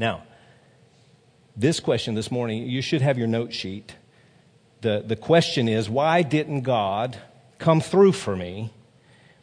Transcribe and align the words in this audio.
Now, 0.00 0.22
this 1.54 1.78
question 1.78 2.14
this 2.14 2.30
morning, 2.30 2.66
you 2.66 2.80
should 2.80 3.02
have 3.02 3.18
your 3.18 3.26
note 3.26 3.52
sheet. 3.52 3.94
The, 4.80 5.04
the 5.06 5.14
question 5.14 5.68
is 5.68 5.90
why 5.90 6.22
didn't 6.22 6.62
God 6.62 7.18
come 7.58 7.82
through 7.82 8.12
for 8.12 8.34
me 8.34 8.72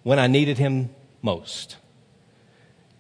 when 0.01 0.17
I 0.17 0.25
needed 0.25 0.57
Him 0.57 0.89
most? 1.21 1.78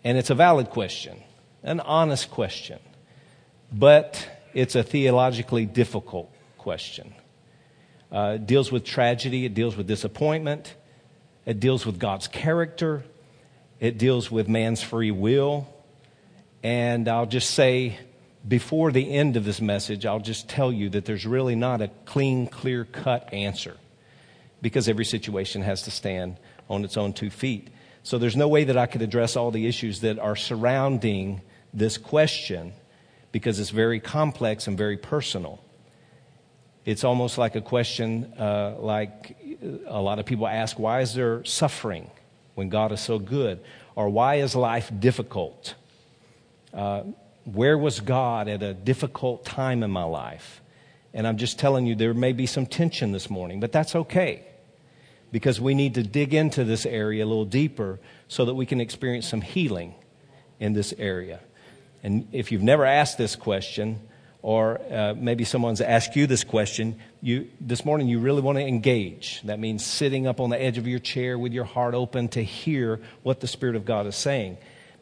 And 0.03 0.19
it's 0.19 0.29
a 0.29 0.35
valid 0.35 0.69
question, 0.69 1.23
an 1.63 1.79
honest 1.79 2.29
question, 2.29 2.77
but 3.73 4.29
it's 4.53 4.75
a 4.75 4.83
theologically 4.83 5.65
difficult 5.65 6.31
question. 6.59 7.11
Uh, 8.11 8.33
it 8.35 8.45
deals 8.45 8.71
with 8.71 8.83
tragedy, 8.83 9.45
it 9.45 9.55
deals 9.55 9.75
with 9.75 9.87
disappointment, 9.87 10.75
it 11.47 11.59
deals 11.59 11.87
with 11.87 11.97
God's 11.97 12.27
character, 12.27 13.03
it 13.79 13.97
deals 13.97 14.29
with 14.29 14.47
man's 14.47 14.83
free 14.83 15.09
will. 15.09 15.67
And 16.63 17.07
I'll 17.07 17.25
just 17.25 17.51
say, 17.51 17.99
before 18.47 18.91
the 18.91 19.13
end 19.13 19.37
of 19.37 19.45
this 19.45 19.61
message, 19.61 20.05
I'll 20.05 20.19
just 20.19 20.49
tell 20.49 20.71
you 20.71 20.89
that 20.89 21.05
there's 21.05 21.25
really 21.25 21.55
not 21.55 21.81
a 21.81 21.89
clean, 22.05 22.47
clear 22.47 22.85
cut 22.85 23.33
answer 23.33 23.77
because 24.61 24.89
every 24.89 25.05
situation 25.05 25.61
has 25.61 25.83
to 25.83 25.91
stand 25.91 26.37
on 26.69 26.83
its 26.83 26.97
own 26.97 27.13
two 27.13 27.29
feet. 27.29 27.69
So 28.03 28.17
there's 28.17 28.35
no 28.35 28.47
way 28.47 28.63
that 28.63 28.77
I 28.77 28.85
could 28.85 29.01
address 29.01 29.35
all 29.35 29.51
the 29.51 29.67
issues 29.67 30.01
that 30.01 30.17
are 30.17 30.35
surrounding 30.35 31.41
this 31.73 31.97
question 31.97 32.73
because 33.31 33.59
it's 33.59 33.69
very 33.69 33.99
complex 33.99 34.67
and 34.67 34.77
very 34.77 34.97
personal. 34.97 35.61
It's 36.85 37.03
almost 37.03 37.37
like 37.37 37.55
a 37.55 37.61
question 37.61 38.33
uh, 38.39 38.75
like 38.79 39.37
a 39.87 40.01
lot 40.01 40.19
of 40.19 40.25
people 40.25 40.47
ask 40.47 40.79
why 40.79 41.01
is 41.01 41.13
there 41.13 41.43
suffering 41.43 42.09
when 42.55 42.69
God 42.69 42.91
is 42.91 43.01
so 43.01 43.19
good? 43.19 43.59
Or 43.95 44.09
why 44.09 44.35
is 44.35 44.55
life 44.55 44.91
difficult? 44.97 45.75
Uh, 46.73 47.03
where 47.45 47.77
was 47.77 47.99
God 47.99 48.47
at 48.47 48.61
a 48.61 48.73
difficult 48.73 49.45
time 49.45 49.83
in 49.83 49.91
my 49.91 50.03
life? 50.03 50.61
And 51.13 51.25
I'm 51.25 51.37
just 51.37 51.57
telling 51.57 51.85
you, 51.85 51.95
there 51.95 52.13
may 52.13 52.33
be 52.33 52.45
some 52.45 52.65
tension 52.65 53.11
this 53.11 53.29
morning, 53.29 53.59
but 53.59 53.71
that's 53.71 53.95
okay 53.95 54.43
because 55.31 55.59
we 55.59 55.73
need 55.73 55.95
to 55.95 56.03
dig 56.03 56.33
into 56.33 56.63
this 56.63 56.85
area 56.85 57.23
a 57.23 57.27
little 57.27 57.45
deeper 57.45 57.99
so 58.27 58.45
that 58.45 58.53
we 58.53 58.65
can 58.65 58.79
experience 58.79 59.27
some 59.27 59.41
healing 59.41 59.93
in 60.59 60.73
this 60.73 60.93
area. 60.97 61.39
And 62.03 62.27
if 62.31 62.51
you've 62.51 62.63
never 62.63 62.85
asked 62.85 63.17
this 63.17 63.35
question, 63.35 63.99
or 64.41 64.79
uh, 64.91 65.13
maybe 65.17 65.43
someone's 65.43 65.81
asked 65.81 66.15
you 66.15 66.27
this 66.27 66.43
question, 66.43 66.99
you, 67.21 67.49
this 67.59 67.83
morning 67.83 68.07
you 68.07 68.19
really 68.19 68.41
want 68.41 68.57
to 68.57 68.65
engage. 68.65 69.41
That 69.43 69.59
means 69.59 69.85
sitting 69.85 70.27
up 70.27 70.39
on 70.39 70.49
the 70.49 70.61
edge 70.61 70.77
of 70.77 70.87
your 70.87 70.99
chair 70.99 71.37
with 71.37 71.51
your 71.51 71.65
heart 71.65 71.93
open 71.93 72.29
to 72.29 72.43
hear 72.43 73.01
what 73.23 73.39
the 73.39 73.47
Spirit 73.47 73.75
of 73.75 73.83
God 73.83 74.05
is 74.05 74.15
saying. 74.15 74.57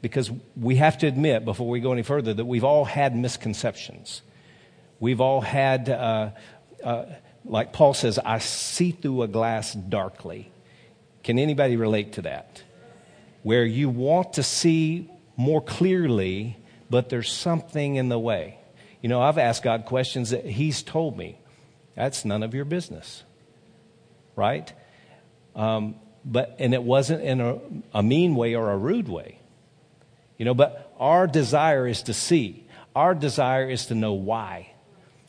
Because 0.06 0.30
we 0.56 0.76
have 0.76 1.00
to 1.00 1.08
admit, 1.08 1.46
before 1.46 1.68
we 1.68 1.80
go 1.80 1.92
any 1.92 2.04
further, 2.04 2.32
that 2.32 2.46
we've 2.46 2.64
all 2.64 2.86
had 2.86 3.16
misconceptions. 3.16 4.22
We've 5.00 5.20
all 5.20 5.42
had, 5.42 5.90
uh, 5.90 6.30
uh, 6.84 7.06
like 7.44 7.74
Paul 7.74 7.96
says, 7.96 8.20
I 8.20 8.38
see 8.38 8.92
through 8.92 9.24
a 9.24 9.28
glass 9.28 9.74
darkly. 9.74 10.52
Can 11.24 11.40
anybody 11.40 11.76
relate 11.76 12.14
to 12.14 12.22
that? 12.22 12.62
Where 13.42 13.66
you 13.66 13.90
want 13.90 14.34
to 14.34 14.44
see 14.44 15.10
more 15.38 15.60
clearly, 15.60 16.56
but 16.88 17.10
there's 17.10 17.32
something 17.32 17.96
in 17.96 18.08
the 18.08 18.20
way. 18.20 18.60
You 19.02 19.10
know, 19.10 19.24
I've 19.24 19.40
asked 19.40 19.64
God 19.64 19.86
questions 19.86 20.30
that 20.30 20.46
He's 20.46 20.84
told 20.84 21.18
me. 21.18 21.40
That's 21.96 22.26
none 22.26 22.44
of 22.44 22.54
your 22.54 22.66
business. 22.66 23.24
Right? 24.36 24.72
Um, 25.56 25.96
but, 26.24 26.58
and 26.60 26.76
it 26.76 26.84
wasn't 26.84 27.24
in 27.24 27.42
a, 27.42 27.60
a 27.92 28.04
mean 28.04 28.36
way 28.36 28.54
or 28.54 28.70
a 28.70 28.78
rude 28.78 29.10
way. 29.10 29.40
You 30.38 30.46
know, 30.46 30.54
but 30.54 30.94
our 31.00 31.28
desire 31.28 31.88
is 31.88 32.04
to 32.04 32.14
see. 32.14 32.66
Our 32.96 33.14
desire 33.14 33.70
is 33.70 33.88
to 33.88 33.96
know 33.96 34.14
why. 34.14 34.72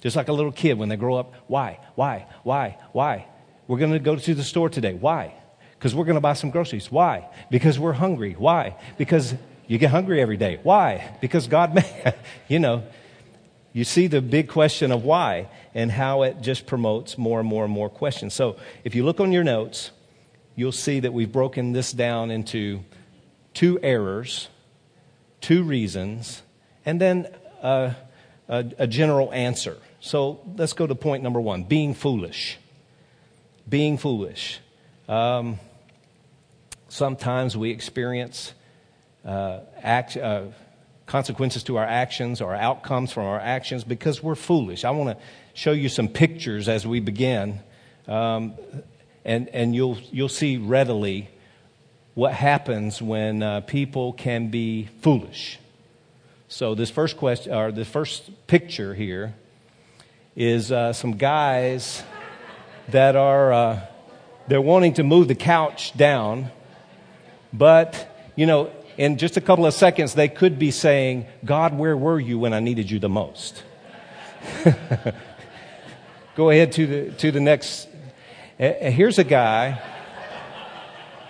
Just 0.00 0.16
like 0.16 0.28
a 0.28 0.32
little 0.32 0.52
kid 0.52 0.78
when 0.78 0.88
they 0.88 0.96
grow 0.96 1.16
up, 1.16 1.34
why, 1.46 1.80
why, 1.94 2.26
why, 2.42 2.78
why? 2.92 3.26
We're 3.66 3.78
going 3.78 3.92
to 3.92 3.98
go 3.98 4.16
to 4.16 4.34
the 4.34 4.44
store 4.44 4.68
today. 4.68 4.94
Why? 4.94 5.34
Because 5.78 5.94
we're 5.94 6.04
going 6.04 6.16
to 6.16 6.20
buy 6.20 6.34
some 6.34 6.50
groceries. 6.50 6.90
Why? 6.90 7.28
Because 7.50 7.78
we're 7.78 7.92
hungry. 7.92 8.34
Why? 8.38 8.76
Because 8.98 9.34
you 9.66 9.78
get 9.78 9.90
hungry 9.90 10.20
every 10.20 10.36
day. 10.36 10.60
Why? 10.62 11.16
Because 11.20 11.48
God 11.48 11.74
made, 11.76 12.14
you 12.48 12.58
know, 12.58 12.84
you 13.72 13.84
see 13.84 14.06
the 14.06 14.22
big 14.22 14.48
question 14.48 14.92
of 14.92 15.04
why 15.04 15.48
and 15.74 15.90
how 15.90 16.22
it 16.22 16.40
just 16.40 16.66
promotes 16.66 17.18
more 17.18 17.40
and 17.40 17.48
more 17.48 17.64
and 17.64 17.72
more 17.72 17.90
questions. 17.90 18.32
So 18.32 18.56
if 18.84 18.94
you 18.94 19.04
look 19.04 19.20
on 19.20 19.32
your 19.32 19.44
notes, 19.44 19.90
you'll 20.54 20.72
see 20.72 21.00
that 21.00 21.12
we've 21.12 21.30
broken 21.30 21.72
this 21.72 21.92
down 21.92 22.30
into 22.30 22.80
two 23.52 23.78
errors, 23.82 24.48
two 25.40 25.62
reasons, 25.62 26.42
and 26.84 27.00
then 27.00 27.28
a, 27.62 27.94
a, 28.48 28.64
a 28.78 28.86
general 28.86 29.32
answer. 29.32 29.76
So 30.00 30.40
let's 30.56 30.72
go 30.72 30.86
to 30.86 30.94
point 30.94 31.22
number 31.22 31.40
one 31.40 31.64
being 31.64 31.94
foolish. 31.94 32.58
Being 33.68 33.98
foolish. 33.98 34.60
Um, 35.08 35.58
sometimes 36.88 37.56
we 37.56 37.70
experience 37.70 38.54
uh, 39.24 39.60
act, 39.82 40.16
uh, 40.16 40.44
consequences 41.06 41.64
to 41.64 41.76
our 41.76 41.84
actions 41.84 42.40
or 42.40 42.54
outcomes 42.54 43.12
from 43.12 43.24
our 43.24 43.40
actions 43.40 43.84
because 43.84 44.22
we're 44.22 44.34
foolish. 44.34 44.84
I 44.84 44.90
want 44.90 45.16
to 45.16 45.24
show 45.54 45.72
you 45.72 45.88
some 45.88 46.08
pictures 46.08 46.68
as 46.68 46.86
we 46.86 47.00
begin, 47.00 47.60
um, 48.06 48.54
and, 49.24 49.48
and 49.48 49.74
you'll, 49.74 49.98
you'll 50.12 50.28
see 50.28 50.56
readily 50.56 51.28
what 52.16 52.32
happens 52.32 53.02
when 53.02 53.42
uh, 53.42 53.60
people 53.60 54.14
can 54.14 54.48
be 54.48 54.88
foolish. 55.02 55.58
So 56.48 56.74
this 56.74 56.88
first 56.88 57.18
question, 57.18 57.52
or 57.52 57.70
the 57.70 57.84
first 57.84 58.30
picture 58.46 58.94
here, 58.94 59.34
is 60.34 60.72
uh, 60.72 60.94
some 60.94 61.18
guys 61.18 62.02
that 62.88 63.16
are 63.16 63.52
uh, 63.52 63.80
they're 64.48 64.62
wanting 64.62 64.94
to 64.94 65.02
move 65.02 65.28
the 65.28 65.34
couch 65.34 65.94
down, 65.94 66.50
but 67.52 68.08
you 68.34 68.46
know 68.46 68.70
in 68.96 69.18
just 69.18 69.36
a 69.36 69.42
couple 69.42 69.66
of 69.66 69.74
seconds, 69.74 70.14
they 70.14 70.28
could 70.28 70.58
be 70.58 70.70
saying, 70.70 71.26
God, 71.44 71.76
where 71.76 71.98
were 71.98 72.18
you 72.18 72.38
when 72.38 72.54
I 72.54 72.60
needed 72.60 72.90
you 72.90 72.98
the 72.98 73.10
most? 73.10 73.62
Go 76.34 76.48
ahead 76.48 76.72
to 76.72 76.86
the, 76.86 77.10
to 77.18 77.30
the 77.30 77.40
next. 77.40 77.88
Here's 78.56 79.18
a 79.18 79.24
guy. 79.24 79.95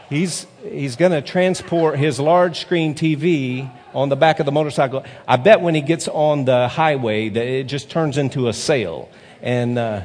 He's, 0.09 0.47
he's 0.63 0.95
going 0.95 1.13
to 1.13 1.21
transport 1.21 1.99
his 1.99 2.21
large 2.21 2.61
screen 2.61 2.95
TV 2.95 3.69
on 3.93 4.09
the 4.09 4.15
back 4.15 4.39
of 4.39 4.47
the 4.47 4.53
motorcycle. 4.53 5.05
I 5.27 5.37
bet 5.37 5.61
when 5.61 5.75
he 5.75 5.81
gets 5.81 6.07
on 6.07 6.45
the 6.45 6.69
highway 6.69 7.29
that 7.29 7.45
it 7.45 7.65
just 7.65 7.91
turns 7.91 8.17
into 8.17 8.49
a 8.49 8.53
sail. 8.53 9.09
And 9.43 9.77
uh, 9.77 10.03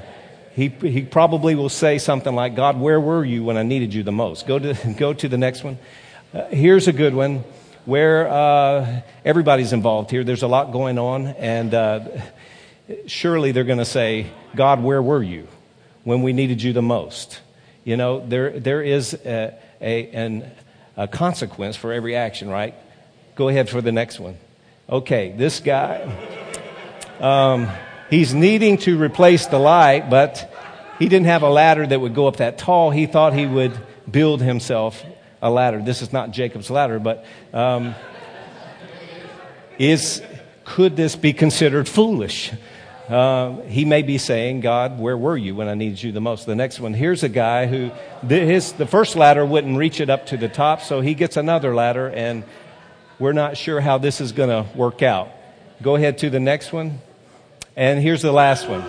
he, 0.55 0.69
he 0.69 1.03
probably 1.03 1.53
will 1.53 1.69
say 1.69 1.99
something 1.99 2.33
like, 2.33 2.55
God, 2.55 2.79
where 2.79 2.99
were 2.99 3.23
you 3.23 3.43
when 3.43 3.57
I 3.57 3.63
needed 3.63 3.93
you 3.93 4.01
the 4.01 4.11
most? 4.11 4.47
Go 4.47 4.57
to, 4.57 4.73
go 4.97 5.13
to 5.13 5.27
the 5.27 5.37
next 5.37 5.63
one. 5.63 5.77
Uh, 6.33 6.45
here's 6.47 6.87
a 6.87 6.93
good 6.93 7.13
one 7.13 7.43
where 7.85 8.27
uh, 8.27 9.01
everybody's 9.23 9.73
involved 9.73 10.09
here. 10.09 10.23
There's 10.23 10.43
a 10.43 10.47
lot 10.47 10.71
going 10.71 10.97
on, 10.97 11.27
and 11.27 11.73
uh, 11.73 12.21
surely 13.05 13.51
they're 13.51 13.65
going 13.65 13.79
to 13.79 13.85
say, 13.85 14.27
God, 14.55 14.81
where 14.81 15.01
were 15.01 15.21
you 15.21 15.47
when 16.03 16.21
we 16.21 16.33
needed 16.33 16.61
you 16.63 16.73
the 16.73 16.81
most? 16.81 17.39
You 17.83 17.97
know, 17.97 18.25
there, 18.25 18.59
there 18.59 18.81
is 18.81 19.13
a, 19.13 19.55
a, 19.81 20.09
an, 20.09 20.51
a 20.95 21.07
consequence 21.07 21.75
for 21.75 21.91
every 21.91 22.15
action, 22.15 22.49
right? 22.49 22.75
Go 23.35 23.47
ahead 23.47 23.69
for 23.69 23.81
the 23.81 23.91
next 23.91 24.19
one. 24.19 24.37
Okay, 24.89 25.33
this 25.35 25.59
guy, 25.59 26.11
um, 27.19 27.69
he's 28.09 28.33
needing 28.33 28.77
to 28.79 28.97
replace 29.01 29.47
the 29.47 29.59
light, 29.59 30.09
but 30.09 30.53
he 30.99 31.07
didn't 31.07 31.27
have 31.27 31.43
a 31.43 31.49
ladder 31.49 31.87
that 31.87 31.99
would 31.99 32.13
go 32.13 32.27
up 32.27 32.37
that 32.37 32.57
tall. 32.57 32.91
He 32.91 33.05
thought 33.05 33.33
he 33.33 33.45
would 33.45 33.79
build 34.09 34.41
himself 34.41 35.03
a 35.41 35.49
ladder. 35.49 35.81
This 35.81 36.01
is 36.01 36.13
not 36.13 36.31
Jacob's 36.31 36.69
ladder, 36.69 36.99
but 36.99 37.25
um, 37.53 37.95
is 39.79 40.21
could 40.63 40.95
this 40.95 41.15
be 41.15 41.33
considered 41.33 41.87
foolish? 41.87 42.51
Uh, 43.11 43.61
he 43.63 43.83
may 43.83 44.03
be 44.03 44.17
saying, 44.17 44.61
God, 44.61 44.97
where 44.97 45.17
were 45.17 45.35
you 45.35 45.53
when 45.53 45.67
I 45.67 45.73
needed 45.73 46.01
you 46.01 46.13
the 46.13 46.21
most? 46.21 46.45
The 46.45 46.55
next 46.55 46.79
one, 46.79 46.93
here's 46.93 47.23
a 47.23 47.29
guy 47.29 47.67
who, 47.67 47.91
his, 48.25 48.71
the 48.71 48.85
first 48.87 49.17
ladder 49.17 49.45
wouldn't 49.45 49.77
reach 49.77 49.99
it 49.99 50.09
up 50.09 50.27
to 50.27 50.37
the 50.37 50.47
top, 50.47 50.81
so 50.81 51.01
he 51.01 51.13
gets 51.13 51.35
another 51.35 51.75
ladder, 51.75 52.07
and 52.07 52.45
we're 53.19 53.33
not 53.33 53.57
sure 53.57 53.81
how 53.81 53.97
this 53.97 54.21
is 54.21 54.31
going 54.31 54.47
to 54.47 54.65
work 54.77 55.01
out. 55.01 55.29
Go 55.81 55.95
ahead 55.95 56.19
to 56.19 56.29
the 56.29 56.39
next 56.39 56.71
one. 56.71 57.01
And 57.75 58.01
here's 58.01 58.21
the 58.21 58.31
last 58.31 58.69
one. 58.69 58.83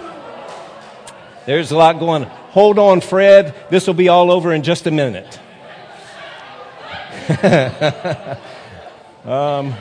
There's 1.44 1.72
a 1.72 1.76
lot 1.76 1.98
going. 1.98 2.22
Hold 2.22 2.78
on, 2.78 3.00
Fred. 3.00 3.56
This 3.70 3.88
will 3.88 3.94
be 3.94 4.08
all 4.08 4.30
over 4.30 4.52
in 4.52 4.62
just 4.62 4.86
a 4.86 4.92
minute. 4.92 5.40
um, 9.24 9.74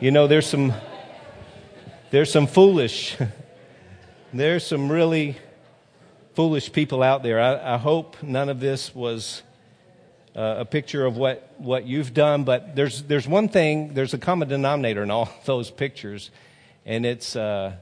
you 0.00 0.10
know, 0.10 0.26
there's 0.26 0.46
some, 0.46 0.74
there's 2.10 2.32
some 2.32 2.46
foolish, 2.46 3.16
there's 4.32 4.66
some 4.66 4.90
really 4.90 5.36
foolish 6.34 6.72
people 6.72 7.02
out 7.02 7.22
there. 7.22 7.40
I, 7.40 7.74
I 7.74 7.76
hope 7.76 8.22
none 8.22 8.48
of 8.48 8.60
this 8.60 8.94
was 8.94 9.42
uh, 10.34 10.56
a 10.58 10.64
picture 10.64 11.04
of 11.04 11.16
what, 11.16 11.52
what 11.58 11.86
you've 11.86 12.14
done, 12.14 12.44
but 12.44 12.74
there's, 12.74 13.02
there's 13.02 13.28
one 13.28 13.48
thing, 13.48 13.92
there's 13.94 14.14
a 14.14 14.18
common 14.18 14.48
denominator 14.48 15.02
in 15.02 15.10
all 15.10 15.28
those 15.44 15.70
pictures, 15.70 16.30
and 16.86 17.04
it's 17.04 17.36
uh, 17.36 17.74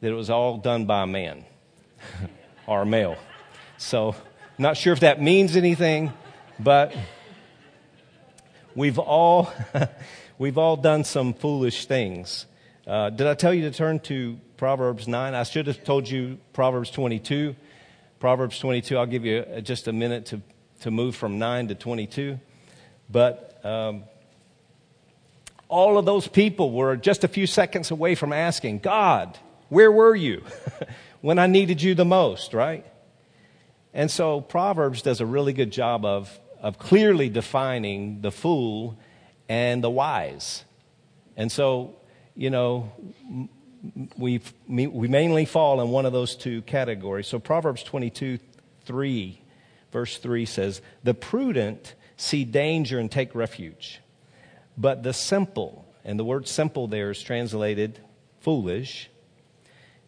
that 0.00 0.10
it 0.10 0.14
was 0.14 0.28
all 0.28 0.58
done 0.58 0.84
by 0.84 1.04
a 1.04 1.06
man 1.06 1.44
or 2.66 2.82
a 2.82 2.86
male. 2.86 3.16
So, 3.78 4.14
not 4.58 4.76
sure 4.76 4.92
if 4.92 5.00
that 5.00 5.20
means 5.20 5.56
anything, 5.56 6.12
but 6.58 6.94
we've 8.74 8.98
all, 8.98 9.50
we've 10.38 10.58
all 10.58 10.76
done 10.76 11.04
some 11.04 11.32
foolish 11.32 11.86
things. 11.86 12.46
Uh, 12.86 13.10
did 13.10 13.26
I 13.26 13.34
tell 13.34 13.54
you 13.54 13.62
to 13.62 13.70
turn 13.70 14.00
to 14.00 14.38
Proverbs 14.56 15.06
9? 15.06 15.34
I 15.34 15.42
should 15.44 15.66
have 15.66 15.84
told 15.84 16.08
you 16.08 16.38
Proverbs 16.52 16.90
22. 16.90 17.54
Proverbs 18.18 18.58
22, 18.58 18.96
I'll 18.96 19.06
give 19.06 19.24
you 19.24 19.44
just 19.62 19.88
a 19.88 19.92
minute 19.92 20.26
to 20.26 20.42
to 20.82 20.90
move 20.90 21.16
from 21.16 21.38
9 21.38 21.68
to 21.68 21.74
22. 21.74 22.38
But 23.08 23.64
um, 23.64 24.04
all 25.68 25.96
of 25.96 26.04
those 26.04 26.28
people 26.28 26.72
were 26.72 26.96
just 26.96 27.24
a 27.24 27.28
few 27.28 27.46
seconds 27.46 27.90
away 27.90 28.14
from 28.14 28.32
asking, 28.32 28.80
God, 28.80 29.38
where 29.68 29.90
were 29.90 30.14
you 30.14 30.44
when 31.20 31.38
I 31.38 31.46
needed 31.46 31.80
you 31.80 31.94
the 31.94 32.04
most, 32.04 32.52
right? 32.52 32.84
And 33.94 34.10
so 34.10 34.40
Proverbs 34.40 35.02
does 35.02 35.20
a 35.20 35.26
really 35.26 35.52
good 35.52 35.70
job 35.70 36.04
of, 36.04 36.38
of 36.60 36.78
clearly 36.78 37.28
defining 37.28 38.20
the 38.20 38.30
fool 38.30 38.98
and 39.48 39.84
the 39.84 39.90
wise. 39.90 40.64
And 41.36 41.50
so, 41.50 41.94
you 42.34 42.50
know, 42.50 42.92
we 44.16 44.40
we 44.68 45.08
mainly 45.08 45.44
fall 45.44 45.80
in 45.80 45.90
one 45.90 46.06
of 46.06 46.12
those 46.12 46.36
two 46.36 46.62
categories. 46.62 47.26
So 47.26 47.38
Proverbs 47.38 47.82
22, 47.82 48.38
3 48.84 49.42
verse 49.92 50.18
3 50.18 50.46
says, 50.46 50.80
The 51.04 51.14
prudent 51.14 51.94
see 52.16 52.44
danger 52.44 52.98
and 52.98 53.10
take 53.10 53.34
refuge, 53.34 54.00
but 54.76 55.02
the 55.02 55.12
simple, 55.12 55.86
and 56.04 56.18
the 56.18 56.24
word 56.24 56.48
simple 56.48 56.88
there 56.88 57.10
is 57.10 57.22
translated 57.22 58.00
foolish, 58.40 59.10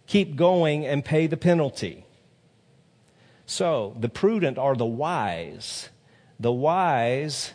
keep 0.06 0.34
going 0.34 0.84
and 0.84 1.04
pay 1.04 1.28
the 1.28 1.36
penalty. 1.36 2.04
So, 3.46 3.94
the 4.00 4.08
prudent 4.08 4.56
are 4.56 4.74
the 4.74 4.86
wise. 4.86 5.90
The 6.40 6.52
wise 6.52 7.52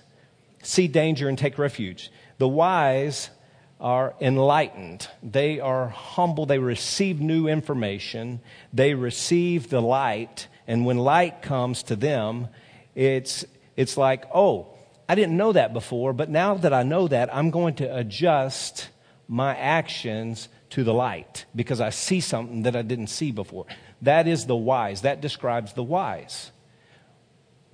see 0.61 0.87
danger 0.87 1.27
and 1.27 1.37
take 1.37 1.57
refuge. 1.57 2.11
The 2.37 2.47
wise 2.47 3.31
are 3.79 4.13
enlightened. 4.19 5.07
They 5.23 5.59
are 5.59 5.87
humble. 5.87 6.45
They 6.45 6.59
receive 6.59 7.21
new 7.21 7.47
information. 7.47 8.41
They 8.73 8.93
receive 8.93 9.69
the 9.69 9.81
light 9.81 10.47
and 10.69 10.85
when 10.85 10.99
light 10.99 11.41
comes 11.41 11.81
to 11.83 11.95
them, 11.95 12.47
it's, 12.93 13.43
it's 13.75 13.97
like, 13.97 14.25
oh, 14.31 14.67
I 15.09 15.15
didn't 15.15 15.35
know 15.35 15.51
that 15.51 15.73
before, 15.73 16.13
but 16.13 16.29
now 16.29 16.53
that 16.53 16.71
I 16.71 16.83
know 16.83 17.07
that, 17.07 17.35
I'm 17.35 17.49
going 17.49 17.73
to 17.77 17.97
adjust 17.97 18.89
my 19.27 19.55
actions 19.55 20.47
to 20.69 20.83
the 20.83 20.93
light 20.93 21.45
because 21.55 21.81
I 21.81 21.89
see 21.89 22.19
something 22.21 22.61
that 22.61 22.75
I 22.75 22.83
didn't 22.83 23.07
see 23.07 23.31
before. 23.31 23.65
That 24.03 24.27
is 24.27 24.45
the 24.45 24.55
wise. 24.55 25.01
That 25.01 25.21
describes 25.21 25.73
the 25.73 25.81
wise. 25.81 26.51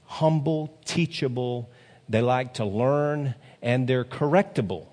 Humble, 0.05 0.79
teachable, 0.85 1.69
they 2.07 2.21
like 2.21 2.53
to 2.53 2.65
learn, 2.65 3.35
and 3.61 3.89
they're 3.89 4.05
correctable. 4.05 4.87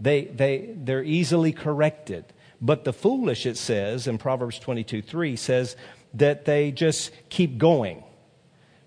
They, 0.00 0.24
they, 0.24 0.74
they're 0.76 1.02
easily 1.02 1.52
corrected. 1.52 2.24
But 2.60 2.84
the 2.84 2.92
foolish, 2.92 3.46
it 3.46 3.56
says 3.56 4.06
in 4.06 4.18
Proverbs 4.18 4.58
22 4.58 5.02
3, 5.02 5.36
says 5.36 5.76
that 6.14 6.44
they 6.44 6.72
just 6.72 7.10
keep 7.28 7.58
going. 7.58 8.02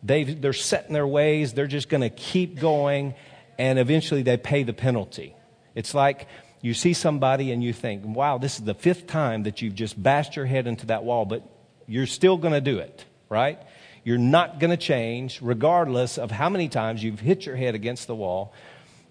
they 0.03 0.23
they're 0.23 0.53
set 0.53 0.87
in 0.87 0.93
their 0.93 1.07
ways, 1.07 1.53
they're 1.53 1.67
just 1.67 1.89
going 1.89 2.01
to 2.01 2.09
keep 2.09 2.59
going, 2.59 3.13
and 3.57 3.79
eventually 3.79 4.23
they 4.23 4.37
pay 4.37 4.63
the 4.63 4.73
penalty. 4.73 5.35
It's 5.75 5.93
like 5.93 6.27
you 6.61 6.73
see 6.73 6.93
somebody 6.93 7.51
and 7.51 7.63
you 7.63 7.73
think, 7.73 8.03
wow, 8.05 8.37
this 8.37 8.59
is 8.59 8.65
the 8.65 8.73
fifth 8.73 9.07
time 9.07 9.43
that 9.43 9.61
you've 9.61 9.75
just 9.75 10.01
bashed 10.01 10.35
your 10.35 10.45
head 10.45 10.67
into 10.67 10.87
that 10.87 11.03
wall, 11.03 11.25
but 11.25 11.43
you're 11.87 12.05
still 12.05 12.37
going 12.37 12.53
to 12.53 12.61
do 12.61 12.79
it, 12.79 13.05
right? 13.29 13.59
You're 14.03 14.17
not 14.17 14.59
going 14.59 14.71
to 14.71 14.77
change, 14.77 15.41
regardless 15.41 16.17
of 16.17 16.31
how 16.31 16.49
many 16.49 16.69
times 16.69 17.03
you've 17.03 17.19
hit 17.19 17.45
your 17.45 17.55
head 17.55 17.75
against 17.75 18.07
the 18.07 18.15
wall. 18.15 18.53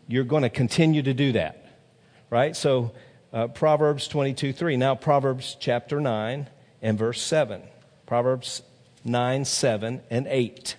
You're 0.08 0.24
going 0.24 0.42
to 0.42 0.48
continue 0.48 1.02
to 1.02 1.14
do 1.14 1.32
that, 1.32 1.59
right? 2.30 2.56
So, 2.56 2.92
uh, 3.32 3.48
Proverbs 3.48 4.08
22 4.08 4.52
3. 4.52 4.76
Now, 4.76 4.94
Proverbs 4.94 5.56
chapter 5.58 6.00
9 6.00 6.48
and 6.80 6.98
verse 6.98 7.20
7. 7.20 7.62
Proverbs 8.06 8.62
9, 9.04 9.44
7, 9.44 10.02
and 10.10 10.26
8. 10.26 10.76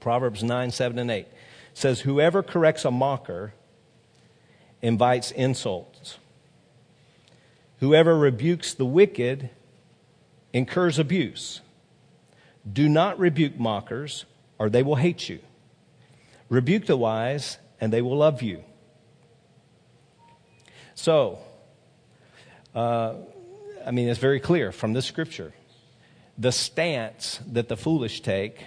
Proverbs 0.00 0.42
9, 0.42 0.70
7, 0.70 0.98
and 0.98 1.10
8 1.10 1.26
says, 1.72 2.00
Whoever 2.00 2.42
corrects 2.42 2.84
a 2.84 2.90
mocker 2.90 3.54
invites 4.82 5.30
insults. 5.30 6.18
Whoever 7.80 8.16
rebukes 8.16 8.74
the 8.74 8.84
wicked 8.84 9.50
incurs 10.52 10.98
abuse. 10.98 11.60
Do 12.70 12.88
not 12.88 13.18
rebuke 13.18 13.58
mockers, 13.58 14.24
or 14.58 14.70
they 14.70 14.82
will 14.82 14.94
hate 14.96 15.28
you. 15.28 15.40
Rebuke 16.48 16.86
the 16.86 16.96
wise, 16.96 17.58
and 17.80 17.92
they 17.92 18.00
will 18.00 18.16
love 18.16 18.40
you. 18.42 18.62
So, 20.94 21.38
uh, 22.74 23.14
I 23.84 23.90
mean, 23.90 24.08
it's 24.08 24.20
very 24.20 24.40
clear 24.40 24.72
from 24.72 24.92
this 24.92 25.06
scripture 25.06 25.52
the 26.36 26.52
stance 26.52 27.40
that 27.52 27.68
the 27.68 27.76
foolish 27.76 28.20
take 28.20 28.66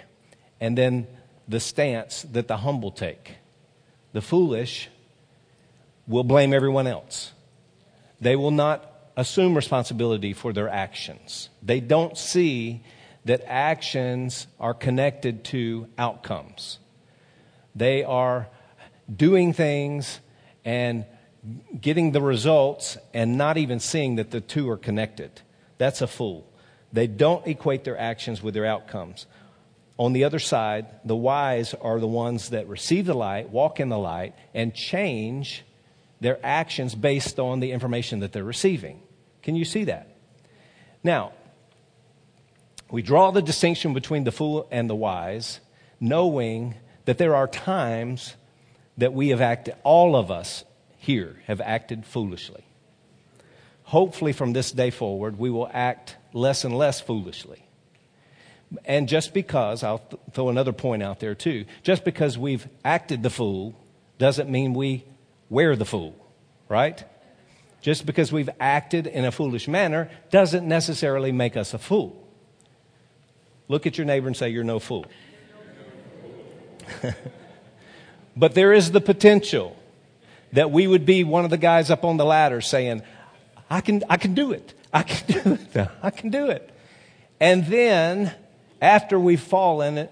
and 0.60 0.76
then 0.76 1.06
the 1.46 1.60
stance 1.60 2.22
that 2.32 2.48
the 2.48 2.56
humble 2.56 2.90
take. 2.90 3.36
The 4.12 4.22
foolish 4.22 4.88
will 6.06 6.24
blame 6.24 6.54
everyone 6.54 6.86
else. 6.86 7.32
They 8.20 8.36
will 8.36 8.50
not 8.50 8.90
assume 9.16 9.54
responsibility 9.54 10.32
for 10.32 10.52
their 10.52 10.68
actions. 10.68 11.50
They 11.62 11.80
don't 11.80 12.16
see 12.16 12.82
that 13.24 13.42
actions 13.46 14.46
are 14.58 14.74
connected 14.74 15.44
to 15.44 15.88
outcomes. 15.98 16.78
They 17.74 18.04
are 18.04 18.48
doing 19.14 19.52
things 19.52 20.20
and 20.64 21.04
getting 21.80 22.12
the 22.12 22.20
results 22.20 22.98
and 23.14 23.38
not 23.38 23.56
even 23.56 23.80
seeing 23.80 24.16
that 24.16 24.30
the 24.30 24.40
two 24.40 24.68
are 24.70 24.76
connected. 24.76 25.40
That's 25.78 26.02
a 26.02 26.06
fool. 26.06 26.46
They 26.92 27.06
don't 27.06 27.46
equate 27.46 27.84
their 27.84 27.98
actions 27.98 28.42
with 28.42 28.54
their 28.54 28.66
outcomes. 28.66 29.26
On 29.98 30.12
the 30.12 30.24
other 30.24 30.38
side, 30.38 30.86
the 31.04 31.16
wise 31.16 31.74
are 31.74 31.98
the 31.98 32.06
ones 32.06 32.50
that 32.50 32.68
receive 32.68 33.06
the 33.06 33.14
light, 33.14 33.50
walk 33.50 33.80
in 33.80 33.88
the 33.88 33.98
light, 33.98 34.34
and 34.54 34.74
change 34.74 35.64
their 36.20 36.38
actions 36.44 36.94
based 36.94 37.38
on 37.38 37.60
the 37.60 37.72
information 37.72 38.20
that 38.20 38.32
they're 38.32 38.44
receiving. 38.44 39.00
Can 39.42 39.54
you 39.54 39.64
see 39.64 39.84
that? 39.84 40.16
Now, 41.02 41.32
we 42.90 43.02
draw 43.02 43.30
the 43.30 43.42
distinction 43.42 43.92
between 43.92 44.24
the 44.24 44.32
fool 44.32 44.66
and 44.70 44.88
the 44.88 44.94
wise, 44.94 45.60
knowing 46.00 46.74
that 47.04 47.18
there 47.18 47.34
are 47.34 47.46
times 47.46 48.34
that 48.96 49.12
we 49.12 49.28
have 49.28 49.40
acted, 49.40 49.76
all 49.84 50.16
of 50.16 50.30
us 50.30 50.64
here 50.98 51.40
have 51.46 51.60
acted 51.60 52.04
foolishly. 52.04 52.64
Hopefully, 53.84 54.32
from 54.32 54.52
this 54.52 54.70
day 54.70 54.90
forward, 54.90 55.38
we 55.38 55.48
will 55.48 55.70
act 55.72 56.16
less 56.34 56.64
and 56.64 56.76
less 56.76 57.00
foolishly. 57.00 57.64
And 58.84 59.08
just 59.08 59.32
because, 59.32 59.82
I'll 59.82 60.00
th- 60.00 60.20
throw 60.32 60.50
another 60.50 60.72
point 60.72 61.02
out 61.02 61.20
there 61.20 61.34
too, 61.34 61.64
just 61.82 62.04
because 62.04 62.36
we've 62.36 62.68
acted 62.84 63.22
the 63.22 63.30
fool 63.30 63.74
doesn't 64.18 64.50
mean 64.50 64.74
we 64.74 65.04
wear 65.48 65.74
the 65.74 65.86
fool, 65.86 66.14
right? 66.68 67.02
Just 67.80 68.04
because 68.04 68.30
we've 68.30 68.50
acted 68.60 69.06
in 69.06 69.24
a 69.24 69.32
foolish 69.32 69.68
manner 69.68 70.10
doesn't 70.30 70.68
necessarily 70.68 71.32
make 71.32 71.56
us 71.56 71.72
a 71.72 71.78
fool. 71.78 72.28
Look 73.68 73.86
at 73.86 73.96
your 73.96 74.06
neighbor 74.06 74.26
and 74.26 74.36
say, 74.36 74.50
You're 74.50 74.64
no 74.64 74.80
fool. 74.80 75.06
but 78.36 78.54
there 78.54 78.72
is 78.72 78.90
the 78.90 79.00
potential 79.00 79.77
that 80.52 80.70
we 80.70 80.86
would 80.86 81.04
be 81.04 81.24
one 81.24 81.44
of 81.44 81.50
the 81.50 81.58
guys 81.58 81.90
up 81.90 82.04
on 82.04 82.16
the 82.16 82.24
ladder 82.24 82.60
saying, 82.60 83.02
I 83.70 83.80
can, 83.80 84.02
I 84.08 84.16
can 84.16 84.34
do 84.34 84.52
it. 84.52 84.74
I 84.92 85.02
can 85.02 85.42
do 85.42 85.58
it. 85.74 85.88
I 86.02 86.10
can 86.10 86.30
do 86.30 86.50
it. 86.50 86.70
And 87.40 87.66
then, 87.66 88.34
after 88.80 89.18
we've 89.18 89.40
fallen 89.40 90.08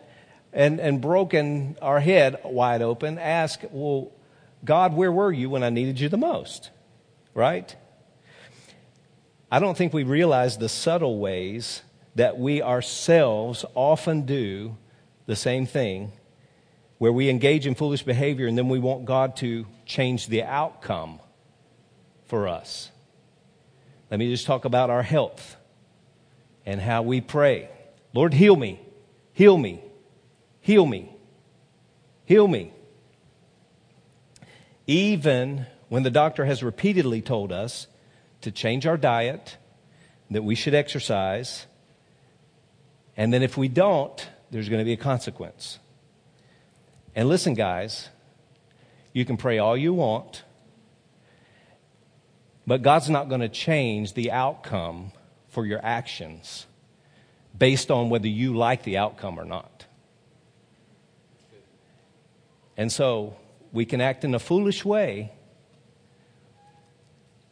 and, 0.52 0.80
and 0.80 1.00
broken 1.00 1.76
our 1.80 2.00
head 2.00 2.38
wide 2.44 2.82
open, 2.82 3.18
ask, 3.18 3.60
well, 3.70 4.12
God, 4.64 4.94
where 4.94 5.12
were 5.12 5.32
you 5.32 5.50
when 5.50 5.62
I 5.62 5.70
needed 5.70 6.00
you 6.00 6.08
the 6.08 6.16
most? 6.16 6.70
Right? 7.34 7.74
I 9.50 9.58
don't 9.58 9.76
think 9.76 9.92
we 9.92 10.02
realize 10.02 10.58
the 10.58 10.68
subtle 10.68 11.18
ways 11.18 11.82
that 12.16 12.38
we 12.38 12.62
ourselves 12.62 13.64
often 13.74 14.22
do 14.22 14.76
the 15.26 15.36
same 15.36 15.66
thing, 15.66 16.12
where 16.98 17.12
we 17.12 17.28
engage 17.28 17.66
in 17.66 17.74
foolish 17.74 18.02
behavior 18.02 18.46
and 18.46 18.56
then 18.56 18.68
we 18.68 18.78
want 18.78 19.04
God 19.04 19.36
to 19.36 19.66
change 19.86 20.26
the 20.26 20.42
outcome 20.42 21.20
for 22.26 22.48
us. 22.48 22.90
Let 24.10 24.18
me 24.18 24.30
just 24.30 24.46
talk 24.46 24.64
about 24.64 24.90
our 24.90 25.02
health 25.02 25.56
and 26.66 26.80
how 26.80 27.02
we 27.02 27.20
pray. 27.20 27.70
Lord, 28.12 28.34
heal 28.34 28.56
me, 28.56 28.80
heal 29.32 29.56
me, 29.56 29.82
heal 30.60 30.84
me. 30.84 31.12
Heal 32.26 32.48
me. 32.48 32.72
Even 34.88 35.66
when 35.88 36.02
the 36.02 36.10
doctor 36.10 36.44
has 36.44 36.62
repeatedly 36.62 37.22
told 37.22 37.52
us 37.52 37.86
to 38.40 38.50
change 38.50 38.84
our 38.84 38.96
diet, 38.96 39.56
that 40.30 40.42
we 40.42 40.56
should 40.56 40.74
exercise, 40.74 41.66
and 43.16 43.32
then 43.32 43.44
if 43.44 43.56
we 43.56 43.68
don't, 43.68 44.28
there's 44.50 44.68
going 44.68 44.80
to 44.80 44.84
be 44.84 44.92
a 44.92 44.96
consequence. 44.96 45.78
And 47.14 47.28
listen, 47.28 47.54
guys, 47.54 48.08
you 49.16 49.24
can 49.24 49.38
pray 49.38 49.56
all 49.58 49.78
you 49.78 49.94
want, 49.94 50.44
but 52.66 52.82
God's 52.82 53.08
not 53.08 53.30
going 53.30 53.40
to 53.40 53.48
change 53.48 54.12
the 54.12 54.30
outcome 54.30 55.10
for 55.48 55.64
your 55.64 55.80
actions 55.82 56.66
based 57.56 57.90
on 57.90 58.10
whether 58.10 58.28
you 58.28 58.54
like 58.54 58.82
the 58.82 58.98
outcome 58.98 59.40
or 59.40 59.46
not. 59.46 59.86
And 62.76 62.92
so 62.92 63.38
we 63.72 63.86
can 63.86 64.02
act 64.02 64.22
in 64.22 64.34
a 64.34 64.38
foolish 64.38 64.84
way 64.84 65.32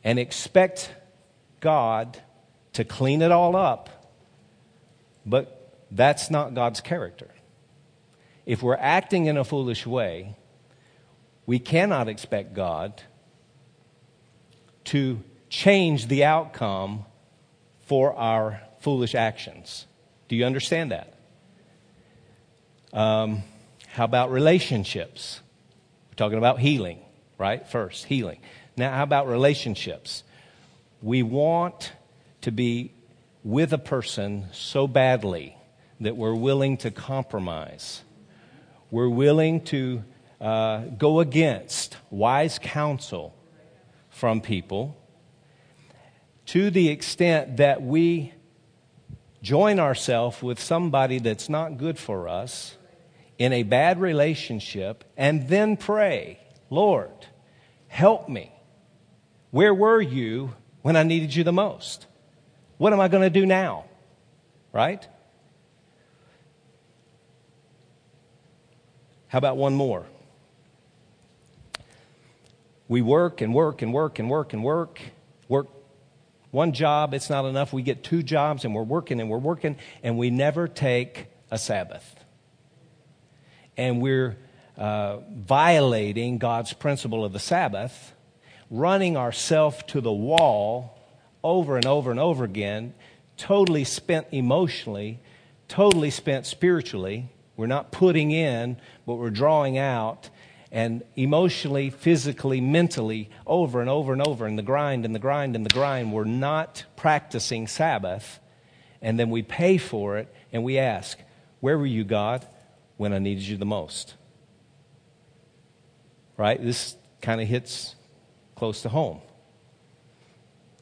and 0.04 0.18
expect 0.18 0.92
God 1.60 2.18
to 2.74 2.84
clean 2.84 3.22
it 3.22 3.32
all 3.32 3.56
up, 3.56 4.12
but 5.24 5.72
that's 5.90 6.30
not 6.30 6.52
God's 6.52 6.82
character. 6.82 7.30
If 8.44 8.62
we're 8.62 8.76
acting 8.76 9.24
in 9.24 9.38
a 9.38 9.44
foolish 9.44 9.86
way, 9.86 10.36
we 11.46 11.58
cannot 11.58 12.08
expect 12.08 12.54
God 12.54 13.02
to 14.84 15.22
change 15.48 16.08
the 16.08 16.24
outcome 16.24 17.04
for 17.82 18.14
our 18.14 18.60
foolish 18.80 19.14
actions. 19.14 19.86
Do 20.28 20.36
you 20.36 20.44
understand 20.44 20.90
that? 20.90 21.14
Um, 22.92 23.42
how 23.88 24.04
about 24.04 24.30
relationships? 24.30 25.40
We're 26.10 26.16
talking 26.16 26.38
about 26.38 26.60
healing, 26.60 27.00
right? 27.38 27.66
First, 27.68 28.04
healing. 28.04 28.38
Now, 28.76 28.92
how 28.92 29.02
about 29.02 29.28
relationships? 29.28 30.24
We 31.02 31.22
want 31.22 31.92
to 32.42 32.50
be 32.50 32.92
with 33.42 33.72
a 33.72 33.78
person 33.78 34.46
so 34.52 34.86
badly 34.86 35.56
that 36.00 36.16
we're 36.16 36.34
willing 36.34 36.76
to 36.78 36.90
compromise. 36.90 38.02
We're 38.90 39.08
willing 39.08 39.62
to 39.66 40.04
uh, 40.40 40.78
go 40.98 41.20
against 41.20 41.96
wise 42.10 42.58
counsel 42.60 43.34
from 44.10 44.40
people 44.40 44.96
to 46.46 46.70
the 46.70 46.88
extent 46.88 47.56
that 47.56 47.82
we 47.82 48.32
join 49.42 49.78
ourselves 49.78 50.42
with 50.42 50.58
somebody 50.60 51.18
that's 51.18 51.48
not 51.48 51.76
good 51.78 51.98
for 51.98 52.28
us 52.28 52.76
in 53.38 53.52
a 53.52 53.62
bad 53.62 54.00
relationship 54.00 55.04
and 55.16 55.48
then 55.48 55.76
pray, 55.76 56.38
Lord, 56.70 57.26
help 57.88 58.28
me. 58.28 58.52
Where 59.50 59.74
were 59.74 60.00
you 60.00 60.54
when 60.82 60.96
I 60.96 61.02
needed 61.02 61.34
you 61.34 61.44
the 61.44 61.52
most? 61.52 62.06
What 62.78 62.92
am 62.92 63.00
I 63.00 63.08
going 63.08 63.22
to 63.22 63.30
do 63.30 63.46
now? 63.46 63.84
Right? 64.72 65.06
How 69.28 69.38
about 69.38 69.56
one 69.56 69.74
more? 69.74 70.06
We 72.88 73.02
work 73.02 73.40
and 73.40 73.54
work 73.54 73.82
and 73.82 73.92
work 73.92 74.18
and 74.18 74.28
work 74.28 74.52
and 74.52 74.62
work, 74.62 75.00
work 75.48 75.68
one 76.54 76.72
job, 76.72 77.14
it's 77.14 77.28
not 77.28 77.46
enough. 77.46 77.72
We 77.72 77.82
get 77.82 78.04
two 78.04 78.22
jobs 78.22 78.64
and 78.64 78.76
we're 78.76 78.84
working 78.84 79.20
and 79.20 79.28
we're 79.28 79.38
working 79.38 79.76
and 80.04 80.16
we 80.16 80.30
never 80.30 80.68
take 80.68 81.26
a 81.50 81.58
Sabbath. 81.58 82.14
And 83.76 84.00
we're 84.00 84.36
uh, 84.76 85.16
violating 85.30 86.38
God's 86.38 86.72
principle 86.72 87.24
of 87.24 87.32
the 87.32 87.40
Sabbath, 87.40 88.12
running 88.70 89.16
ourselves 89.16 89.82
to 89.88 90.00
the 90.00 90.12
wall 90.12 90.96
over 91.42 91.74
and 91.76 91.86
over 91.86 92.12
and 92.12 92.20
over 92.20 92.44
again, 92.44 92.94
totally 93.36 93.82
spent 93.82 94.28
emotionally, 94.30 95.18
totally 95.66 96.10
spent 96.10 96.46
spiritually. 96.46 97.30
We're 97.56 97.66
not 97.66 97.90
putting 97.90 98.30
in, 98.30 98.76
but 99.06 99.14
we're 99.14 99.30
drawing 99.30 99.76
out 99.76 100.30
and 100.74 101.04
emotionally, 101.14 101.88
physically, 101.88 102.60
mentally, 102.60 103.30
over 103.46 103.80
and 103.80 103.88
over 103.88 104.12
and 104.12 104.20
over 104.20 104.44
and 104.44 104.58
the 104.58 104.62
grind 104.62 105.04
and 105.04 105.14
the 105.14 105.20
grind 105.20 105.54
and 105.54 105.64
the 105.64 105.72
grind. 105.72 106.12
We're 106.12 106.24
not 106.24 106.84
practicing 106.96 107.68
Sabbath. 107.68 108.40
And 109.00 109.16
then 109.16 109.30
we 109.30 109.42
pay 109.42 109.78
for 109.78 110.18
it 110.18 110.34
and 110.52 110.64
we 110.64 110.78
ask, 110.78 111.16
Where 111.60 111.78
were 111.78 111.86
you, 111.86 112.02
God, 112.02 112.44
when 112.96 113.12
I 113.12 113.20
needed 113.20 113.44
you 113.44 113.56
the 113.56 113.64
most? 113.64 114.14
Right? 116.36 116.60
This 116.60 116.96
kind 117.22 117.40
of 117.40 117.46
hits 117.46 117.94
close 118.56 118.82
to 118.82 118.88
home. 118.88 119.20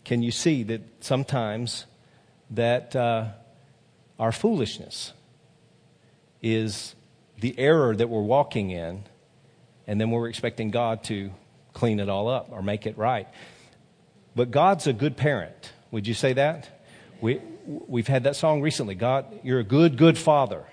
Can 0.06 0.22
you 0.22 0.30
see 0.30 0.62
that 0.62 1.04
sometimes 1.04 1.84
that 2.50 2.96
uh, 2.96 3.26
our 4.18 4.32
foolishness 4.32 5.12
is 6.40 6.94
the 7.38 7.54
error 7.58 7.94
that 7.94 8.08
we're 8.08 8.22
walking 8.22 8.70
in 8.70 9.04
and 9.86 10.00
then 10.00 10.10
we're 10.10 10.28
expecting 10.28 10.70
God 10.70 11.04
to 11.04 11.30
clean 11.72 12.00
it 12.00 12.08
all 12.08 12.28
up 12.28 12.48
or 12.50 12.62
make 12.62 12.86
it 12.86 12.96
right. 12.98 13.28
But 14.34 14.50
God's 14.50 14.86
a 14.86 14.92
good 14.92 15.16
parent. 15.16 15.72
Would 15.90 16.06
you 16.06 16.14
say 16.14 16.32
that? 16.34 16.68
We, 17.20 17.40
we've 17.66 18.06
had 18.06 18.24
that 18.24 18.36
song 18.36 18.62
recently 18.62 18.94
God, 18.94 19.40
you're 19.42 19.60
a 19.60 19.64
good, 19.64 19.96
good 19.96 20.18
father. 20.18 20.64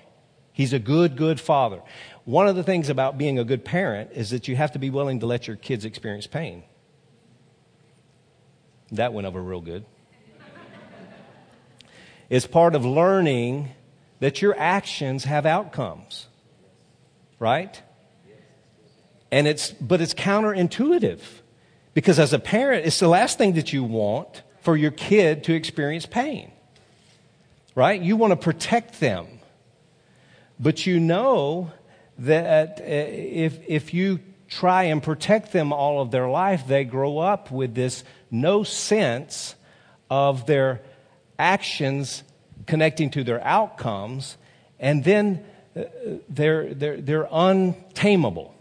He's 0.52 0.74
a 0.74 0.80
good, 0.80 1.16
good 1.16 1.40
father. 1.40 1.82
One 2.26 2.48
of 2.48 2.56
the 2.56 2.64
things 2.64 2.90
about 2.90 3.18
being 3.18 3.40
a 3.40 3.46
good 3.46 3.64
parent 3.64 4.12
is 4.14 4.32
that 4.32 4.48
you 4.48 4.56
have 4.56 4.74
to 4.74 4.80
be 4.80 4.90
willing 4.90 5.22
to 5.22 5.26
let 5.26 5.48
your 5.48 5.56
kids 5.56 5.86
experience 5.86 6.28
pain. 6.28 6.64
That 8.92 9.14
went 9.14 9.26
over 9.26 9.42
real 9.42 9.62
good. 9.62 9.86
it's 12.30 12.46
part 12.46 12.76
of 12.76 12.86
learning 12.86 13.70
that 14.20 14.42
your 14.42 14.58
actions 14.60 15.24
have 15.24 15.46
outcomes, 15.46 16.28
right? 17.40 17.82
And 19.32 19.48
it's, 19.48 19.72
but 19.72 20.02
it's 20.02 20.14
counterintuitive 20.14 21.22
because 21.94 22.20
as 22.20 22.34
a 22.34 22.40
parent, 22.40 22.86
it's 22.86 23.00
the 23.00 23.08
last 23.08 23.38
thing 23.38 23.54
that 23.54 23.74
you 23.74 23.84
want 23.84 24.44
for 24.62 24.76
your 24.76 24.92
kid 24.92 25.44
to 25.46 25.54
experience 25.54 26.06
pain, 26.06 26.52
right? 27.76 28.02
You 28.02 28.16
want 28.16 28.32
to 28.32 28.38
protect 28.38 29.00
them. 29.00 29.28
But 30.60 30.86
you 30.86 31.00
know 31.00 31.72
that 32.20 32.82
uh, 32.82 32.84
if, 32.84 33.60
if 33.68 33.94
you 33.94 34.20
try 34.50 34.84
and 34.84 35.02
protect 35.02 35.54
them 35.54 35.72
all 35.72 36.02
of 36.02 36.12
their 36.12 36.28
life, 36.28 36.68
they 36.68 36.84
grow 36.84 37.20
up 37.20 37.52
with 37.52 37.76
this 37.76 38.04
no 38.30 38.64
sense 38.64 39.56
of 40.10 40.46
their 40.46 40.82
actions 41.38 42.24
connecting 42.66 43.10
to 43.12 43.24
their 43.24 43.44
outcomes, 43.44 44.38
and 44.80 45.04
then 45.04 45.46
uh, 45.76 45.84
they're, 46.28 46.74
they're, 46.74 47.02
they're 47.02 47.28
untamable. 47.32 48.54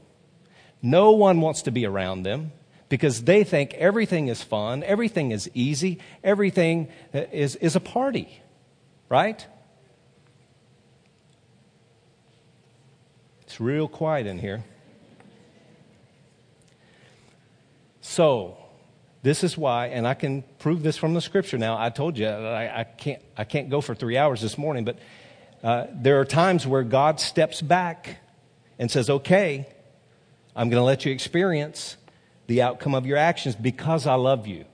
No 0.82 1.12
one 1.12 1.40
wants 1.40 1.62
to 1.62 1.70
be 1.70 1.86
around 1.86 2.22
them 2.22 2.52
because 2.88 3.24
they 3.24 3.44
think 3.44 3.74
everything 3.74 4.28
is 4.28 4.42
fun, 4.42 4.82
everything 4.82 5.30
is 5.30 5.50
easy, 5.54 5.98
everything 6.24 6.88
is, 7.12 7.56
is 7.56 7.76
a 7.76 7.80
party, 7.80 8.40
right? 9.08 9.46
It's 13.42 13.60
real 13.60 13.88
quiet 13.88 14.26
in 14.26 14.38
here. 14.38 14.64
So, 18.00 18.56
this 19.22 19.44
is 19.44 19.58
why, 19.58 19.88
and 19.88 20.06
I 20.06 20.14
can 20.14 20.42
prove 20.58 20.82
this 20.82 20.96
from 20.96 21.12
the 21.12 21.20
scripture 21.20 21.58
now. 21.58 21.76
I 21.78 21.90
told 21.90 22.16
you 22.16 22.26
I, 22.26 22.80
I 22.80 22.84
can't, 22.84 23.20
I 23.36 23.44
can't 23.44 23.68
go 23.68 23.80
for 23.80 23.94
three 23.94 24.16
hours 24.16 24.40
this 24.40 24.56
morning, 24.56 24.84
but 24.84 24.98
uh, 25.62 25.86
there 25.92 26.20
are 26.20 26.24
times 26.24 26.66
where 26.66 26.84
God 26.84 27.20
steps 27.20 27.60
back 27.60 28.18
and 28.78 28.90
says, 28.90 29.10
okay, 29.10 29.66
I'm 30.58 30.70
going 30.70 30.80
to 30.80 30.84
let 30.84 31.04
you 31.04 31.12
experience 31.12 31.96
the 32.48 32.62
outcome 32.62 32.96
of 32.96 33.06
your 33.06 33.16
actions 33.16 33.54
because 33.54 34.08
I 34.08 34.14
love 34.14 34.48
you. 34.48 34.64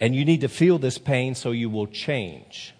And 0.00 0.16
you 0.16 0.24
need 0.24 0.40
to 0.40 0.48
feel 0.48 0.78
this 0.78 0.96
pain 0.96 1.34
so 1.34 1.50
you 1.50 1.68
will 1.68 1.86
change. 1.86 2.74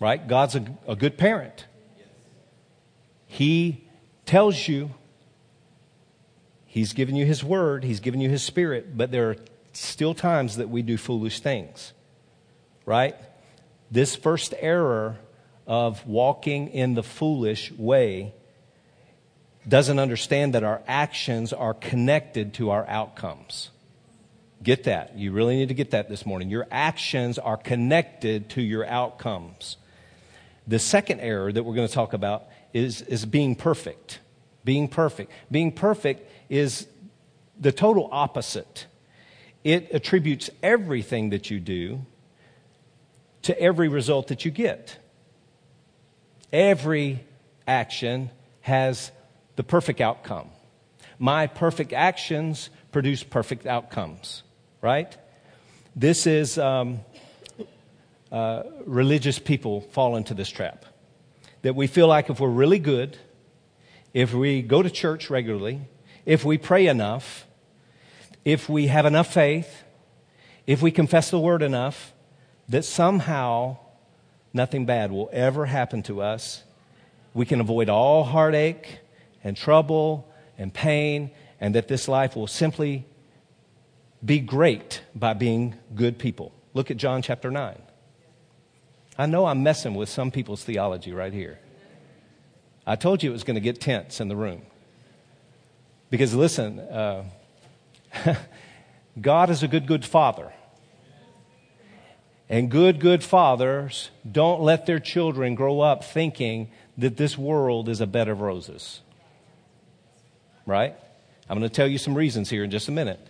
Right? 0.00 0.26
God's 0.26 0.54
a, 0.54 0.64
a 0.88 0.96
good 0.96 1.18
parent. 1.18 1.66
He 3.26 3.84
tells 4.24 4.66
you, 4.66 4.94
He's 6.64 6.94
given 6.94 7.16
you 7.16 7.26
His 7.26 7.44
word, 7.44 7.84
He's 7.84 8.00
given 8.00 8.22
you 8.22 8.30
His 8.30 8.42
spirit, 8.42 8.96
but 8.96 9.10
there 9.10 9.28
are 9.28 9.36
still 9.74 10.14
times 10.14 10.56
that 10.56 10.70
we 10.70 10.80
do 10.80 10.96
foolish 10.96 11.40
things. 11.40 11.92
Right? 12.86 13.14
This 13.90 14.16
first 14.16 14.54
error 14.58 15.18
of 15.66 16.06
walking 16.06 16.68
in 16.68 16.94
the 16.94 17.02
foolish 17.02 17.70
way 17.72 18.32
doesn't 19.66 19.98
understand 19.98 20.54
that 20.54 20.64
our 20.64 20.82
actions 20.86 21.52
are 21.52 21.74
connected 21.74 22.54
to 22.54 22.70
our 22.70 22.86
outcomes. 22.86 23.70
Get 24.62 24.84
that. 24.84 25.16
You 25.16 25.32
really 25.32 25.56
need 25.56 25.68
to 25.68 25.74
get 25.74 25.90
that 25.90 26.08
this 26.08 26.24
morning. 26.24 26.48
Your 26.48 26.66
actions 26.70 27.38
are 27.38 27.56
connected 27.56 28.50
to 28.50 28.62
your 28.62 28.86
outcomes. 28.86 29.76
The 30.66 30.78
second 30.78 31.20
error 31.20 31.52
that 31.52 31.62
we're 31.62 31.74
going 31.74 31.88
to 31.88 31.92
talk 31.92 32.14
about 32.14 32.44
is, 32.72 33.02
is 33.02 33.26
being 33.26 33.54
perfect. 33.54 34.20
Being 34.64 34.88
perfect. 34.88 35.30
Being 35.50 35.72
perfect 35.72 36.30
is 36.48 36.86
the 37.58 37.72
total 37.72 38.08
opposite. 38.10 38.86
It 39.62 39.90
attributes 39.92 40.50
everything 40.62 41.30
that 41.30 41.50
you 41.50 41.60
do 41.60 42.04
to 43.42 43.58
every 43.60 43.88
result 43.88 44.28
that 44.28 44.44
you 44.44 44.50
get. 44.50 44.98
Every 46.52 47.24
action 47.66 48.30
has 48.62 49.10
the 49.56 49.62
perfect 49.62 50.00
outcome. 50.00 50.48
My 51.18 51.46
perfect 51.46 51.92
actions 51.92 52.70
produce 52.92 53.22
perfect 53.22 53.66
outcomes, 53.66 54.42
right? 54.80 55.16
This 55.94 56.26
is 56.26 56.58
um, 56.58 57.00
uh, 58.32 58.64
religious 58.84 59.38
people 59.38 59.80
fall 59.80 60.16
into 60.16 60.34
this 60.34 60.48
trap. 60.48 60.84
That 61.62 61.74
we 61.74 61.86
feel 61.86 62.08
like 62.08 62.30
if 62.30 62.40
we're 62.40 62.48
really 62.48 62.78
good, 62.78 63.16
if 64.12 64.34
we 64.34 64.60
go 64.62 64.82
to 64.82 64.90
church 64.90 65.30
regularly, 65.30 65.80
if 66.26 66.44
we 66.44 66.58
pray 66.58 66.86
enough, 66.86 67.46
if 68.44 68.68
we 68.68 68.88
have 68.88 69.06
enough 69.06 69.32
faith, 69.32 69.84
if 70.66 70.82
we 70.82 70.90
confess 70.90 71.30
the 71.30 71.38
word 71.38 71.62
enough, 71.62 72.12
that 72.68 72.84
somehow 72.84 73.76
nothing 74.52 74.86
bad 74.86 75.12
will 75.12 75.30
ever 75.32 75.66
happen 75.66 76.02
to 76.04 76.22
us. 76.22 76.62
We 77.34 77.46
can 77.46 77.60
avoid 77.60 77.88
all 77.88 78.24
heartache 78.24 79.00
and 79.44 79.56
trouble 79.56 80.28
and 80.58 80.74
pain, 80.74 81.30
and 81.60 81.74
that 81.74 81.86
this 81.86 82.08
life 82.08 82.34
will 82.34 82.46
simply 82.46 83.06
be 84.24 84.40
great 84.40 85.02
by 85.14 85.34
being 85.34 85.74
good 85.94 86.18
people. 86.18 86.52
Look 86.72 86.90
at 86.90 86.96
John 86.96 87.22
chapter 87.22 87.50
9. 87.50 87.80
I 89.16 89.26
know 89.26 89.46
I'm 89.46 89.62
messing 89.62 89.94
with 89.94 90.08
some 90.08 90.30
people's 90.30 90.64
theology 90.64 91.12
right 91.12 91.32
here. 91.32 91.60
I 92.86 92.96
told 92.96 93.22
you 93.22 93.30
it 93.30 93.32
was 93.32 93.44
going 93.44 93.54
to 93.54 93.60
get 93.60 93.80
tense 93.80 94.20
in 94.20 94.28
the 94.28 94.36
room. 94.36 94.62
Because 96.10 96.34
listen, 96.34 96.80
uh, 96.80 97.24
God 99.20 99.50
is 99.50 99.62
a 99.62 99.68
good, 99.68 99.86
good 99.86 100.04
father. 100.04 100.52
And 102.48 102.70
good, 102.70 103.00
good 103.00 103.24
fathers 103.24 104.10
don't 104.30 104.60
let 104.60 104.86
their 104.86 104.98
children 104.98 105.54
grow 105.54 105.80
up 105.80 106.04
thinking 106.04 106.70
that 106.98 107.16
this 107.16 107.38
world 107.38 107.88
is 107.88 108.00
a 108.00 108.06
bed 108.06 108.28
of 108.28 108.40
roses. 108.40 109.00
Right? 110.66 110.94
I'm 111.48 111.58
going 111.58 111.68
to 111.68 111.74
tell 111.74 111.86
you 111.86 111.98
some 111.98 112.14
reasons 112.14 112.48
here 112.48 112.64
in 112.64 112.70
just 112.70 112.88
a 112.88 112.92
minute. 112.92 113.20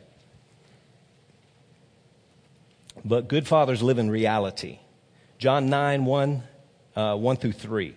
But 3.04 3.28
good 3.28 3.46
fathers 3.46 3.82
live 3.82 3.98
in 3.98 4.10
reality. 4.10 4.78
John 5.38 5.68
9, 5.68 6.04
1, 6.04 6.42
uh, 6.96 7.16
1 7.16 7.36
through 7.36 7.52
3. 7.52 7.94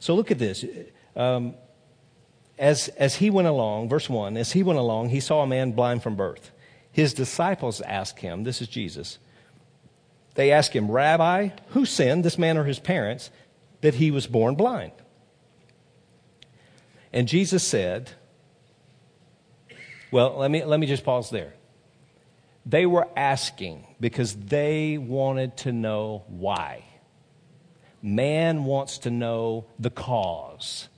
So 0.00 0.14
look 0.14 0.30
at 0.30 0.38
this. 0.38 0.64
Um, 1.14 1.54
as, 2.58 2.88
as 2.88 3.16
he 3.16 3.30
went 3.30 3.48
along, 3.48 3.88
verse 3.88 4.08
1, 4.08 4.36
as 4.36 4.52
he 4.52 4.62
went 4.62 4.78
along, 4.78 5.10
he 5.10 5.20
saw 5.20 5.42
a 5.42 5.46
man 5.46 5.72
blind 5.72 6.02
from 6.02 6.16
birth. 6.16 6.50
His 6.90 7.14
disciples 7.14 7.80
asked 7.82 8.20
him, 8.20 8.44
this 8.44 8.60
is 8.60 8.68
Jesus, 8.68 9.18
they 10.34 10.50
asked 10.50 10.74
him, 10.74 10.90
Rabbi, 10.90 11.50
who 11.68 11.84
sinned, 11.86 12.24
this 12.24 12.38
man 12.38 12.58
or 12.58 12.64
his 12.64 12.78
parents, 12.78 13.30
that 13.80 13.94
he 13.94 14.10
was 14.10 14.26
born 14.26 14.54
blind? 14.54 14.92
And 17.12 17.28
Jesus 17.28 17.62
said, 17.62 18.10
Well, 20.10 20.36
let 20.38 20.50
me, 20.50 20.64
let 20.64 20.80
me 20.80 20.86
just 20.86 21.04
pause 21.04 21.30
there. 21.30 21.54
They 22.64 22.84
were 22.84 23.06
asking 23.16 23.86
because 24.00 24.34
they 24.34 24.98
wanted 24.98 25.56
to 25.58 25.72
know 25.72 26.24
why. 26.26 26.84
Man 28.02 28.64
wants 28.64 28.98
to 28.98 29.10
know 29.10 29.66
the 29.78 29.90
cause. 29.90 30.88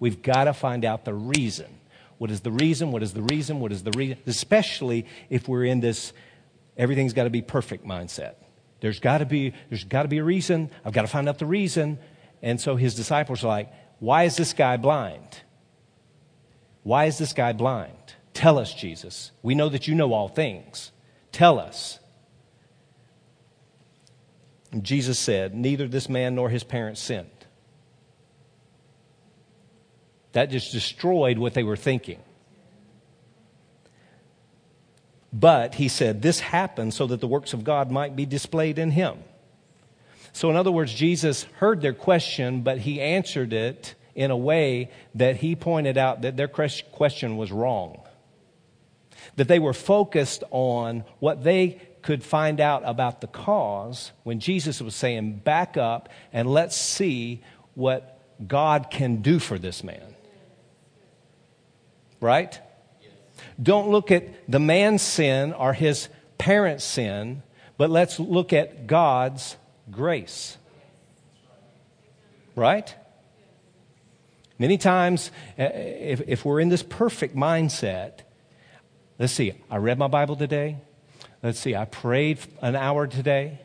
We've 0.00 0.22
got 0.22 0.44
to 0.44 0.54
find 0.54 0.84
out 0.84 1.04
the 1.04 1.14
reason. 1.14 1.66
What 2.18 2.30
is 2.30 2.40
the 2.40 2.50
reason? 2.50 2.92
What 2.92 3.02
is 3.02 3.12
the 3.12 3.22
reason? 3.22 3.60
What 3.60 3.72
is 3.72 3.82
the 3.82 3.92
reason? 3.92 4.18
Especially 4.26 5.06
if 5.30 5.48
we're 5.48 5.64
in 5.64 5.80
this 5.80 6.12
everything's 6.76 7.12
got 7.12 7.24
to 7.24 7.30
be 7.30 7.42
perfect 7.42 7.84
mindset. 7.84 8.34
There's 8.80 9.00
got 9.00 9.18
to 9.18 9.26
be 9.26 9.52
there's 9.68 9.84
got 9.84 10.02
to 10.02 10.08
be 10.08 10.18
a 10.18 10.24
reason. 10.24 10.70
I've 10.84 10.92
got 10.92 11.02
to 11.02 11.08
find 11.08 11.28
out 11.28 11.38
the 11.38 11.46
reason. 11.46 11.98
And 12.42 12.60
so 12.60 12.76
his 12.76 12.94
disciples 12.94 13.42
are 13.44 13.48
like, 13.48 13.72
"Why 13.98 14.24
is 14.24 14.36
this 14.36 14.52
guy 14.52 14.76
blind? 14.76 15.42
Why 16.88 17.04
is 17.04 17.18
this 17.18 17.34
guy 17.34 17.52
blind? 17.52 18.14
Tell 18.32 18.58
us, 18.58 18.72
Jesus. 18.72 19.30
We 19.42 19.54
know 19.54 19.68
that 19.68 19.86
you 19.86 19.94
know 19.94 20.14
all 20.14 20.28
things. 20.28 20.90
Tell 21.32 21.58
us." 21.58 21.98
And 24.72 24.82
Jesus 24.82 25.18
said, 25.18 25.54
"Neither 25.54 25.86
this 25.86 26.08
man 26.08 26.34
nor 26.34 26.48
his 26.48 26.64
parents 26.64 27.02
sinned." 27.02 27.44
That 30.32 30.48
just 30.48 30.72
destroyed 30.72 31.36
what 31.36 31.52
they 31.52 31.62
were 31.62 31.76
thinking. 31.76 32.20
But 35.30 35.74
he 35.74 35.88
said, 35.88 36.22
This 36.22 36.40
happened 36.40 36.94
so 36.94 37.06
that 37.08 37.20
the 37.20 37.28
works 37.28 37.52
of 37.52 37.64
God 37.64 37.90
might 37.90 38.16
be 38.16 38.24
displayed 38.24 38.78
in 38.78 38.92
him. 38.92 39.24
So, 40.32 40.48
in 40.48 40.56
other 40.56 40.72
words, 40.72 40.94
Jesus 40.94 41.42
heard 41.56 41.82
their 41.82 41.92
question, 41.92 42.62
but 42.62 42.78
he 42.78 42.98
answered 42.98 43.52
it 43.52 43.94
in 44.18 44.32
a 44.32 44.36
way 44.36 44.90
that 45.14 45.36
he 45.36 45.54
pointed 45.54 45.96
out 45.96 46.22
that 46.22 46.36
their 46.36 46.48
question 46.48 47.36
was 47.36 47.52
wrong. 47.52 48.00
That 49.36 49.46
they 49.46 49.60
were 49.60 49.72
focused 49.72 50.42
on 50.50 51.04
what 51.20 51.44
they 51.44 51.80
could 52.02 52.24
find 52.24 52.60
out 52.60 52.82
about 52.84 53.20
the 53.20 53.28
cause 53.28 54.10
when 54.24 54.40
Jesus 54.40 54.82
was 54.82 54.96
saying, 54.96 55.34
Back 55.44 55.76
up 55.76 56.08
and 56.32 56.50
let's 56.50 56.76
see 56.76 57.42
what 57.74 58.20
God 58.44 58.90
can 58.90 59.22
do 59.22 59.38
for 59.38 59.56
this 59.56 59.84
man. 59.84 60.16
Right? 62.20 62.60
Don't 63.62 63.88
look 63.88 64.10
at 64.10 64.50
the 64.50 64.58
man's 64.58 65.02
sin 65.02 65.52
or 65.52 65.74
his 65.74 66.08
parents' 66.38 66.82
sin, 66.82 67.44
but 67.76 67.88
let's 67.88 68.18
look 68.18 68.52
at 68.52 68.88
God's 68.88 69.56
grace. 69.92 70.56
Right? 72.56 72.92
Many 74.58 74.76
times, 74.76 75.30
uh, 75.58 75.68
if, 75.72 76.22
if 76.26 76.44
we're 76.44 76.60
in 76.60 76.68
this 76.68 76.82
perfect 76.82 77.36
mindset, 77.36 78.20
let's 79.18 79.32
see, 79.32 79.54
I 79.70 79.76
read 79.76 79.98
my 79.98 80.08
Bible 80.08 80.36
today. 80.36 80.78
Let's 81.42 81.60
see, 81.60 81.76
I 81.76 81.84
prayed 81.84 82.40
an 82.60 82.74
hour 82.74 83.06
today. 83.06 83.60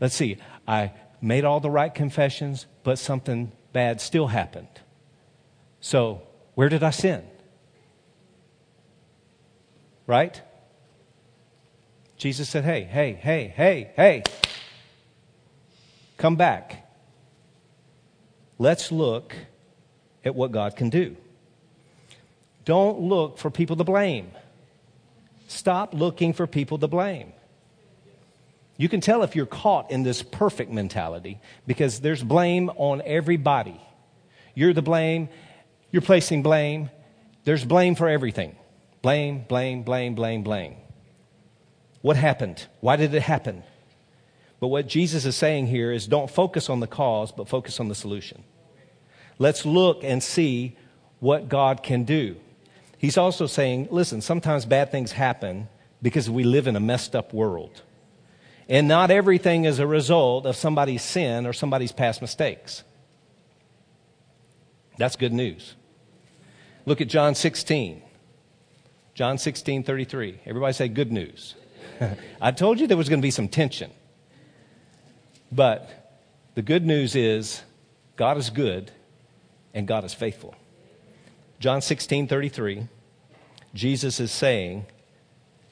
Let's 0.00 0.14
see, 0.14 0.36
I 0.68 0.92
made 1.22 1.44
all 1.44 1.60
the 1.60 1.70
right 1.70 1.94
confessions, 1.94 2.66
but 2.82 2.98
something 2.98 3.52
bad 3.72 4.00
still 4.00 4.26
happened. 4.26 4.68
So, 5.80 6.22
where 6.54 6.68
did 6.68 6.82
I 6.82 6.90
sin? 6.90 7.24
Right? 10.06 10.40
Jesus 12.18 12.48
said, 12.48 12.64
Hey, 12.64 12.84
hey, 12.84 13.14
hey, 13.14 13.52
hey, 13.56 13.90
hey, 13.96 14.22
come 16.18 16.36
back. 16.36 16.86
Let's 18.58 18.92
look 18.92 19.34
at 20.24 20.34
what 20.34 20.52
God 20.52 20.76
can 20.76 20.90
do. 20.90 21.16
Don't 22.64 23.00
look 23.00 23.38
for 23.38 23.50
people 23.50 23.76
to 23.76 23.84
blame. 23.84 24.30
Stop 25.48 25.94
looking 25.94 26.32
for 26.32 26.46
people 26.46 26.78
to 26.78 26.88
blame. 26.88 27.32
You 28.76 28.88
can 28.88 29.00
tell 29.00 29.22
if 29.22 29.36
you're 29.36 29.46
caught 29.46 29.90
in 29.90 30.02
this 30.02 30.22
perfect 30.22 30.70
mentality 30.70 31.40
because 31.66 32.00
there's 32.00 32.22
blame 32.22 32.70
on 32.76 33.02
everybody. 33.04 33.80
You're 34.54 34.72
the 34.72 34.82
blame, 34.82 35.28
you're 35.92 36.02
placing 36.02 36.42
blame, 36.42 36.90
there's 37.44 37.64
blame 37.64 37.94
for 37.94 38.08
everything. 38.08 38.56
Blame, 39.02 39.44
blame, 39.46 39.82
blame, 39.82 40.14
blame, 40.14 40.42
blame. 40.42 40.76
What 42.00 42.16
happened? 42.16 42.66
Why 42.80 42.96
did 42.96 43.14
it 43.14 43.22
happen? 43.22 43.62
But 44.60 44.68
what 44.68 44.88
Jesus 44.88 45.24
is 45.24 45.36
saying 45.36 45.66
here 45.66 45.92
is 45.92 46.06
don't 46.06 46.30
focus 46.30 46.70
on 46.70 46.80
the 46.80 46.86
cause, 46.86 47.30
but 47.30 47.48
focus 47.48 47.80
on 47.80 47.88
the 47.88 47.94
solution. 47.94 48.42
Let's 49.38 49.66
look 49.66 50.04
and 50.04 50.22
see 50.22 50.76
what 51.20 51.48
God 51.48 51.82
can 51.82 52.04
do. 52.04 52.36
He's 52.98 53.18
also 53.18 53.46
saying, 53.46 53.88
listen, 53.90 54.20
sometimes 54.20 54.64
bad 54.64 54.90
things 54.90 55.12
happen 55.12 55.68
because 56.00 56.30
we 56.30 56.44
live 56.44 56.66
in 56.66 56.76
a 56.76 56.80
messed 56.80 57.14
up 57.14 57.32
world. 57.32 57.82
And 58.68 58.88
not 58.88 59.10
everything 59.10 59.64
is 59.64 59.78
a 59.78 59.86
result 59.86 60.46
of 60.46 60.56
somebody's 60.56 61.02
sin 61.02 61.46
or 61.46 61.52
somebody's 61.52 61.92
past 61.92 62.22
mistakes. 62.22 62.82
That's 64.96 65.16
good 65.16 65.32
news. 65.32 65.74
Look 66.86 67.00
at 67.00 67.08
John 67.08 67.34
16. 67.34 68.02
John 69.14 69.38
16, 69.38 69.82
33. 69.84 70.40
Everybody 70.46 70.72
say 70.72 70.88
good 70.88 71.12
news. 71.12 71.54
I 72.40 72.52
told 72.52 72.80
you 72.80 72.86
there 72.86 72.96
was 72.96 73.08
going 73.08 73.20
to 73.20 73.26
be 73.26 73.30
some 73.30 73.48
tension. 73.48 73.90
But 75.52 75.88
the 76.54 76.62
good 76.62 76.84
news 76.84 77.14
is 77.14 77.62
God 78.16 78.38
is 78.38 78.50
good 78.50 78.90
and 79.74 79.86
God 79.86 80.04
is 80.04 80.14
faithful. 80.14 80.54
John 81.60 81.82
16, 81.82 82.28
33. 82.28 82.88
Jesus 83.74 84.20
is 84.20 84.30
saying 84.30 84.86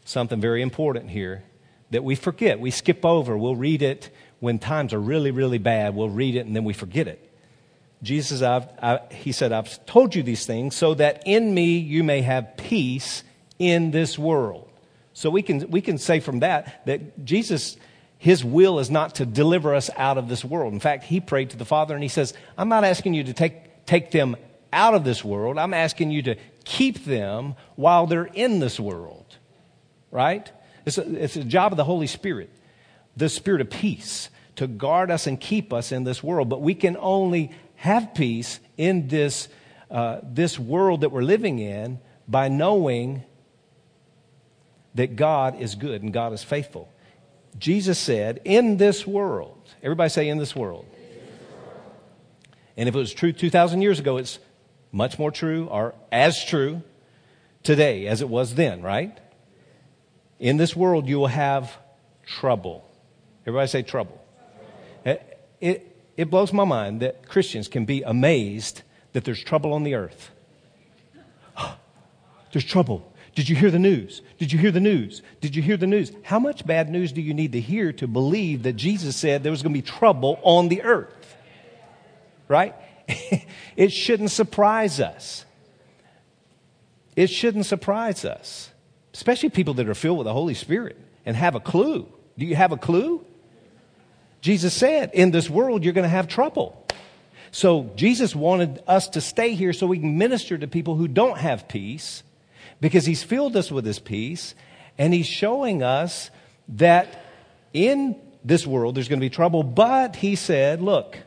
something 0.05 0.41
very 0.41 0.61
important 0.61 1.11
here 1.11 1.45
that 1.91 2.03
we 2.03 2.15
forget. 2.15 2.59
We 2.59 2.71
skip 2.71 3.05
over. 3.05 3.37
We'll 3.37 3.57
read 3.57 3.83
it 3.83 4.11
when 4.41 4.59
times 4.59 4.93
are 4.93 5.01
really, 5.01 5.31
really 5.31 5.59
bad. 5.59 5.95
We'll 5.95 6.09
read 6.09 6.35
it 6.35 6.47
and 6.47 6.57
then 6.57 6.65
we 6.65 6.73
forget 6.73 7.07
it. 7.07 7.29
Jesus, 8.03 8.43
I've, 8.43 8.67
I, 8.83 9.01
he 9.13 9.31
said, 9.31 9.53
I've 9.53 9.87
told 9.87 10.15
you 10.15 10.25
these 10.25 10.45
things 10.45 10.75
so 10.75 10.95
that 10.95 11.23
in 11.25 11.55
me 11.55 11.79
you 11.79 12.03
may 12.03 12.23
have 12.23 12.57
peace 12.57 13.23
in 13.59 13.93
this 13.93 14.19
world. 14.19 14.69
So 15.13 15.31
we 15.31 15.43
can, 15.43 15.71
we 15.71 15.81
can 15.81 15.99
say 15.99 16.19
from 16.19 16.41
that 16.41 16.85
that 16.87 17.25
Jesus, 17.25 17.77
his 18.19 18.45
will 18.45 18.81
is 18.81 18.91
not 18.91 19.17
to 19.17 19.27
deliver 19.27 19.75
us 19.75 19.89
out 19.97 20.19
of 20.19 20.29
this 20.29 20.45
world. 20.45 20.73
In 20.73 20.81
fact, 20.81 21.05
he 21.05 21.21
prayed 21.21 21.51
to 21.51 21.57
the 21.57 21.65
Father 21.65 21.95
and 21.95 22.03
he 22.03 22.09
says, 22.09 22.35
I'm 22.59 22.69
not 22.69 22.83
asking 22.83 23.15
you 23.15 23.25
to 23.25 23.33
take, 23.33 23.55
take 23.87 24.11
them 24.11 24.37
out 24.73 24.95
of 24.95 25.05
this 25.05 25.25
world. 25.25 25.59
I'm 25.59 25.75
asking 25.75 26.11
you 26.11 26.23
to 26.23 26.37
keep 26.65 27.05
them 27.05 27.55
while 27.77 28.07
they're 28.07 28.25
in 28.25 28.61
this 28.61 28.81
world. 28.81 29.37
Right? 30.11 30.51
It's 30.85 30.99
a, 30.99 31.23
it's 31.23 31.37
a 31.37 31.45
job 31.45 31.73
of 31.73 31.77
the 31.77 31.85
Holy 31.85 32.07
Spirit, 32.07 32.51
the 33.17 33.29
Spirit 33.29 33.61
of 33.61 33.71
peace, 33.71 34.31
to 34.57 34.67
guard 34.67 35.11
us 35.11 35.27
and 35.27 35.41
keep 35.41 35.73
us 35.73 35.93
in 35.93 36.05
this 36.05 36.23
world. 36.23 36.49
But 36.49 36.61
we 36.61 36.75
can 36.75 36.97
only 36.99 37.53
have 37.77 38.15
peace 38.15 38.61
in 38.77 39.09
this, 39.09 39.49
uh, 39.91 40.21
this 40.23 40.59
world 40.59 41.03
that 41.03 41.11
we're 41.11 41.23
living 41.23 41.59
in 41.59 41.99
by 42.29 42.49
knowing 42.49 43.25
that 44.95 45.17
God 45.17 45.61
is 45.61 45.75
good 45.75 46.03
and 46.03 46.13
God 46.13 46.33
is 46.33 46.45
faithful. 46.45 46.89
Jesus 47.59 47.99
said, 47.99 48.41
In 48.45 48.77
this 48.77 49.07
world, 49.07 49.59
everybody 49.83 50.11
say, 50.11 50.29
In 50.29 50.39
this 50.39 50.55
world. 50.55 50.87
And 52.77 52.89
if 52.89 52.95
it 52.95 52.99
was 52.99 53.13
true 53.13 53.33
2,000 53.33 53.83
years 53.83 53.99
ago, 53.99 54.17
it's 54.17 54.39
much 54.91 55.19
more 55.19 55.31
true 55.31 55.67
or 55.71 55.95
as 56.11 56.45
true 56.45 56.83
today 57.63 58.07
as 58.07 58.21
it 58.21 58.29
was 58.29 58.55
then, 58.55 58.83
right? 58.83 59.19
In 60.39 60.57
this 60.57 60.75
world, 60.75 61.09
you 61.09 61.19
will 61.19 61.27
have 61.29 61.77
trouble. 62.27 62.89
Everybody 63.47 63.69
say 63.69 63.83
trouble. 63.83 64.21
It, 65.05 65.41
it, 65.61 65.97
it 66.17 66.31
blows 66.31 66.53
my 66.53 66.65
mind 66.65 67.01
that 67.01 67.29
Christians 67.29 67.69
can 67.69 67.85
be 67.85 68.03
amazed 68.03 68.83
that 69.13 69.25
there's 69.25 69.43
trouble 69.43 69.73
on 69.73 69.83
the 69.83 69.95
earth. 69.95 70.31
there's 72.53 72.65
trouble. 72.65 73.09
Did 73.35 73.49
you 73.49 73.57
hear 73.57 73.71
the 73.71 73.79
news? 73.79 74.21
Did 74.39 74.53
you 74.53 74.59
hear 74.59 74.71
the 74.71 74.81
news? 74.81 75.23
Did 75.41 75.57
you 75.57 75.63
hear 75.63 75.77
the 75.77 75.87
news? 75.87 76.13
How 76.23 76.39
much 76.39 76.67
bad 76.67 76.91
news 76.91 77.13
do 77.13 77.23
you 77.23 77.33
need 77.33 77.53
to 77.53 77.61
hear 77.61 77.93
to 77.95 78.07
believe 78.07 78.65
that 78.65 78.75
Jesus 78.75 79.17
said 79.17 79.43
there 79.43 79.53
was 79.53 79.63
going 79.63 79.75
to 79.75 79.79
be 79.81 79.87
trouble 79.87 80.39
on 80.43 80.69
the 80.69 80.83
earth? 80.83 81.15
Right? 82.53 82.75
it 83.77 83.93
shouldn't 83.93 84.31
surprise 84.31 85.01
us. 85.01 85.47
It 87.17 87.29
shouldn't 87.29 87.65
surprise 87.65 88.27
us, 88.27 88.71
especially 89.15 89.49
people 89.49 89.75
that 89.75 89.89
are 89.89 89.95
filled 89.95 90.19
with 90.19 90.27
the 90.27 90.33
Holy 90.35 90.55
Spirit 90.55 90.99
and 91.25 91.35
have 91.35 91.55
a 91.55 91.61
clue. 91.61 92.07
Do 92.37 92.45
you 92.45 92.55
have 92.55 92.73
a 92.73 92.77
clue? 92.77 93.25
Jesus 94.43 94.75
said, 94.75 95.11
In 95.15 95.31
this 95.31 95.49
world, 95.49 95.83
you're 95.83 95.95
going 95.95 96.05
to 96.05 96.09
have 96.11 96.29
trouble. 96.29 96.87
So 97.53 97.91
Jesus 97.97 98.35
wanted 98.35 98.83
us 98.87 99.09
to 99.09 99.23
stay 99.23 99.55
here 99.55 99.73
so 99.73 99.87
we 99.87 99.99
can 99.99 100.19
minister 100.19 100.59
to 100.59 100.67
people 100.67 100.97
who 100.97 101.09
don't 101.09 101.39
have 101.39 101.69
peace 101.69 102.23
because 102.81 103.07
he's 103.07 103.23
filled 103.23 103.57
us 103.57 103.71
with 103.71 103.87
his 103.87 103.99
peace 103.99 104.55
and 104.99 105.15
he's 105.15 105.27
showing 105.27 105.83
us 105.83 106.31
that 106.69 107.25
in 107.73 108.17
this 108.45 108.67
world 108.67 108.95
there's 108.95 109.09
going 109.09 109.21
to 109.21 109.25
be 109.25 109.31
trouble, 109.31 109.63
but 109.63 110.17
he 110.17 110.35
said, 110.35 110.83
look, 110.83 111.19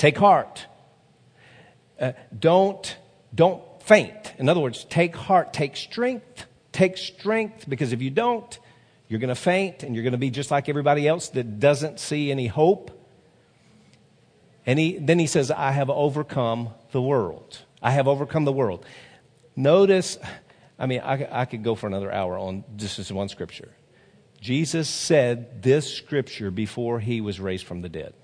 take 0.00 0.16
heart. 0.16 0.66
Uh, 2.00 2.12
don't, 2.36 2.96
don't 3.34 3.62
faint. 3.82 4.32
In 4.38 4.48
other 4.48 4.60
words, 4.60 4.84
take 4.84 5.14
heart, 5.14 5.52
take 5.52 5.76
strength, 5.76 6.46
take 6.72 6.96
strength, 6.96 7.68
because 7.68 7.92
if 7.92 8.00
you 8.00 8.08
don't, 8.08 8.58
you're 9.08 9.20
going 9.20 9.28
to 9.28 9.34
faint 9.34 9.82
and 9.82 9.94
you're 9.94 10.02
going 10.02 10.12
to 10.12 10.18
be 10.18 10.30
just 10.30 10.50
like 10.50 10.70
everybody 10.70 11.06
else 11.06 11.28
that 11.30 11.60
doesn't 11.60 12.00
see 12.00 12.30
any 12.30 12.46
hope. 12.46 12.90
And 14.64 14.78
he, 14.78 14.96
then 14.96 15.18
he 15.18 15.26
says, 15.26 15.50
I 15.50 15.72
have 15.72 15.90
overcome 15.90 16.70
the 16.92 17.02
world. 17.02 17.58
I 17.82 17.90
have 17.90 18.08
overcome 18.08 18.46
the 18.46 18.52
world. 18.52 18.86
Notice, 19.54 20.16
I 20.78 20.86
mean, 20.86 21.00
I, 21.00 21.42
I 21.42 21.44
could 21.44 21.62
go 21.62 21.74
for 21.74 21.88
another 21.88 22.10
hour 22.10 22.38
on 22.38 22.64
just 22.76 22.96
this 22.96 23.12
one 23.12 23.28
scripture. 23.28 23.74
Jesus 24.40 24.88
said 24.88 25.62
this 25.62 25.92
scripture 25.92 26.50
before 26.50 27.00
he 27.00 27.20
was 27.20 27.38
raised 27.38 27.66
from 27.66 27.82
the 27.82 27.90
dead. 27.90 28.14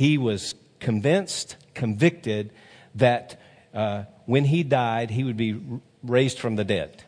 He 0.00 0.16
was 0.16 0.54
convinced, 0.78 1.56
convicted 1.74 2.52
that 2.94 3.38
uh, 3.74 4.04
when 4.24 4.46
he 4.46 4.62
died, 4.62 5.10
he 5.10 5.24
would 5.24 5.36
be 5.36 5.60
raised 6.02 6.38
from 6.38 6.56
the 6.56 6.64
dead. 6.64 7.04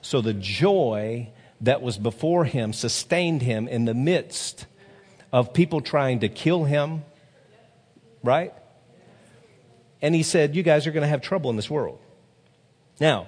So 0.00 0.22
the 0.22 0.32
joy 0.32 1.28
that 1.60 1.82
was 1.82 1.98
before 1.98 2.46
him 2.46 2.72
sustained 2.72 3.42
him 3.42 3.68
in 3.68 3.84
the 3.84 3.92
midst 3.92 4.64
of 5.34 5.52
people 5.52 5.82
trying 5.82 6.20
to 6.20 6.30
kill 6.30 6.64
him, 6.64 7.04
right? 8.22 8.54
and 10.04 10.14
he 10.14 10.22
said, 10.22 10.54
You 10.54 10.62
guys 10.62 10.86
are 10.86 10.90
going 10.92 11.02
to 11.02 11.08
have 11.08 11.22
trouble 11.22 11.48
in 11.48 11.56
this 11.56 11.70
world. 11.70 11.98
Now, 13.00 13.26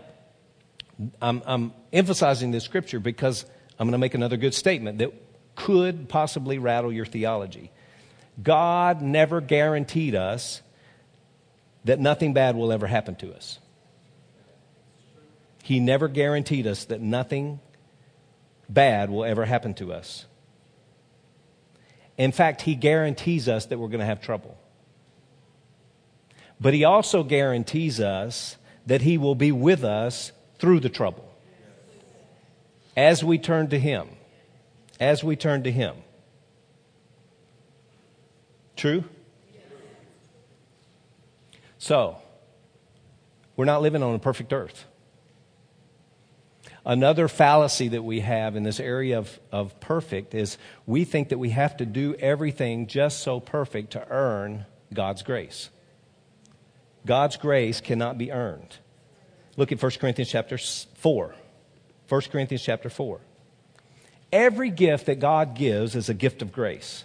I'm, 1.23 1.43
I'm 1.47 1.73
emphasizing 1.91 2.51
this 2.51 2.65
scripture 2.65 3.01
because 3.01 3.47
I'm 3.79 3.87
going 3.87 3.93
to 3.93 3.99
make 3.99 4.15
another 4.15 4.37
good 4.37 4.53
statement 4.53 4.99
that 4.99 5.13
could 5.55 6.07
possibly 6.11 6.59
rattle 6.59 6.93
your 6.93 7.07
theology. 7.07 7.73
God 8.43 9.03
never 9.03 9.41
guaranteed 9.41 10.15
us 10.15 10.63
that 11.85 12.01
nothing 12.01 12.35
bad 12.35 12.57
will 12.57 12.73
ever 12.73 12.87
happen 12.87 13.15
to 13.17 13.35
us. 13.35 13.59
He 15.63 15.81
never 15.81 16.09
guaranteed 16.09 16.67
us 16.67 16.85
that 16.87 17.01
nothing 17.01 17.61
bad 18.69 19.11
will 19.11 19.25
ever 19.25 19.45
happen 19.45 19.75
to 19.75 19.93
us. 19.93 20.27
In 22.17 22.33
fact, 22.33 22.63
He 22.63 22.75
guarantees 22.75 23.49
us 23.49 23.67
that 23.67 23.79
we're 23.79 23.89
going 23.89 24.01
to 24.01 24.07
have 24.07 24.21
trouble. 24.21 24.57
But 26.61 26.75
he 26.75 26.85
also 26.85 27.23
guarantees 27.23 28.01
us 28.01 28.57
that 28.87 29.03
he 29.03 29.19
will 29.19 29.35
be 29.35 29.53
with 29.53 29.85
us 29.85 30.33
through 30.59 30.81
the 30.81 30.89
trouble 30.89 31.31
as 32.97 33.23
we 33.23 33.39
turn 33.39 33.69
to 33.69 33.79
him. 33.79 34.09
As 34.99 35.23
we 35.23 35.37
turn 35.37 35.65
to 35.65 35.73
him. 35.73 35.95
True? 38.77 39.05
So, 41.79 42.19
we're 43.57 43.65
not 43.65 43.83
living 43.83 44.03
on 44.03 44.15
a 44.15 44.19
perfect 44.19 44.53
earth. 44.53 44.85
Another 46.85 47.27
fallacy 47.27 47.89
that 47.89 48.05
we 48.05 48.21
have 48.21 48.55
in 48.55 48.63
this 48.63 48.79
area 48.79 49.19
of, 49.19 49.41
of 49.51 49.81
perfect 49.81 50.35
is 50.35 50.57
we 50.87 51.05
think 51.05 51.31
that 51.31 51.39
we 51.39 51.51
have 51.51 51.77
to 51.79 51.87
do 51.87 52.15
everything 52.15 52.87
just 52.87 53.21
so 53.21 53.41
perfect 53.41 53.93
to 53.93 54.07
earn 54.09 54.67
God's 54.95 55.23
grace. 55.23 55.71
God's 57.05 57.37
grace 57.37 57.81
cannot 57.81 58.19
be 58.19 58.31
earned. 58.31 58.77
Look 59.57 59.73
at 59.73 59.83
1 59.83 59.93
Corinthians 59.99 60.31
chapter 60.31 60.59
4. 60.59 61.35
1 62.09 62.21
Corinthians 62.31 62.63
chapter 62.63 62.91
4. 62.91 63.21
Every 64.33 64.71
gift 64.71 65.07
that 65.07 65.19
God 65.19 65.55
gives 65.55 65.97
is 65.97 66.09
a 66.09 66.15
gift 66.15 66.43
of 66.43 66.53
grace. 66.53 67.05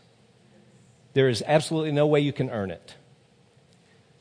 There 1.13 1.29
is 1.29 1.43
absolutely 1.45 1.91
no 1.91 2.07
way 2.07 2.19
you 2.21 2.33
can 2.33 2.49
earn 2.49 2.71
it. 2.71 2.95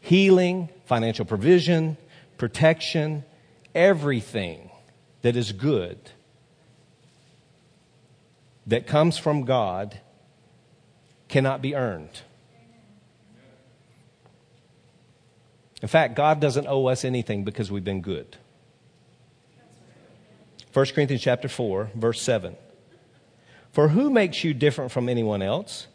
Healing, 0.01 0.69
financial 0.87 1.25
provision, 1.25 1.97
protection, 2.39 3.25
everything 3.75 4.71
that 5.23 5.37
is 5.37 5.53
good 5.53 5.99
that 8.67 8.87
comes 8.87 9.19
from 9.19 9.45
God 9.45 10.01
cannot 11.29 11.63
be 11.63 11.75
earned. 11.75 12.23
In 15.83 15.89
fact, 15.89 16.15
God 16.15 16.41
doesn't 16.41 16.67
owe 16.67 16.87
us 16.87 17.05
anything 17.05 17.45
because 17.45 17.71
we've 17.71 17.85
been 17.85 18.03
good. 18.03 18.37
1 20.73 20.87
Corinthians 20.95 21.23
chapter 21.23 21.49
4, 21.49 21.91
verse 21.95 22.21
7. 22.21 22.57
For 23.73 23.89
who 23.89 24.11
makes 24.11 24.45
you 24.45 24.53
different 24.55 24.93
from 24.93 25.09
anyone 25.09 25.43
else? 25.43 25.87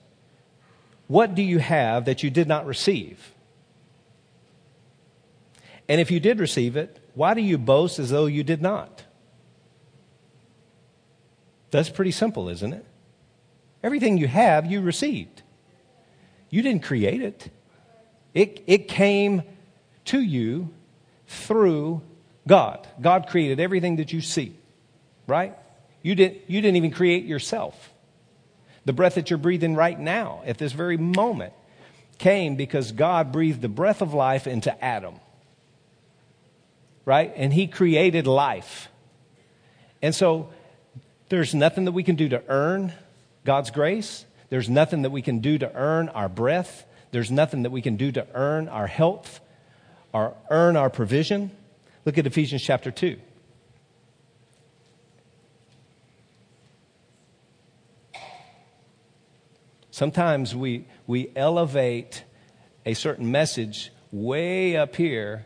What 1.08 1.36
do 1.36 1.41
you 1.41 1.60
have 1.60 2.06
that 2.06 2.24
you 2.24 2.30
did 2.30 2.48
not 2.48 2.65
receive? 2.65 3.34
And 5.88 6.02
if 6.02 6.10
you 6.10 6.20
did 6.20 6.39
receive 6.39 6.76
it, 6.76 7.00
why 7.13 7.34
do 7.34 7.41
you 7.41 7.58
boast 7.58 8.00
as 8.00 8.10
though 8.10 8.26
you 8.26 8.44
did 8.44 8.62
not? 8.62 9.04
That's 11.72 11.89
pretty 11.89 12.12
simple, 12.12 12.50
isn't 12.50 12.74
it? 12.74 12.86
Everything 13.84 14.18
you 14.18 14.28
have, 14.28 14.65
you 14.65 14.82
received. 14.82 15.44
You 16.50 16.62
didn't 16.62 16.84
create 16.84 17.22
it, 17.22 17.50
it, 18.34 18.63
it 18.68 18.88
came 18.88 19.44
to 20.06 20.20
you 20.20 20.74
through 21.28 22.02
God. 22.48 22.88
God 23.02 23.28
created 23.28 23.60
everything 23.60 23.98
that 23.98 24.13
you 24.13 24.22
see, 24.22 24.56
right? 25.28 25.56
You 26.02 26.15
didn't, 26.15 26.41
you 26.48 26.62
didn't 26.62 26.76
even 26.76 26.91
create 26.91 27.26
yourself. 27.26 27.91
The 28.86 28.93
breath 28.93 29.15
that 29.15 29.30
you're 29.30 29.39
breathing 29.39 29.76
right 29.76 30.00
now, 30.00 30.41
at 30.45 30.58
this 30.58 30.71
very 30.71 30.98
moment, 30.98 31.54
came 32.17 32.56
because 32.56 32.91
God 32.91 33.32
breathed 33.32 33.62
the 33.62 33.67
breath 33.67 34.02
of 34.02 34.13
life 34.13 34.48
into 34.48 34.84
Adam, 34.84 35.15
right? 37.04 37.34
And 37.36 37.52
he 37.52 37.67
created 37.67 38.28
life. 38.28 38.89
And 40.02 40.13
so 40.13 40.50
there's 41.30 41.56
nothing 41.56 41.86
that 41.86 41.91
we 41.91 42.04
can 42.04 42.15
do 42.15 42.30
to 42.30 42.43
earn 42.48 42.93
God's 43.43 43.71
grace. 43.71 44.26
There's 44.50 44.69
nothing 44.69 45.02
that 45.02 45.10
we 45.10 45.21
can 45.21 45.39
do 45.39 45.58
to 45.58 45.74
earn 45.74 46.10
our 46.10 46.30
breath. 46.30 46.86
There's 47.12 47.32
nothing 47.32 47.63
that 47.63 47.71
we 47.71 47.82
can 47.82 47.98
do 47.98 48.12
to 48.12 48.28
earn 48.34 48.69
our 48.69 48.88
health 48.88 49.39
or 50.13 50.36
earn 50.50 50.78
our 50.78 50.89
provision. 50.89 51.52
Look 52.06 52.17
at 52.17 52.28
Ephesians 52.28 52.62
chapter 52.62 52.91
2. 52.91 53.19
Sometimes 59.96 60.54
we, 60.54 60.84
we 61.08 61.32
elevate 61.38 62.26
a 62.86 62.94
certain 62.96 63.32
message 63.32 63.94
way 64.12 64.76
up 64.76 64.94
here, 64.98 65.46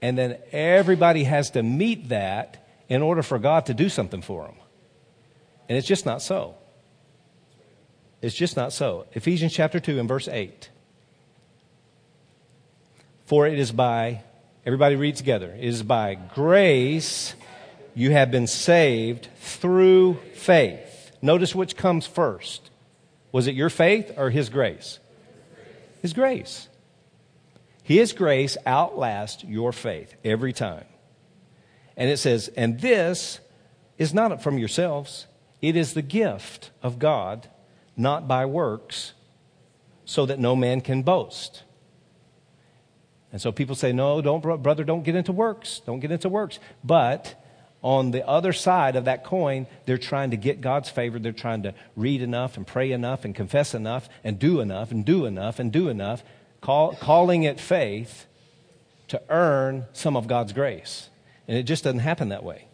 and 0.00 0.16
then 0.16 0.38
everybody 0.52 1.24
has 1.24 1.50
to 1.50 1.62
meet 1.62 2.08
that 2.08 2.66
in 2.88 3.02
order 3.02 3.22
for 3.22 3.38
God 3.38 3.66
to 3.66 3.74
do 3.74 3.90
something 3.90 4.22
for 4.22 4.44
them. 4.44 4.54
And 5.68 5.76
it's 5.76 5.86
just 5.86 6.06
not 6.06 6.22
so. 6.22 6.54
It's 8.22 8.34
just 8.34 8.56
not 8.56 8.72
so. 8.72 9.04
Ephesians 9.12 9.52
chapter 9.52 9.78
2 9.78 9.98
and 9.98 10.08
verse 10.08 10.28
8. 10.28 10.70
For 13.26 13.46
it 13.46 13.58
is 13.58 13.70
by, 13.70 14.22
everybody 14.64 14.96
read 14.96 15.16
together, 15.16 15.52
it 15.52 15.62
is 15.62 15.82
by 15.82 16.14
grace 16.14 17.34
you 17.94 18.12
have 18.12 18.30
been 18.30 18.46
saved 18.46 19.28
through 19.40 20.14
faith. 20.32 21.12
Notice 21.20 21.54
which 21.54 21.76
comes 21.76 22.06
first. 22.06 22.69
Was 23.32 23.46
it 23.46 23.54
your 23.54 23.70
faith 23.70 24.12
or 24.16 24.30
His 24.30 24.48
grace? 24.48 24.98
His 26.02 26.12
grace. 26.12 26.68
His 27.82 28.12
grace 28.12 28.56
outlasts 28.66 29.44
your 29.44 29.72
faith 29.72 30.14
every 30.24 30.52
time. 30.52 30.84
And 31.96 32.08
it 32.08 32.18
says, 32.18 32.48
and 32.56 32.80
this 32.80 33.40
is 33.98 34.14
not 34.14 34.42
from 34.42 34.58
yourselves, 34.58 35.26
it 35.60 35.76
is 35.76 35.94
the 35.94 36.02
gift 36.02 36.70
of 36.82 36.98
God, 36.98 37.48
not 37.96 38.26
by 38.26 38.46
works, 38.46 39.12
so 40.04 40.26
that 40.26 40.38
no 40.38 40.56
man 40.56 40.80
can 40.80 41.02
boast. 41.02 41.62
And 43.32 43.40
so 43.40 43.52
people 43.52 43.74
say, 43.74 43.92
no, 43.92 44.20
don't, 44.20 44.40
brother, 44.40 44.82
don't 44.84 45.02
get 45.02 45.14
into 45.14 45.32
works. 45.32 45.80
Don't 45.86 46.00
get 46.00 46.10
into 46.10 46.28
works. 46.28 46.58
But 46.82 47.39
on 47.82 48.10
the 48.10 48.26
other 48.26 48.52
side 48.52 48.96
of 48.96 49.06
that 49.06 49.24
coin, 49.24 49.66
they're 49.86 49.98
trying 49.98 50.32
to 50.32 50.36
get 50.36 50.60
God's 50.60 50.90
favor. 50.90 51.18
They're 51.18 51.32
trying 51.32 51.62
to 51.62 51.74
read 51.96 52.20
enough 52.20 52.56
and 52.56 52.66
pray 52.66 52.92
enough 52.92 53.24
and 53.24 53.34
confess 53.34 53.74
enough 53.74 54.08
and 54.22 54.38
do 54.38 54.60
enough 54.60 54.90
and 54.90 55.04
do 55.04 55.24
enough 55.24 55.58
and 55.58 55.72
do 55.72 55.88
enough, 55.88 56.22
call, 56.60 56.92
calling 56.94 57.44
it 57.44 57.58
faith 57.58 58.26
to 59.08 59.22
earn 59.30 59.86
some 59.92 60.16
of 60.16 60.26
God's 60.26 60.52
grace. 60.52 61.08
And 61.48 61.56
it 61.56 61.62
just 61.62 61.84
doesn't 61.84 62.00
happen 62.00 62.28
that 62.28 62.44
way. 62.44 62.66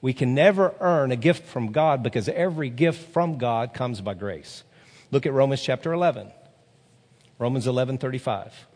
We 0.00 0.14
can 0.14 0.34
never 0.34 0.74
earn 0.80 1.12
a 1.12 1.16
gift 1.16 1.46
from 1.46 1.72
God 1.72 2.02
because 2.02 2.28
every 2.28 2.70
gift 2.70 3.12
from 3.12 3.36
God 3.36 3.74
comes 3.74 4.00
by 4.00 4.14
grace. 4.14 4.64
Look 5.10 5.26
at 5.26 5.34
Romans 5.34 5.62
chapter 5.62 5.92
11. 5.92 6.32
Romans 7.38 7.66
11 7.66 7.98
35. 7.98 8.66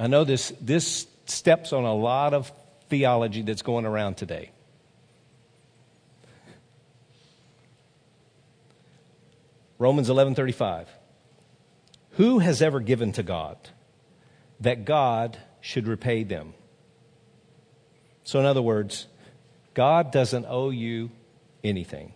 I 0.00 0.06
know 0.06 0.24
this, 0.24 0.50
this 0.62 1.06
steps 1.26 1.74
on 1.74 1.84
a 1.84 1.94
lot 1.94 2.32
of 2.32 2.50
theology 2.88 3.42
that's 3.42 3.60
going 3.60 3.84
around 3.84 4.16
today. 4.16 4.50
Romans 9.78 10.08
11:35 10.08 10.86
Who 12.12 12.38
has 12.38 12.62
ever 12.62 12.80
given 12.80 13.12
to 13.12 13.22
God 13.22 13.56
that 14.58 14.86
God 14.86 15.36
should 15.60 15.86
repay 15.86 16.24
them? 16.24 16.54
So 18.24 18.40
in 18.40 18.46
other 18.46 18.62
words, 18.62 19.06
God 19.74 20.12
doesn't 20.12 20.46
owe 20.48 20.70
you 20.70 21.10
anything. 21.62 22.14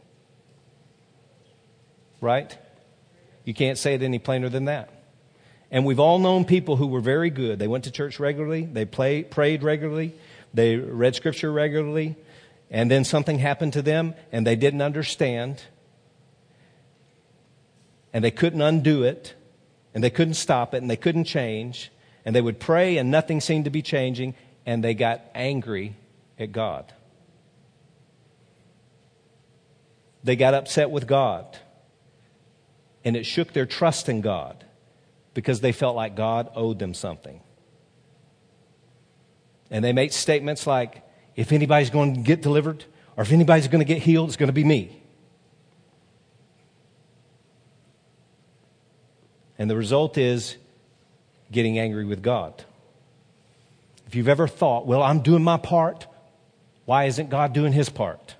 Right? 2.22 2.56
You 3.44 3.52
can't 3.52 3.76
say 3.76 3.92
it 3.94 4.02
any 4.02 4.18
plainer 4.18 4.48
than 4.48 4.64
that. 4.66 4.93
And 5.74 5.84
we've 5.84 5.98
all 5.98 6.20
known 6.20 6.44
people 6.44 6.76
who 6.76 6.86
were 6.86 7.00
very 7.00 7.30
good. 7.30 7.58
They 7.58 7.66
went 7.66 7.82
to 7.82 7.90
church 7.90 8.20
regularly, 8.20 8.64
they 8.64 8.84
play, 8.84 9.24
prayed 9.24 9.64
regularly, 9.64 10.14
they 10.54 10.76
read 10.76 11.16
scripture 11.16 11.50
regularly, 11.50 12.14
and 12.70 12.88
then 12.88 13.02
something 13.02 13.40
happened 13.40 13.72
to 13.72 13.82
them 13.82 14.14
and 14.30 14.46
they 14.46 14.54
didn't 14.54 14.82
understand. 14.82 15.64
And 18.12 18.24
they 18.24 18.30
couldn't 18.30 18.62
undo 18.62 19.02
it, 19.02 19.34
and 19.92 20.04
they 20.04 20.10
couldn't 20.10 20.34
stop 20.34 20.74
it, 20.74 20.76
and 20.80 20.88
they 20.88 20.96
couldn't 20.96 21.24
change. 21.24 21.90
And 22.24 22.36
they 22.36 22.40
would 22.40 22.60
pray, 22.60 22.96
and 22.96 23.10
nothing 23.10 23.40
seemed 23.40 23.64
to 23.64 23.70
be 23.72 23.82
changing, 23.82 24.36
and 24.64 24.84
they 24.84 24.94
got 24.94 25.22
angry 25.34 25.96
at 26.38 26.52
God. 26.52 26.92
They 30.22 30.36
got 30.36 30.54
upset 30.54 30.92
with 30.92 31.08
God, 31.08 31.58
and 33.04 33.16
it 33.16 33.26
shook 33.26 33.52
their 33.52 33.66
trust 33.66 34.08
in 34.08 34.20
God 34.20 34.64
because 35.34 35.60
they 35.60 35.72
felt 35.72 35.96
like 35.96 36.14
God 36.14 36.50
owed 36.54 36.78
them 36.78 36.94
something. 36.94 37.40
And 39.70 39.84
they 39.84 39.92
made 39.92 40.12
statements 40.12 40.66
like, 40.66 41.02
if 41.36 41.50
anybody's 41.50 41.90
going 41.90 42.14
to 42.14 42.20
get 42.20 42.40
delivered 42.40 42.84
or 43.16 43.22
if 43.22 43.32
anybody's 43.32 43.66
going 43.68 43.84
to 43.84 43.92
get 43.92 44.02
healed, 44.02 44.28
it's 44.28 44.36
going 44.36 44.48
to 44.48 44.52
be 44.52 44.64
me. 44.64 45.02
And 49.58 49.68
the 49.68 49.76
result 49.76 50.16
is 50.18 50.56
getting 51.50 51.78
angry 51.78 52.04
with 52.04 52.22
God. 52.22 52.64
If 54.06 54.14
you've 54.14 54.28
ever 54.28 54.46
thought, 54.46 54.86
well, 54.86 55.02
I'm 55.02 55.20
doing 55.20 55.42
my 55.42 55.56
part, 55.56 56.06
why 56.84 57.04
isn't 57.04 57.30
God 57.30 57.52
doing 57.52 57.72
his 57.72 57.88
part? 57.88 58.36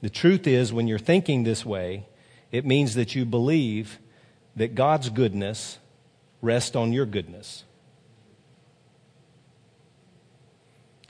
The 0.00 0.10
truth 0.10 0.46
is, 0.46 0.72
when 0.72 0.86
you're 0.86 0.98
thinking 0.98 1.44
this 1.44 1.66
way, 1.66 2.06
it 2.50 2.64
means 2.64 2.94
that 2.94 3.14
you 3.14 3.24
believe 3.24 3.98
that 4.56 4.74
God's 4.74 5.08
goodness 5.10 5.78
rests 6.40 6.76
on 6.76 6.92
your 6.92 7.06
goodness. 7.06 7.64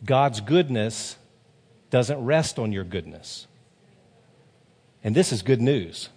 God's 0.05 0.41
goodness 0.41 1.17
doesn't 1.91 2.25
rest 2.25 2.59
on 2.59 2.73
your 2.73 2.85
goodness. 2.85 3.47
And 5.03 5.15
this 5.15 5.33
is 5.33 5.43
good 5.43 5.61
news. 5.61 6.09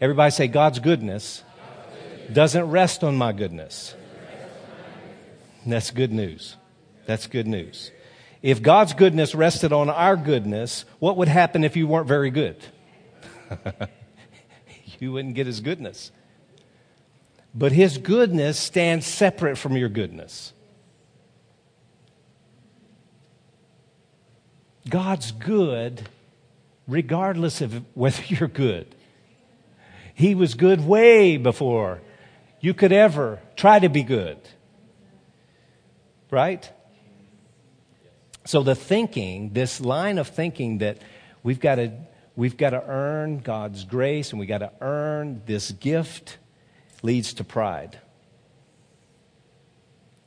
Everybody 0.00 0.30
say, 0.30 0.48
God's 0.48 0.78
goodness 0.78 1.42
doesn't 2.32 2.70
rest 2.70 3.04
on 3.04 3.16
my 3.16 3.32
goodness. 3.32 3.94
That's 5.64 5.90
good 5.90 6.12
news. 6.12 6.56
That's 7.06 7.26
good 7.26 7.46
news. 7.46 7.90
If 8.42 8.62
God's 8.62 8.94
goodness 8.94 9.34
rested 9.34 9.72
on 9.72 9.88
our 9.88 10.16
goodness, 10.16 10.84
what 10.98 11.16
would 11.16 11.28
happen 11.28 11.62
if 11.62 11.76
you 11.76 11.86
weren't 11.86 12.08
very 12.08 12.30
good? 12.30 12.56
you 15.00 15.12
wouldn't 15.12 15.34
get 15.34 15.46
his 15.46 15.60
goodness. 15.60 16.12
But 17.54 17.72
his 17.72 17.98
goodness 17.98 18.58
stands 18.58 19.06
separate 19.06 19.58
from 19.58 19.76
your 19.76 19.88
goodness. 19.88 20.52
God's 24.88 25.32
good 25.32 26.08
regardless 26.88 27.60
of 27.60 27.84
whether 27.94 28.22
you're 28.26 28.48
good. 28.48 28.94
He 30.14 30.34
was 30.34 30.54
good 30.54 30.86
way 30.86 31.36
before 31.36 32.00
you 32.60 32.74
could 32.74 32.92
ever 32.92 33.40
try 33.56 33.78
to 33.78 33.88
be 33.88 34.02
good. 34.02 34.38
Right? 36.30 36.70
So 38.44 38.62
the 38.62 38.74
thinking, 38.74 39.52
this 39.52 39.80
line 39.80 40.18
of 40.18 40.28
thinking 40.28 40.78
that 40.78 40.98
we've 41.42 41.60
got 41.60 41.76
to 41.76 41.92
we've 42.36 42.56
got 42.56 42.70
to 42.70 42.82
earn 42.86 43.38
God's 43.38 43.84
grace 43.84 44.30
and 44.30 44.40
we've 44.40 44.48
got 44.48 44.58
to 44.58 44.72
earn 44.80 45.42
this 45.46 45.70
gift 45.72 46.38
leads 47.02 47.34
to 47.34 47.44
pride. 47.44 47.98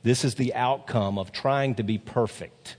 This 0.02 0.24
is 0.24 0.36
the 0.36 0.54
outcome 0.54 1.18
of 1.18 1.32
trying 1.32 1.74
to 1.76 1.82
be 1.82 1.98
perfect. 1.98 2.76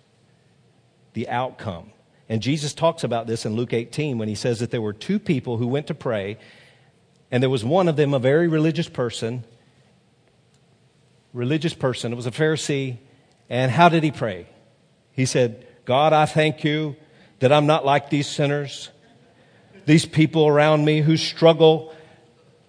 The 1.14 1.28
outcome. 1.28 1.92
And 2.30 2.42
Jesus 2.42 2.74
talks 2.74 3.04
about 3.04 3.28
this 3.28 3.46
in 3.46 3.56
Luke 3.56 3.74
18 3.74 4.18
when 4.18 4.30
he 4.30 4.36
says 4.36 4.60
that 4.60 4.72
there 4.72 4.82
were 4.82 4.94
two 4.94 5.20
people 5.20 5.58
who 5.58 5.68
went 5.68 5.88
to 5.88 5.94
pray, 5.94 6.38
and 7.32 7.42
there 7.42 7.50
was 7.50 7.66
one 7.66 7.88
of 7.88 7.96
them, 7.96 8.14
a 8.14 8.20
very 8.20 8.48
religious 8.48 8.88
person. 8.88 9.44
Religious 11.34 11.74
person. 11.74 12.14
It 12.14 12.16
was 12.16 12.28
a 12.28 12.32
Pharisee. 12.32 12.98
And 13.50 13.72
how 13.72 13.90
did 13.90 14.04
he 14.04 14.12
pray? 14.12 14.48
He 15.12 15.26
said, 15.26 15.66
God, 15.86 16.14
I 16.14 16.26
thank 16.26 16.64
you 16.64 16.96
that 17.40 17.52
I'm 17.52 17.66
not 17.66 17.86
like 17.86 18.10
these 18.10 18.28
sinners 18.28 18.90
these 19.88 20.06
people 20.06 20.48
around 20.48 20.86
me 20.86 21.02
who 21.02 21.18
struggle 21.18 21.96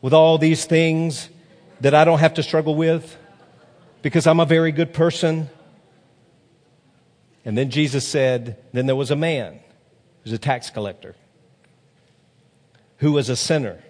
with 0.01 0.15
all 0.15 0.39
these 0.39 0.65
things 0.65 1.29
that 1.81 1.95
I 1.95 2.05
don't 2.05 2.21
have 2.21 2.35
to 2.35 2.43
struggle 2.43 2.75
with 2.75 3.17
because 4.01 4.27
I'm 4.27 4.41
a 4.41 4.47
very 4.47 4.73
good 4.73 4.95
person. 4.95 5.51
And 7.45 7.59
then 7.59 7.71
Jesus 7.71 8.09
said, 8.09 8.57
Then 8.73 8.87
there 8.87 8.97
was 8.97 9.11
a 9.11 9.17
man 9.17 9.53
who 9.53 9.61
was 10.25 10.33
a 10.33 10.39
tax 10.39 10.71
collector 10.71 11.15
who 12.99 13.13
was 13.13 13.29
a 13.29 13.37
sinner. 13.37 13.83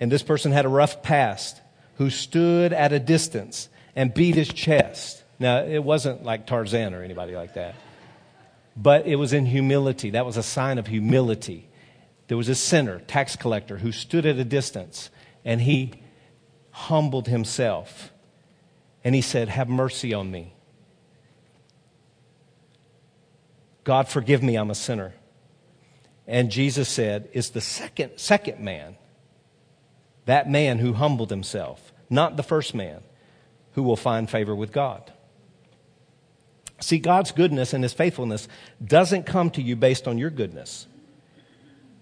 And 0.00 0.10
this 0.10 0.22
person 0.22 0.52
had 0.52 0.64
a 0.64 0.68
rough 0.68 1.02
past 1.02 1.60
who 1.96 2.10
stood 2.10 2.72
at 2.72 2.92
a 2.92 2.98
distance 2.98 3.68
and 3.96 4.14
beat 4.14 4.34
his 4.34 4.48
chest 4.48 5.24
Now, 5.38 5.62
it 5.64 5.82
wasn't 5.82 6.24
like 6.24 6.46
Tarzan 6.46 6.94
or 6.94 7.02
anybody 7.02 7.34
like 7.34 7.54
that, 7.54 7.74
but 8.80 9.06
it 9.06 9.16
was 9.16 9.32
in 9.32 9.44
humility. 9.44 10.10
That 10.10 10.24
was 10.24 10.36
a 10.36 10.42
sign 10.42 10.78
of 10.78 10.86
humility. 10.86 11.68
There 12.28 12.36
was 12.36 12.48
a 12.48 12.54
sinner, 12.54 13.00
tax 13.00 13.34
collector, 13.34 13.78
who 13.78 13.90
stood 13.90 14.24
at 14.24 14.36
a 14.36 14.44
distance 14.44 15.10
and 15.44 15.60
he 15.60 15.94
humbled 16.70 17.26
himself 17.26 18.12
and 19.02 19.14
he 19.14 19.20
said, 19.20 19.48
Have 19.48 19.68
mercy 19.68 20.14
on 20.14 20.30
me. 20.30 20.54
God, 23.82 24.08
forgive 24.08 24.42
me, 24.42 24.54
I'm 24.54 24.70
a 24.70 24.76
sinner. 24.76 25.14
And 26.26 26.50
Jesus 26.50 26.88
said, 26.88 27.28
It's 27.32 27.48
the 27.48 27.60
second, 27.60 28.12
second 28.16 28.60
man, 28.60 28.96
that 30.26 30.48
man 30.48 30.78
who 30.78 30.92
humbled 30.92 31.30
himself, 31.30 31.92
not 32.08 32.36
the 32.36 32.42
first 32.44 32.74
man, 32.74 33.00
who 33.72 33.82
will 33.82 33.96
find 33.96 34.30
favor 34.30 34.54
with 34.54 34.70
God. 34.70 35.12
See, 36.80 36.98
God's 36.98 37.32
goodness 37.32 37.72
and 37.72 37.82
his 37.82 37.92
faithfulness 37.92 38.48
doesn't 38.84 39.24
come 39.24 39.50
to 39.50 39.62
you 39.62 39.74
based 39.74 40.06
on 40.06 40.18
your 40.18 40.30
goodness. 40.30 40.86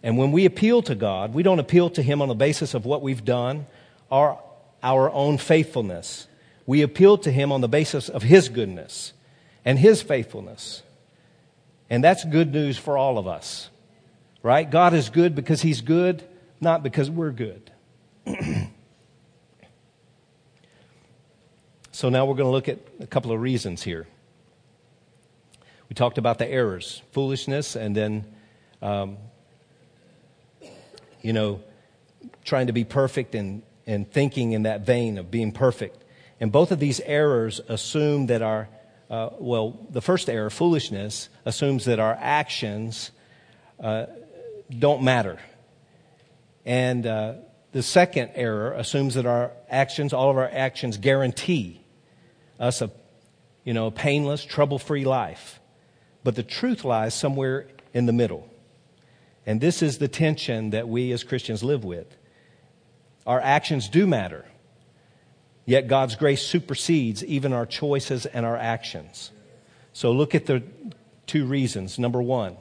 And 0.03 0.19
when 0.19 0.33
we 0.33 0.45
appeal 0.45 0.83
to 0.83 0.95
God, 0.95 1.33
we 1.35 1.43
don't 1.43 1.59
appeal 1.59 1.91
to 1.91 2.03
him 2.03 2.21
on 2.21 2.29
the 2.29 2.35
basis 2.35 2.75
of 2.75 2.85
what 2.85 3.03
we've 3.03 3.25
done 3.25 3.67
or 4.11 4.41
our 4.83 5.11
own 5.11 5.39
faithfulness. 5.39 6.29
We 6.67 6.83
appeal 6.83 7.19
to 7.19 7.33
him 7.33 7.51
on 7.53 7.61
the 7.61 7.69
basis 7.69 8.09
of 8.09 8.23
his 8.23 8.49
goodness 8.49 9.13
and 9.65 9.79
his 9.79 10.03
faithfulness. 10.03 10.83
And 11.89 12.05
that's 12.05 12.25
good 12.25 12.53
news 12.53 12.77
for 12.79 12.99
all 12.99 13.19
of 13.19 13.27
us. 13.27 13.71
Right? 14.43 14.69
God 14.71 14.95
is 14.95 15.09
good 15.09 15.35
because 15.35 15.63
he's 15.63 15.81
good, 15.81 16.23
not 16.61 16.83
because 16.83 17.11
we're 17.11 17.33
good. 17.33 17.71
so 21.91 22.11
now 22.11 22.27
we're 22.27 22.35
going 22.35 22.47
to 22.47 22.53
look 22.53 22.69
at 22.69 22.79
a 23.01 23.07
couple 23.07 23.33
of 23.33 23.41
reasons 23.41 23.83
here. 23.83 24.07
We 25.89 25.95
talked 25.95 26.19
about 26.19 26.39
the 26.39 26.49
errors, 26.49 27.03
foolishness, 27.13 27.77
and 27.77 27.97
then, 27.97 28.27
um, 28.83 29.19
you 31.23 31.33
know, 31.33 31.61
trying 32.45 32.67
to 32.67 32.73
be 32.73 32.85
perfect 32.85 33.35
and, 33.35 33.63
and 33.87 34.11
thinking 34.11 34.53
in 34.53 34.65
that 34.65 34.81
vein 34.87 35.19
of 35.19 35.31
being 35.31 35.53
perfect. 35.53 36.03
And 36.41 36.51
both 36.51 36.73
of 36.73 36.81
these 36.81 37.01
errors 37.01 37.61
assume 37.69 38.27
that 38.27 38.43
our, 38.43 38.69
uh, 39.09 39.31
well, 39.39 39.87
the 39.91 40.01
first 40.01 40.29
error, 40.29 40.51
foolishness, 40.51 41.29
assumes 41.45 41.85
that 41.85 41.99
our 41.99 42.17
actions 42.21 43.11
uh, 43.81 44.07
don't 44.77 45.03
matter. 45.03 45.39
And 46.65 47.07
uh, 47.07 47.35
the 47.73 47.83
second 47.83 48.33
error 48.35 48.73
assumes 48.73 49.15
that 49.15 49.27
our 49.27 49.53
actions, 49.71 50.13
all 50.13 50.31
of 50.31 50.37
our 50.37 50.51
actions, 50.51 50.99
guarantee 50.99 51.81
us 52.59 52.83
a, 52.83 52.91
you 53.65 53.73
know, 53.73 53.87
a 53.87 53.91
painless, 53.93 54.45
trouble-free 54.45 55.05
life. 55.05 55.61
But 56.27 56.35
the 56.35 56.43
truth 56.43 56.85
lies 56.85 57.15
somewhere 57.15 57.69
in 57.95 58.07
the 58.07 58.13
middle. 58.13 58.51
And 59.47 59.61
this 59.61 59.81
is 59.81 59.99
the 59.99 60.09
tension 60.09 60.71
that 60.71 60.89
we 60.89 61.13
as 61.13 61.23
Christians 61.23 61.63
live 61.63 61.85
with. 61.85 62.17
Our 63.29 63.41
actions 63.41 63.89
do 63.89 64.09
matter. 64.09 64.45
Yet 65.67 65.87
God's 65.87 66.17
grace 66.17 66.43
supersedes 66.43 67.25
even 67.25 67.53
our 67.53 67.65
choices 67.65 68.27
and 68.27 68.45
our 68.45 68.57
actions. 68.57 69.31
So 69.93 70.11
look 70.11 70.35
at 70.35 70.47
the 70.47 70.65
two 71.29 71.47
reasons. 71.47 71.97
Number 71.97 72.21
one, 72.21 72.57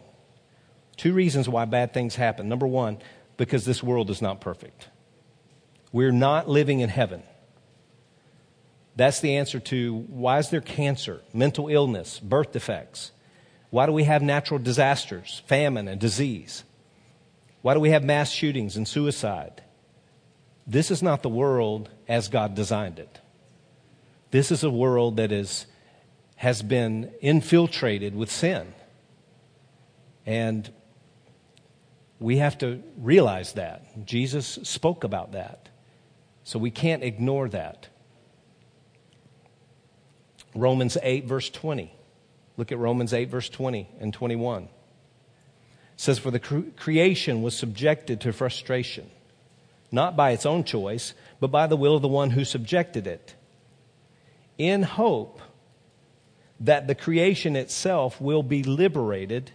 two 0.96 1.14
reasons 1.14 1.50
why 1.50 1.66
bad 1.66 1.92
things 1.92 2.14
happen. 2.14 2.48
Number 2.48 2.68
one, 2.68 3.00
because 3.36 3.66
this 3.66 3.82
world 3.82 4.12
is 4.12 4.22
not 4.22 4.42
perfect. 4.42 4.90
We're 5.92 6.12
not 6.12 6.48
living 6.48 6.82
in 6.82 6.90
heaven. 6.90 7.24
That's 8.96 9.22
the 9.22 9.38
answer 9.38 9.60
to 9.60 9.96
why 10.02 10.38
is 10.38 10.52
there 10.52 10.62
cancer, 10.62 11.22
mental 11.34 11.68
illness, 11.68 12.20
birth 12.20 12.52
defects? 12.52 13.12
Why 13.70 13.86
do 13.86 13.92
we 13.92 14.04
have 14.04 14.22
natural 14.22 14.60
disasters, 14.60 15.42
famine, 15.48 15.88
and 15.88 16.00
disease? 16.00 16.64
Why 17.62 17.74
do 17.74 17.80
we 17.80 17.90
have 17.90 18.04
mass 18.04 18.32
shootings 18.32 18.78
and 18.78 18.88
suicide? 18.88 19.64
This 20.68 20.92
is 20.92 21.02
not 21.02 21.24
the 21.24 21.30
world 21.30 21.90
as 22.08 22.28
God 22.28 22.56
designed 22.56 23.00
it. 23.00 23.20
This 24.32 24.52
is 24.52 24.64
a 24.64 24.70
world 24.70 25.18
that 25.18 25.32
is, 25.32 25.66
has 26.36 26.62
been 26.62 27.12
infiltrated 27.22 28.16
with 28.16 28.32
sin. 28.32 28.74
And 30.26 30.72
we 32.20 32.38
have 32.38 32.58
to 32.60 32.82
realize 32.98 33.54
that. 33.54 34.06
Jesus 34.06 34.60
spoke 34.64 35.04
about 35.04 35.34
that. 35.34 35.70
So 36.44 36.60
we 36.60 36.72
can't 36.72 37.04
ignore 37.04 37.50
that. 37.50 37.88
Romans 40.54 40.98
8, 41.02 41.26
verse 41.26 41.50
20. 41.50 41.92
Look 42.58 42.72
at 42.72 42.78
Romans 42.78 43.14
8, 43.14 43.30
verse 43.30 43.50
20 43.50 43.90
and 44.00 44.14
21. 44.14 44.64
It 44.64 44.70
says, 45.98 46.20
For 46.20 46.32
the 46.32 46.40
creation 46.40 47.42
was 47.42 47.58
subjected 47.58 48.22
to 48.22 48.34
frustration 48.34 49.10
not 49.96 50.16
by 50.16 50.32
its 50.32 50.46
own 50.46 50.64
choice, 50.64 51.14
but 51.40 51.48
by 51.48 51.68
the 51.68 51.78
will 51.78 51.96
of 51.96 52.02
the 52.02 52.08
one 52.08 52.32
who 52.32 52.44
subjected 52.44 53.08
it, 53.08 53.34
in 54.58 54.84
hope 54.84 55.42
that 56.60 56.88
the 56.88 56.96
creation 56.96 57.56
itself 57.56 58.20
will 58.20 58.44
be 58.44 58.62
liberated 58.62 59.52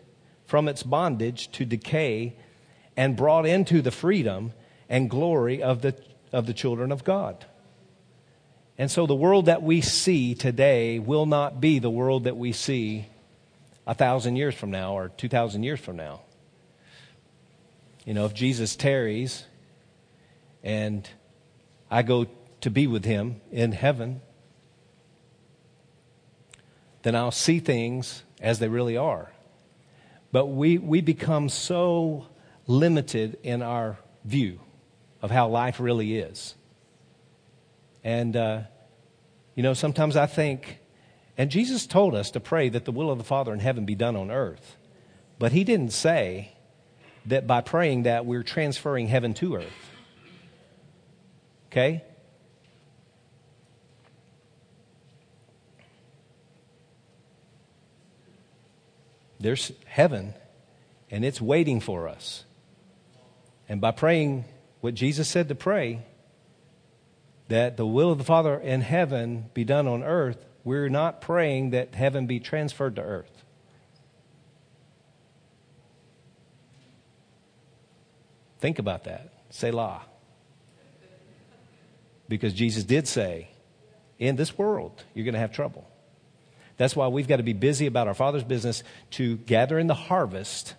from 0.46 0.68
its 0.68 0.82
bondage 0.82 1.50
to 1.52 1.64
decay 1.64 2.36
and 2.96 3.16
brought 3.16 3.46
into 3.46 3.80
the 3.80 3.90
freedom 3.90 4.52
and 4.88 5.08
glory 5.08 5.62
of 5.62 5.82
the, 5.82 5.94
of 6.32 6.46
the 6.46 6.54
children 6.54 6.90
of 6.90 7.04
God. 7.04 7.44
And 8.80 8.90
so 8.90 9.04
the 9.04 9.14
world 9.14 9.44
that 9.44 9.62
we 9.62 9.82
see 9.82 10.34
today 10.34 10.98
will 10.98 11.26
not 11.26 11.60
be 11.60 11.80
the 11.80 11.90
world 11.90 12.24
that 12.24 12.38
we 12.38 12.52
see 12.52 13.04
a 13.86 13.92
thousand 13.92 14.36
years 14.36 14.54
from 14.54 14.70
now 14.70 14.96
or 14.96 15.10
two 15.10 15.28
thousand 15.28 15.64
years 15.64 15.78
from 15.78 15.96
now. 15.96 16.22
You 18.06 18.14
know, 18.14 18.24
if 18.24 18.32
Jesus 18.32 18.76
tarries 18.76 19.44
and 20.62 21.06
I 21.90 22.00
go 22.00 22.26
to 22.62 22.70
be 22.70 22.86
with 22.86 23.04
him 23.04 23.42
in 23.52 23.72
heaven, 23.72 24.22
then 27.02 27.14
I'll 27.14 27.32
see 27.32 27.58
things 27.58 28.22
as 28.40 28.60
they 28.60 28.68
really 28.68 28.96
are. 28.96 29.30
But 30.32 30.46
we, 30.46 30.78
we 30.78 31.02
become 31.02 31.50
so 31.50 32.28
limited 32.66 33.36
in 33.42 33.60
our 33.60 33.98
view 34.24 34.58
of 35.20 35.30
how 35.30 35.48
life 35.48 35.80
really 35.80 36.16
is. 36.16 36.54
And, 38.02 38.36
uh, 38.36 38.62
you 39.54 39.62
know, 39.62 39.74
sometimes 39.74 40.16
I 40.16 40.26
think, 40.26 40.78
and 41.36 41.50
Jesus 41.50 41.86
told 41.86 42.14
us 42.14 42.30
to 42.32 42.40
pray 42.40 42.68
that 42.68 42.84
the 42.84 42.92
will 42.92 43.10
of 43.10 43.18
the 43.18 43.24
Father 43.24 43.52
in 43.52 43.60
heaven 43.60 43.84
be 43.84 43.94
done 43.94 44.16
on 44.16 44.30
earth. 44.30 44.76
But 45.38 45.52
he 45.52 45.64
didn't 45.64 45.92
say 45.92 46.52
that 47.26 47.46
by 47.46 47.60
praying 47.60 48.04
that 48.04 48.26
we're 48.26 48.42
transferring 48.42 49.08
heaven 49.08 49.34
to 49.34 49.56
earth. 49.56 49.90
Okay? 51.68 52.04
There's 59.38 59.72
heaven, 59.86 60.34
and 61.10 61.24
it's 61.24 61.40
waiting 61.40 61.80
for 61.80 62.08
us. 62.08 62.44
And 63.68 63.80
by 63.80 63.92
praying 63.92 64.44
what 64.82 64.94
Jesus 64.94 65.28
said 65.28 65.48
to 65.48 65.54
pray, 65.54 66.02
that 67.50 67.76
the 67.76 67.84
will 67.84 68.12
of 68.12 68.18
the 68.18 68.24
Father 68.24 68.58
in 68.58 68.80
heaven 68.80 69.50
be 69.54 69.64
done 69.64 69.88
on 69.88 70.04
earth, 70.04 70.44
we're 70.62 70.88
not 70.88 71.20
praying 71.20 71.70
that 71.70 71.96
heaven 71.96 72.26
be 72.28 72.38
transferred 72.38 72.94
to 72.94 73.02
earth. 73.02 73.44
Think 78.60 78.78
about 78.78 79.04
that. 79.04 79.32
Say 79.50 79.70
Selah. 79.70 80.02
Because 82.28 82.54
Jesus 82.54 82.84
did 82.84 83.08
say, 83.08 83.48
in 84.20 84.36
this 84.36 84.56
world, 84.56 85.02
you're 85.12 85.24
going 85.24 85.34
to 85.34 85.40
have 85.40 85.50
trouble. 85.50 85.90
That's 86.76 86.94
why 86.94 87.08
we've 87.08 87.26
got 87.26 87.38
to 87.38 87.42
be 87.42 87.52
busy 87.52 87.86
about 87.86 88.06
our 88.06 88.14
Father's 88.14 88.44
business 88.44 88.84
to 89.12 89.38
gather 89.38 89.76
in 89.76 89.88
the 89.88 89.94
harvest 89.94 90.74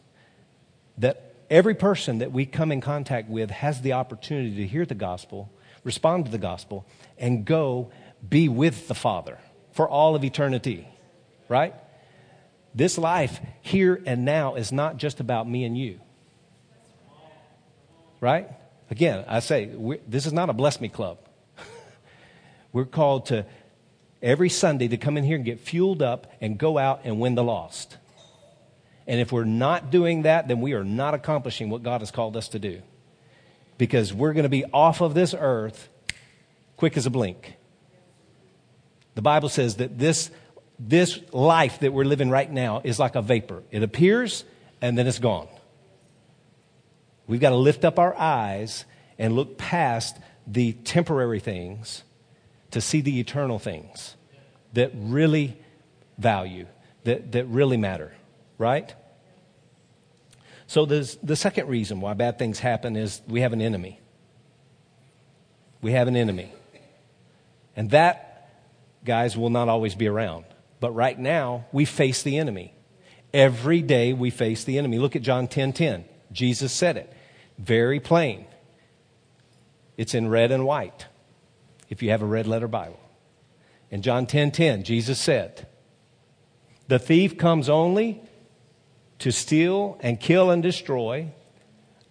that 1.00 1.36
every 1.50 1.76
person 1.76 2.20
that 2.20 2.32
we 2.32 2.46
come 2.46 2.72
in 2.72 2.80
contact 2.80 3.30
with 3.30 3.52
has 3.52 3.82
the 3.82 3.92
opportunity 3.92 4.56
to 4.56 4.68
hear 4.68 4.86
the 4.86 4.96
gospel, 4.96 5.52
respond 5.84 6.26
to 6.26 6.32
the 6.32 6.38
gospel, 6.38 6.86
and 7.18 7.46
go 7.46 7.92
be 8.28 8.50
with 8.50 8.88
the 8.88 8.96
Father 8.96 9.40
for 9.72 9.88
all 9.88 10.16
of 10.16 10.24
eternity. 10.24 10.88
Right? 11.48 11.74
This 12.74 12.98
life 12.98 13.40
here 13.62 14.02
and 14.06 14.24
now 14.24 14.56
is 14.56 14.72
not 14.72 14.98
just 14.98 15.20
about 15.20 15.50
me 15.50 15.66
and 15.66 15.78
you. 15.78 16.00
Right? 18.20 18.50
Again, 18.90 19.26
I 19.28 19.40
say, 19.40 19.70
this 20.08 20.26
is 20.26 20.34
not 20.34 20.50
a 20.50 20.54
bless 20.54 20.80
me 20.80 20.90
club. 20.90 21.18
We're 22.74 22.86
called 22.86 23.28
to 23.28 23.46
every 24.22 24.50
Sunday 24.50 24.88
to 24.90 24.98
come 24.98 25.18
in 25.18 25.24
here 25.24 25.36
and 25.36 25.46
get 25.46 25.60
fueled 25.60 26.02
up 26.02 26.32
and 26.40 26.58
go 26.58 26.78
out 26.78 27.02
and 27.04 27.20
win 27.20 27.36
the 27.36 27.44
lost. 27.44 27.98
And 29.08 29.20
if 29.20 29.32
we're 29.32 29.44
not 29.44 29.90
doing 29.92 30.22
that, 30.22 30.48
then 30.48 30.62
we 30.62 30.74
are 30.74 30.84
not 30.84 31.14
accomplishing 31.14 31.70
what 31.70 31.84
God 31.84 32.02
has 32.02 32.12
called 32.12 32.38
us 32.38 32.50
to 32.50 32.60
do. 32.60 32.82
Because 33.82 34.14
we're 34.14 34.34
going 34.34 34.44
to 34.44 34.50
be 34.50 34.64
off 34.66 35.02
of 35.02 35.16
this 35.16 35.34
earth 35.36 35.90
quick 36.78 36.98
as 36.98 37.08
a 37.08 37.10
blink. 37.10 37.56
The 39.16 39.24
Bible 39.24 39.50
says 39.50 39.78
that 39.78 39.98
this, 39.98 40.30
this 40.78 41.20
life 41.34 41.80
that 41.80 41.92
we're 41.92 42.06
living 42.06 42.30
right 42.30 42.52
now 42.52 42.82
is 42.84 43.00
like 43.00 43.16
a 43.16 43.24
vapor. 43.24 43.64
It 43.72 43.82
appears 43.82 44.44
and 44.84 44.96
then 44.96 45.08
it's 45.08 45.18
gone. 45.18 45.48
We've 47.26 47.40
got 47.40 47.50
to 47.50 47.56
lift 47.56 47.84
up 47.84 47.98
our 47.98 48.16
eyes 48.16 48.86
and 49.18 49.36
look 49.36 49.58
past 49.58 50.16
the 50.46 50.74
temporary 50.74 51.40
things 51.40 52.04
to 52.70 52.82
see 52.82 53.02
the 53.02 53.20
eternal 53.20 53.58
things 53.58 54.16
that 54.74 54.92
really 54.94 55.58
value, 56.20 56.68
that, 57.06 57.32
that 57.32 57.48
really 57.48 57.78
matter, 57.78 58.14
right? 58.60 58.94
So 60.72 60.86
the 60.86 61.36
second 61.36 61.68
reason 61.68 62.00
why 62.00 62.14
bad 62.14 62.40
things 62.40 62.60
happen 62.60 62.96
is 62.96 63.22
we 63.28 63.42
have 63.42 63.52
an 63.52 63.62
enemy. 63.62 64.00
We 65.82 65.92
have 65.92 66.08
an 66.08 66.16
enemy. 66.16 66.54
And 67.76 67.90
that, 67.90 68.50
guys, 69.04 69.36
will 69.36 69.50
not 69.50 69.68
always 69.68 69.96
be 69.96 70.08
around. 70.08 70.46
But 70.80 70.92
right 70.92 71.20
now, 71.20 71.66
we 71.74 71.84
face 71.84 72.24
the 72.24 72.38
enemy. 72.38 72.74
Every 73.34 73.82
day 73.82 74.14
we 74.14 74.30
face 74.30 74.64
the 74.64 74.78
enemy. 74.78 74.98
Look 74.98 75.18
at 75.18 75.24
John 75.24 75.50
10 75.50 75.74
10. 75.74 76.06
Jesus 76.32 76.72
said 76.72 76.96
it. 76.96 77.12
Very 77.58 78.00
plain. 78.00 78.46
It's 79.98 80.14
in 80.14 80.30
red 80.30 80.54
and 80.54 80.66
white 80.66 81.08
if 81.90 82.02
you 82.02 82.12
have 82.12 82.22
a 82.22 82.26
red 82.26 82.48
letter 82.48 82.70
Bible. 82.70 83.02
In 83.90 84.02
John 84.02 84.26
10 84.26 84.52
10, 84.52 84.84
Jesus 84.86 85.20
said, 85.20 85.68
The 86.88 86.98
thief 86.98 87.38
comes 87.38 87.68
only 87.68 88.22
to 89.22 89.32
steal 89.32 89.98
and 90.02 90.20
kill 90.20 90.52
and 90.52 90.62
destroy. 90.62 91.28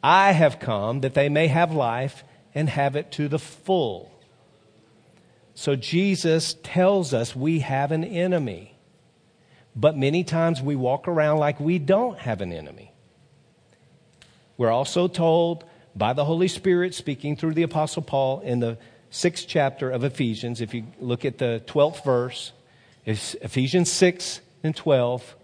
I 0.02 0.32
have 0.32 0.58
come 0.58 1.00
that 1.00 1.14
they 1.14 1.28
may 1.28 1.48
have 1.48 1.72
life 1.72 2.24
and 2.54 2.68
have 2.68 2.96
it 2.96 3.12
to 3.12 3.28
the 3.28 3.38
full. 3.38 4.10
So 5.54 5.76
Jesus 5.76 6.54
tells 6.62 7.12
us 7.12 7.36
we 7.36 7.60
have 7.60 7.92
an 7.92 8.04
enemy. 8.04 8.76
But 9.76 9.96
many 9.96 10.24
times 10.24 10.62
we 10.62 10.74
walk 10.76 11.06
around 11.06 11.38
like 11.38 11.60
we 11.60 11.78
don't 11.78 12.18
have 12.18 12.40
an 12.40 12.52
enemy. 12.52 12.92
We're 14.56 14.70
also 14.70 15.08
told 15.08 15.64
by 15.94 16.12
the 16.12 16.24
Holy 16.24 16.48
Spirit 16.48 16.94
speaking 16.94 17.36
through 17.36 17.54
the 17.54 17.62
Apostle 17.62 18.02
Paul 18.02 18.40
in 18.40 18.60
the 18.60 18.78
sixth 19.10 19.46
chapter 19.48 19.90
of 19.90 20.04
Ephesians, 20.04 20.60
if 20.60 20.74
you 20.74 20.84
look 21.00 21.24
at 21.24 21.38
the 21.38 21.62
12th 21.66 22.04
verse, 22.04 22.52
Ephesians 23.04 23.90
6 23.90 24.40
and 24.62 24.76
12 24.76 25.34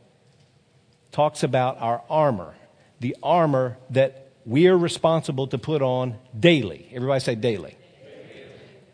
talks 1.17 1.43
about 1.43 1.81
our 1.81 2.03
armor, 2.11 2.55
the 3.01 3.17
armor 3.23 3.79
that 3.89 4.33
we 4.45 4.69
are 4.69 4.77
responsible 4.77 5.47
to 5.47 5.57
put 5.57 5.81
on 5.81 6.19
daily. 6.39 6.87
Everybody 6.93 7.21
say 7.21 7.35
daily. 7.35 7.79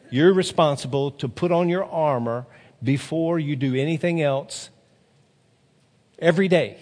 You're 0.09 0.33
responsible 0.33 1.11
to 1.11 1.29
put 1.29 1.51
on 1.51 1.68
your 1.68 1.85
armor 1.85 2.47
before 2.81 3.41
you 3.41 3.57
do 3.57 3.75
anything 3.75 4.23
else 4.23 4.70
every 6.20 6.47
day. 6.47 6.79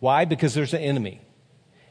Why? 0.00 0.24
Because 0.24 0.52
there's 0.52 0.74
an 0.74 0.82
enemy. 0.82 1.20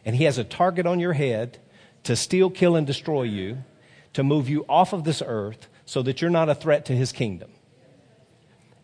And 0.04 0.14
he 0.14 0.26
has 0.26 0.38
a 0.38 0.44
target 0.44 0.86
on 0.86 1.00
your 1.00 1.14
head 1.14 1.60
to 2.04 2.18
steal, 2.18 2.50
kill, 2.50 2.76
and 2.76 2.86
destroy 2.86 3.24
you, 3.24 3.64
to 4.12 4.22
move 4.22 4.50
you 4.50 4.66
off 4.68 4.92
of 4.92 5.06
this 5.06 5.24
earth 5.26 5.70
so 5.86 6.02
that 6.02 6.22
you're 6.22 6.30
not 6.30 6.50
a 6.50 6.56
threat 6.56 6.84
to 6.88 6.94
his 6.94 7.14
kingdom. 7.14 7.52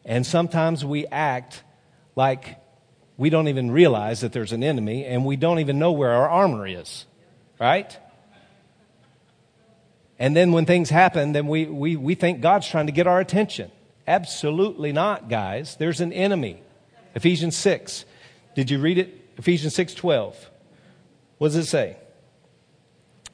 And 0.06 0.26
sometimes 0.26 0.86
we 0.86 1.06
act 1.08 1.62
like 2.16 2.56
we 3.18 3.30
don't 3.30 3.48
even 3.48 3.72
realize 3.72 4.22
that 4.22 4.32
there's 4.32 4.54
an 4.54 4.64
enemy 4.64 5.06
and 5.06 5.26
we 5.26 5.36
don't 5.36 5.60
even 5.60 5.80
know 5.80 5.92
where 5.92 6.12
our 6.12 6.30
armor 6.30 6.68
is, 6.68 7.06
right? 7.60 7.98
And 10.20 10.36
then 10.36 10.52
when 10.52 10.66
things 10.66 10.90
happen, 10.90 11.32
then 11.32 11.48
we, 11.48 11.66
we, 11.66 11.96
we 11.96 12.16
think 12.16 12.42
God's 12.42 12.68
trying 12.68 12.86
to 12.86 12.92
get 12.92 13.08
our 13.08 13.20
attention. 13.20 13.72
Absolutely 14.08 14.92
not, 14.92 15.30
guys. 15.30 15.76
There's 15.76 16.00
an 16.00 16.14
enemy. 16.14 16.62
Ephesians 17.16 17.58
6. 17.58 18.06
Did 18.56 18.70
you 18.72 18.80
read 18.80 18.98
it? 18.98 19.30
Ephesians 19.38 19.76
6 19.76 19.94
12. 19.96 20.50
What 21.38 21.50
does 21.50 21.56
it 21.56 21.66
say? 21.66 21.98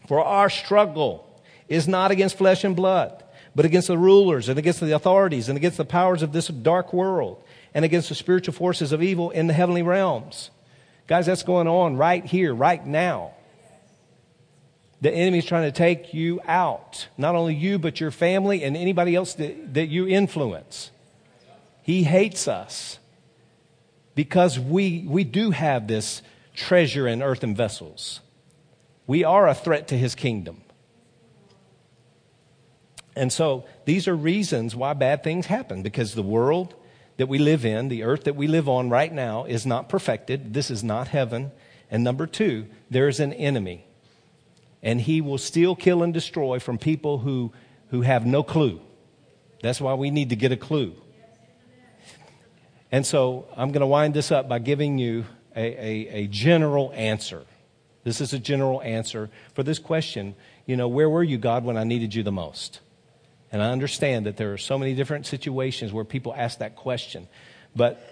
For 0.08 0.24
our 0.24 0.50
struggle 0.50 1.42
is 1.70 1.88
not 1.88 2.12
against 2.12 2.38
flesh 2.38 2.64
and 2.64 2.76
blood, 2.76 3.24
but 3.56 3.66
against 3.66 3.88
the 3.88 3.98
rulers 3.98 4.50
and 4.50 4.60
against 4.60 4.82
the 4.82 4.92
authorities 4.92 5.48
and 5.48 5.58
against 5.58 5.78
the 5.78 5.86
powers 5.86 6.22
of 6.22 6.34
this 6.34 6.48
dark 6.48 6.92
world 6.92 7.43
and 7.74 7.84
against 7.84 8.10
the 8.10 8.16
spiritual 8.16 8.54
forces 8.54 8.92
of 8.92 9.02
evil 9.02 9.32
in 9.32 9.48
the 9.48 9.54
heavenly 9.54 9.82
realms. 9.82 10.52
Guys, 11.08 11.26
that's 11.26 11.44
going 11.44 11.68
on 11.68 11.98
right 11.98 12.26
here, 12.26 12.54
right 12.54 12.86
now. 12.86 13.32
The 15.02 15.12
enemy's 15.12 15.46
trying 15.46 15.64
to 15.64 15.78
take 15.78 16.14
you 16.14 16.40
out. 16.48 17.08
Not 17.18 17.36
only 17.36 17.56
you, 17.56 17.78
but 17.78 18.00
your 18.00 18.12
family 18.12 18.64
and 18.64 18.78
anybody 18.78 19.16
else 19.16 19.34
that, 19.34 19.74
that 19.74 19.88
you 19.88 20.08
influence. 20.08 20.92
He 21.82 22.04
hates 22.04 22.48
us 22.48 23.00
because 24.16 24.58
we, 24.58 25.04
we 25.06 25.26
do 25.26 25.52
have 25.52 25.88
this 25.88 26.22
treasure 26.56 27.08
in 27.08 27.22
earthen 27.22 27.54
vessels. 27.54 28.22
We 29.06 29.26
are 29.26 29.48
a 29.48 29.56
threat 29.56 29.90
to 29.90 29.98
his 29.98 30.16
kingdom. 30.16 30.62
And 33.16 33.32
so 33.32 33.66
these 33.86 34.08
are 34.08 34.16
reasons 34.16 34.76
why 34.76 34.94
bad 34.94 35.24
things 35.24 35.48
happen 35.48 35.84
because 35.84 36.14
the 36.14 36.24
world 36.24 36.76
that 37.18 37.28
we 37.28 37.38
live 37.38 37.66
in, 37.66 37.90
the 37.90 38.04
earth 38.04 38.24
that 38.24 38.36
we 38.36 38.48
live 38.48 38.68
on 38.68 38.90
right 38.90 39.12
now, 39.12 39.46
is 39.46 39.66
not 39.66 39.90
perfected. 39.90 40.54
This 40.54 40.72
is 40.72 40.84
not 40.84 41.10
heaven. 41.10 41.52
And 41.92 42.04
number 42.04 42.26
two, 42.26 42.68
there 42.90 43.08
is 43.08 43.20
an 43.20 43.34
enemy. 43.34 43.86
And 44.82 45.00
he 45.00 45.22
will 45.22 45.38
steal, 45.38 45.76
kill, 45.76 46.04
and 46.04 46.14
destroy 46.14 46.60
from 46.60 46.78
people 46.78 47.20
who, 47.20 47.54
who 47.90 48.02
have 48.02 48.26
no 48.26 48.44
clue. 48.44 48.82
That's 49.62 49.80
why 49.80 49.94
we 49.94 50.12
need 50.12 50.30
to 50.30 50.36
get 50.36 50.52
a 50.52 50.58
clue. 50.58 50.96
And 52.92 53.06
so 53.06 53.48
I'm 53.56 53.72
going 53.72 53.82
to 53.82 53.88
wind 53.88 54.14
this 54.14 54.32
up 54.32 54.50
by 54.50 54.60
giving 54.60 54.98
you 54.98 55.26
a, 55.56 55.62
a, 55.62 56.08
a 56.24 56.28
general 56.28 56.92
answer. 56.94 57.46
This 58.04 58.20
is 58.22 58.34
a 58.34 58.40
general 58.40 58.82
answer 58.82 59.30
for 59.54 59.64
this 59.64 59.80
question. 59.80 60.36
You 60.66 60.76
know, 60.76 60.88
where 60.88 61.10
were 61.10 61.24
you, 61.24 61.38
God, 61.38 61.64
when 61.64 61.78
I 61.78 61.86
needed 61.86 62.14
you 62.14 62.24
the 62.24 62.32
most? 62.32 62.82
And 63.54 63.62
I 63.62 63.70
understand 63.70 64.26
that 64.26 64.36
there 64.36 64.52
are 64.52 64.58
so 64.58 64.80
many 64.80 64.96
different 64.96 65.28
situations 65.28 65.94
where 65.94 66.04
people 66.04 66.34
ask 66.36 66.58
that 66.58 66.76
question. 66.76 67.28
But 67.76 68.04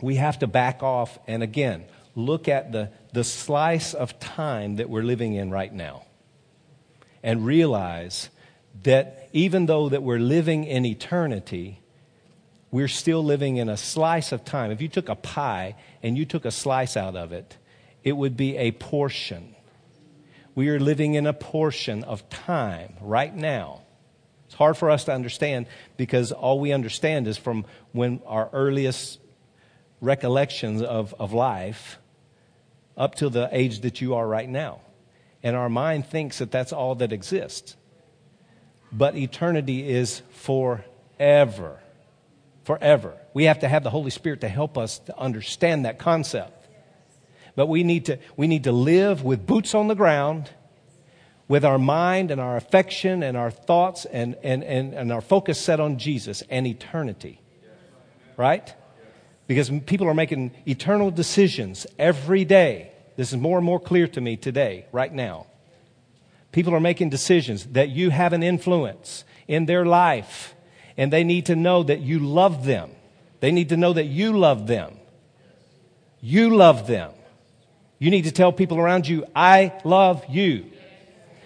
we 0.00 0.14
have 0.14 0.38
to 0.38 0.46
back 0.46 0.84
off 0.84 1.18
and 1.26 1.42
again, 1.42 1.84
look 2.14 2.46
at 2.46 2.70
the, 2.70 2.92
the 3.12 3.24
slice 3.24 3.92
of 3.92 4.20
time 4.20 4.76
that 4.76 4.88
we're 4.88 5.02
living 5.02 5.34
in 5.34 5.50
right 5.50 5.72
now 5.72 6.04
and 7.24 7.44
realize 7.44 8.28
that 8.84 9.28
even 9.32 9.66
though 9.66 9.88
that 9.88 10.04
we're 10.04 10.20
living 10.20 10.64
in 10.64 10.86
eternity, 10.86 11.80
we're 12.70 12.86
still 12.86 13.24
living 13.24 13.56
in 13.56 13.68
a 13.68 13.76
slice 13.76 14.30
of 14.30 14.44
time. 14.44 14.70
If 14.70 14.80
you 14.80 14.88
took 14.88 15.08
a 15.08 15.16
pie 15.16 15.74
and 16.00 16.16
you 16.16 16.24
took 16.24 16.44
a 16.44 16.52
slice 16.52 16.96
out 16.96 17.16
of 17.16 17.32
it, 17.32 17.56
it 18.04 18.12
would 18.12 18.36
be 18.36 18.56
a 18.56 18.70
portion. 18.70 19.53
We 20.54 20.68
are 20.68 20.78
living 20.78 21.14
in 21.14 21.26
a 21.26 21.32
portion 21.32 22.04
of 22.04 22.28
time 22.28 22.94
right 23.00 23.34
now. 23.34 23.82
It's 24.46 24.54
hard 24.54 24.76
for 24.76 24.90
us 24.90 25.04
to 25.04 25.12
understand 25.12 25.66
because 25.96 26.30
all 26.30 26.60
we 26.60 26.72
understand 26.72 27.26
is 27.26 27.36
from 27.36 27.64
when 27.92 28.20
our 28.26 28.48
earliest 28.52 29.18
recollections 30.00 30.82
of, 30.82 31.14
of 31.18 31.32
life 31.32 31.98
up 32.96 33.16
to 33.16 33.28
the 33.28 33.48
age 33.50 33.80
that 33.80 34.00
you 34.00 34.14
are 34.14 34.26
right 34.26 34.48
now. 34.48 34.80
And 35.42 35.56
our 35.56 35.68
mind 35.68 36.06
thinks 36.06 36.38
that 36.38 36.50
that's 36.50 36.72
all 36.72 36.94
that 36.96 37.12
exists. 37.12 37.76
But 38.92 39.16
eternity 39.16 39.88
is 39.88 40.22
forever. 40.30 41.80
Forever. 42.62 43.18
We 43.34 43.44
have 43.44 43.58
to 43.58 43.68
have 43.68 43.82
the 43.82 43.90
Holy 43.90 44.10
Spirit 44.10 44.42
to 44.42 44.48
help 44.48 44.78
us 44.78 45.00
to 45.00 45.18
understand 45.18 45.84
that 45.84 45.98
concept. 45.98 46.63
But 47.56 47.66
we 47.66 47.84
need 47.84 48.06
to, 48.06 48.18
we 48.36 48.46
need 48.46 48.64
to 48.64 48.72
live 48.72 49.22
with 49.22 49.46
boots 49.46 49.74
on 49.74 49.88
the 49.88 49.94
ground, 49.94 50.50
with 51.46 51.64
our 51.64 51.78
mind 51.78 52.30
and 52.30 52.40
our 52.40 52.56
affection 52.56 53.22
and 53.22 53.36
our 53.36 53.50
thoughts 53.50 54.06
and, 54.06 54.36
and, 54.42 54.64
and, 54.64 54.94
and 54.94 55.12
our 55.12 55.20
focus 55.20 55.60
set 55.60 55.78
on 55.78 55.98
Jesus 55.98 56.42
and 56.50 56.66
eternity. 56.66 57.40
Right? 58.36 58.74
Because 59.46 59.70
people 59.86 60.08
are 60.08 60.14
making 60.14 60.52
eternal 60.66 61.10
decisions 61.10 61.86
every 61.98 62.44
day. 62.44 62.90
This 63.16 63.32
is 63.32 63.38
more 63.38 63.58
and 63.58 63.64
more 63.64 63.78
clear 63.78 64.08
to 64.08 64.20
me 64.20 64.36
today, 64.36 64.86
right 64.90 65.12
now. 65.12 65.46
People 66.50 66.74
are 66.74 66.80
making 66.80 67.10
decisions 67.10 67.66
that 67.66 67.90
you 67.90 68.10
have 68.10 68.32
an 68.32 68.42
influence 68.42 69.24
in 69.46 69.66
their 69.66 69.84
life, 69.84 70.54
and 70.96 71.12
they 71.12 71.24
need 71.24 71.46
to 71.46 71.56
know 71.56 71.82
that 71.82 72.00
you 72.00 72.18
love 72.18 72.64
them. 72.64 72.90
They 73.40 73.52
need 73.52 73.68
to 73.68 73.76
know 73.76 73.92
that 73.92 74.06
you 74.06 74.36
love 74.38 74.66
them. 74.66 74.96
You 76.20 76.56
love 76.56 76.86
them. 76.86 77.12
You 78.04 78.10
need 78.10 78.24
to 78.24 78.32
tell 78.32 78.52
people 78.52 78.78
around 78.78 79.08
you, 79.08 79.24
I 79.34 79.72
love 79.82 80.26
you. 80.28 80.70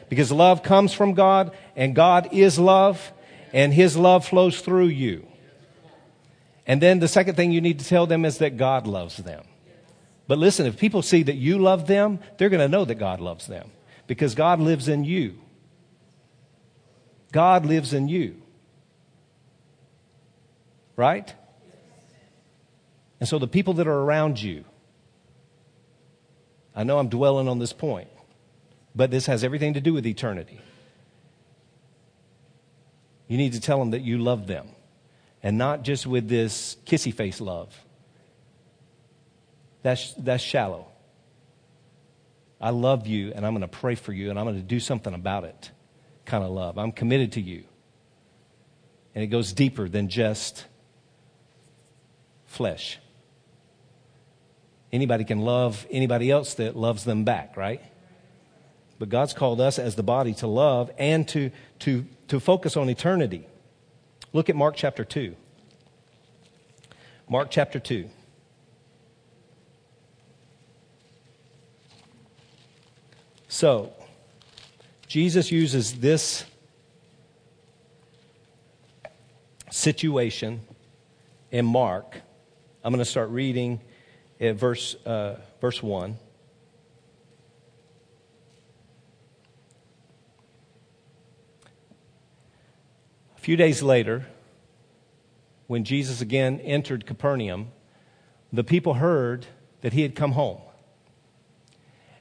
Because 0.08 0.32
love 0.32 0.64
comes 0.64 0.92
from 0.92 1.14
God, 1.14 1.56
and 1.76 1.94
God 1.94 2.30
is 2.32 2.58
love, 2.58 3.12
and 3.52 3.72
His 3.72 3.96
love 3.96 4.26
flows 4.26 4.60
through 4.60 4.88
you. 4.88 5.24
And 6.66 6.82
then 6.82 6.98
the 6.98 7.06
second 7.06 7.36
thing 7.36 7.52
you 7.52 7.60
need 7.60 7.78
to 7.78 7.84
tell 7.84 8.08
them 8.08 8.24
is 8.24 8.38
that 8.38 8.56
God 8.56 8.88
loves 8.88 9.18
them. 9.18 9.44
But 10.26 10.38
listen, 10.38 10.66
if 10.66 10.76
people 10.76 11.00
see 11.00 11.22
that 11.22 11.36
you 11.36 11.58
love 11.58 11.86
them, 11.86 12.18
they're 12.38 12.48
going 12.48 12.58
to 12.58 12.68
know 12.68 12.84
that 12.84 12.96
God 12.96 13.20
loves 13.20 13.46
them 13.46 13.70
because 14.08 14.34
God 14.34 14.58
lives 14.58 14.88
in 14.88 15.04
you. 15.04 15.38
God 17.30 17.66
lives 17.66 17.94
in 17.94 18.08
you. 18.08 18.34
right? 20.96 21.32
And 23.20 23.28
so 23.28 23.38
the 23.38 23.46
people 23.46 23.74
that 23.74 23.86
are 23.86 24.00
around 24.00 24.42
you, 24.42 24.64
I 26.78 26.84
know 26.84 27.00
I'm 27.00 27.08
dwelling 27.08 27.48
on 27.48 27.58
this 27.58 27.72
point, 27.72 28.06
but 28.94 29.10
this 29.10 29.26
has 29.26 29.42
everything 29.42 29.74
to 29.74 29.80
do 29.80 29.92
with 29.92 30.06
eternity. 30.06 30.60
You 33.26 33.36
need 33.36 33.54
to 33.54 33.60
tell 33.60 33.80
them 33.80 33.90
that 33.90 34.02
you 34.02 34.18
love 34.18 34.46
them 34.46 34.68
and 35.42 35.58
not 35.58 35.82
just 35.82 36.06
with 36.06 36.28
this 36.28 36.76
kissy 36.86 37.12
face 37.12 37.40
love. 37.40 37.76
That's, 39.82 40.14
that's 40.14 40.40
shallow. 40.40 40.86
I 42.60 42.70
love 42.70 43.08
you 43.08 43.32
and 43.34 43.44
I'm 43.44 43.54
going 43.54 43.62
to 43.62 43.68
pray 43.68 43.96
for 43.96 44.12
you 44.12 44.30
and 44.30 44.38
I'm 44.38 44.44
going 44.44 44.54
to 44.54 44.62
do 44.62 44.78
something 44.78 45.14
about 45.14 45.42
it 45.42 45.72
kind 46.26 46.44
of 46.44 46.50
love. 46.50 46.78
I'm 46.78 46.92
committed 46.92 47.32
to 47.32 47.40
you. 47.40 47.64
And 49.16 49.24
it 49.24 49.28
goes 49.28 49.52
deeper 49.52 49.88
than 49.88 50.08
just 50.08 50.64
flesh. 52.46 53.00
Anybody 54.92 55.24
can 55.24 55.40
love 55.40 55.86
anybody 55.90 56.30
else 56.30 56.54
that 56.54 56.76
loves 56.76 57.04
them 57.04 57.24
back, 57.24 57.56
right? 57.56 57.82
But 58.98 59.10
God's 59.10 59.32
called 59.32 59.60
us 59.60 59.78
as 59.78 59.94
the 59.94 60.02
body 60.02 60.34
to 60.34 60.46
love 60.46 60.90
and 60.98 61.28
to, 61.28 61.50
to, 61.80 62.06
to 62.28 62.40
focus 62.40 62.76
on 62.76 62.88
eternity. 62.88 63.46
Look 64.32 64.48
at 64.48 64.56
Mark 64.56 64.74
chapter 64.76 65.04
2. 65.04 65.36
Mark 67.28 67.48
chapter 67.50 67.78
2. 67.78 68.08
So, 73.48 73.92
Jesus 75.06 75.50
uses 75.50 75.94
this 76.00 76.44
situation 79.70 80.60
in 81.50 81.64
Mark. 81.64 82.20
I'm 82.84 82.92
going 82.92 82.98
to 82.98 83.10
start 83.10 83.30
reading 83.30 83.80
at 84.40 84.56
verse, 84.56 84.94
uh, 85.06 85.36
verse 85.60 85.82
1. 85.82 86.16
A 93.36 93.40
few 93.40 93.56
days 93.56 93.82
later, 93.82 94.26
when 95.66 95.84
Jesus 95.84 96.20
again 96.20 96.60
entered 96.60 97.06
Capernaum, 97.06 97.68
the 98.52 98.64
people 98.64 98.94
heard 98.94 99.46
that 99.80 99.92
he 99.92 100.02
had 100.02 100.14
come 100.14 100.32
home. 100.32 100.60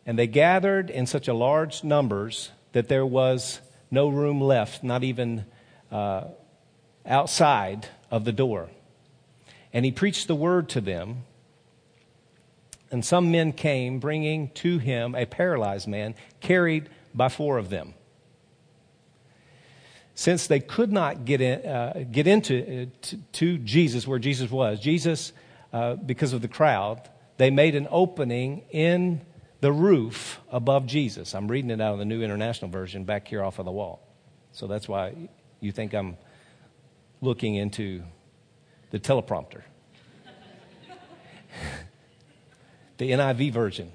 And 0.06 0.18
they 0.18 0.28
gathered 0.28 0.90
in 0.90 1.06
such 1.06 1.28
a 1.28 1.34
large 1.34 1.84
numbers 1.84 2.52
that 2.72 2.88
there 2.88 3.06
was 3.06 3.62
no 3.92 4.08
room 4.08 4.40
left, 4.40 4.84
not 4.84 5.04
even 5.04 5.46
uh, 5.92 6.26
outside 7.06 7.88
of 8.12 8.26
the 8.26 8.32
door. 8.32 8.70
And 9.74 9.86
he 9.86 9.92
preached 9.92 10.28
the 10.28 10.36
word 10.36 10.70
to 10.70 10.82
them. 10.82 11.24
And 12.92 13.04
some 13.04 13.32
men 13.32 13.52
came, 13.52 14.00
bringing 14.00 14.50
to 14.52 14.78
him 14.78 15.16
a 15.16 15.26
paralyzed 15.26 15.88
man, 15.88 16.16
carried 16.40 16.90
by 17.14 17.30
four 17.30 17.58
of 17.58 17.70
them. 17.70 17.94
Since 20.16 20.48
they 20.48 20.60
could 20.60 20.92
not 20.92 21.26
get, 21.26 21.42
in, 21.42 21.66
uh, 21.66 22.06
get 22.10 22.26
into 22.26 22.60
uh, 22.60 22.86
to, 23.02 23.18
to, 23.34 23.58
Jesus 23.60 24.08
where 24.08 24.18
Jesus 24.18 24.50
was, 24.50 24.80
Jesus, 24.80 25.32
uh, 25.72 25.96
because 25.96 26.34
of 26.34 26.42
the 26.42 26.48
crowd, 26.48 27.08
they 27.38 27.52
made 27.52 27.76
an 27.76 27.88
opening 27.92 28.64
in 28.72 29.22
the 29.62 29.72
roof 29.72 30.40
above 30.52 30.88
Jesus. 30.88 31.36
I'm 31.36 31.48
reading 31.48 31.70
it 31.70 31.82
out 31.82 31.94
of 31.94 32.00
the 32.00 32.06
New 32.06 32.24
International 32.24 32.72
Version 32.72 33.04
back 33.04 33.28
here 33.28 33.44
off 33.44 33.60
of 33.60 33.66
the 33.66 33.72
wall. 33.72 34.02
So 34.54 34.66
that's 34.66 34.88
why 34.88 35.30
you 35.60 35.72
think 35.72 35.94
I'm 35.94 36.18
looking 37.22 37.56
into 37.56 38.04
the 38.92 39.00
teleprompter. 39.00 39.62
the 42.98 43.12
NIV 43.12 43.52
version. 43.52 43.92